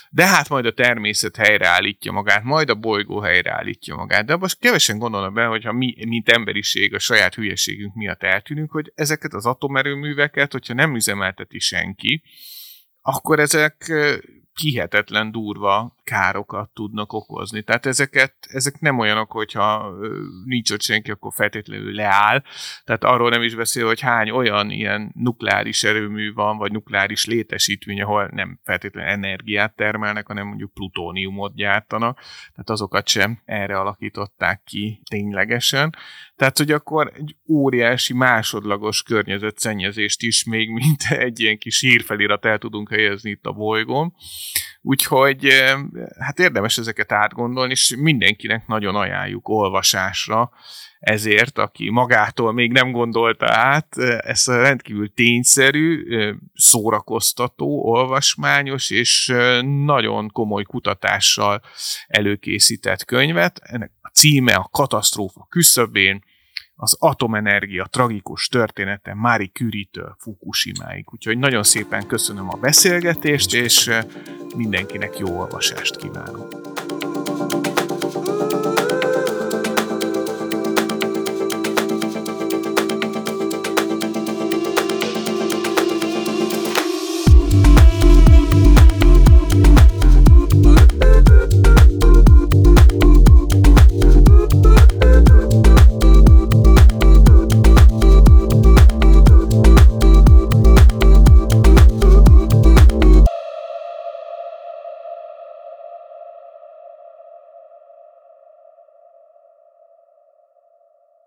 de 0.10 0.26
hát 0.26 0.49
majd 0.49 0.66
a 0.66 0.74
természet 0.74 1.36
helyreállítja 1.36 2.12
magát, 2.12 2.43
majd 2.43 2.70
a 2.70 2.76
bolygó 2.76 3.20
helyreállítja 3.20 3.95
magát. 3.95 4.26
De 4.26 4.36
most 4.36 4.60
kevesen 4.60 4.97
gondolnak 4.97 5.34
be, 5.34 5.45
hogyha 5.45 5.72
mi, 5.72 5.95
mint 6.08 6.30
emberiség, 6.30 6.93
a 6.93 6.99
saját 6.99 7.36
hülyeségünk 7.36 7.93
miatt 7.95 8.24
eltűnünk, 8.24 8.72
hogy 8.72 8.91
ezeket 8.95 9.34
az 9.34 9.45
atomerőműveket, 9.45 10.51
hogyha 10.51 10.74
nem 10.74 10.95
üzemelteti 10.95 11.60
senki, 11.60 12.24
akkor 13.01 13.39
ezek 13.39 13.91
hihetetlen 14.54 15.32
durva 15.32 15.95
károkat 16.04 16.70
tudnak 16.74 17.14
okozni. 17.14 17.64
Tehát 17.64 17.86
ezeket, 17.86 18.36
ezek 18.41 18.80
nem 18.80 18.99
olyanok, 18.99 19.32
hogyha 19.32 19.91
nincs 20.45 20.72
ott 20.72 20.82
senki, 20.82 21.12
akkor 21.12 21.32
feltétlenül 21.34 21.93
leáll. 21.93 22.43
Tehát 22.84 23.04
arról 23.04 23.30
nem 23.30 23.41
is 23.41 23.56
beszél, 23.56 23.86
hogy 23.86 23.99
hány 23.99 24.30
olyan 24.30 24.70
ilyen 24.70 25.12
nukleáris 25.16 25.84
erőmű 25.84 26.34
van, 26.34 26.58
vagy 26.58 26.72
nukleáris 26.72 27.26
létesítmény, 27.26 28.01
ahol 28.01 28.30
nem 28.32 28.60
feltétlenül 28.64 29.12
energiát 29.12 29.76
termelnek, 29.76 30.28
hanem 30.28 30.47
mondjuk 30.47 30.74
plutóniumot 30.74 31.56
gyártanak. 31.56 32.20
Tehát 32.20 32.70
azokat 32.70 33.08
sem 33.08 33.41
erre 33.45 33.80
alakították 33.80 34.62
ki 34.64 35.01
ténylegesen. 35.10 35.95
Tehát, 36.36 36.58
hogy 36.58 36.72
akkor 36.72 37.12
egy 37.16 37.36
óriási 37.49 38.14
másodlagos 38.14 39.04
környezetszennyezést 39.04 40.22
is 40.22 40.43
még 40.43 40.70
mint 40.70 41.04
egy 41.10 41.39
ilyen 41.39 41.58
kis 41.58 41.80
hírfelirat 41.80 42.45
el 42.45 42.58
tudunk 42.58 42.89
helyezni 42.89 43.30
itt 43.30 43.45
a 43.45 43.51
bolygón. 43.51 44.14
Úgyhogy 44.86 45.48
hát 46.20 46.40
érdemes 46.40 46.78
ezeket 46.78 47.12
átgondolni, 47.12 47.72
és 47.72 47.96
mindenkinek 48.00 48.68
nagyon 48.68 48.96
ajánljuk 48.96 49.50
olvasásra, 49.50 50.52
ezért, 51.00 51.58
aki 51.58 51.90
magától 51.90 52.54
még 52.54 52.72
nem 52.72 52.92
gondolta 52.92 53.46
át, 53.50 53.98
ezt 53.98 54.50
a 54.50 54.62
rendkívül 54.62 55.14
tényszerű, 55.14 56.04
szórakoztató, 56.54 57.86
olvasmányos 57.86 58.90
és 58.90 59.34
nagyon 59.86 60.30
komoly 60.32 60.64
kutatással 60.64 61.62
előkészített 62.08 63.06
könyvet. 63.06 63.60
Ennek 63.64 63.92
a 64.02 64.08
címe 64.08 64.54
a 64.54 64.70
Katasztrófa 64.72 65.46
küszöbén, 65.50 66.24
az 66.76 66.96
atomenergia 67.00 67.86
tragikus 67.86 68.48
története 68.48 69.14
Mári 69.14 69.52
Curie-től 69.54 70.16
Fukushimáig. 70.20 71.06
Úgyhogy 71.12 71.38
nagyon 71.38 71.64
szépen 71.64 72.08
köszönöm 72.08 72.50
a 72.50 72.58
beszélgetést, 72.58 73.54
és 73.54 73.90
mindenkinek 74.56 75.18
jó 75.18 75.40
olvasást 75.40 75.96
kívánok. 75.96 76.73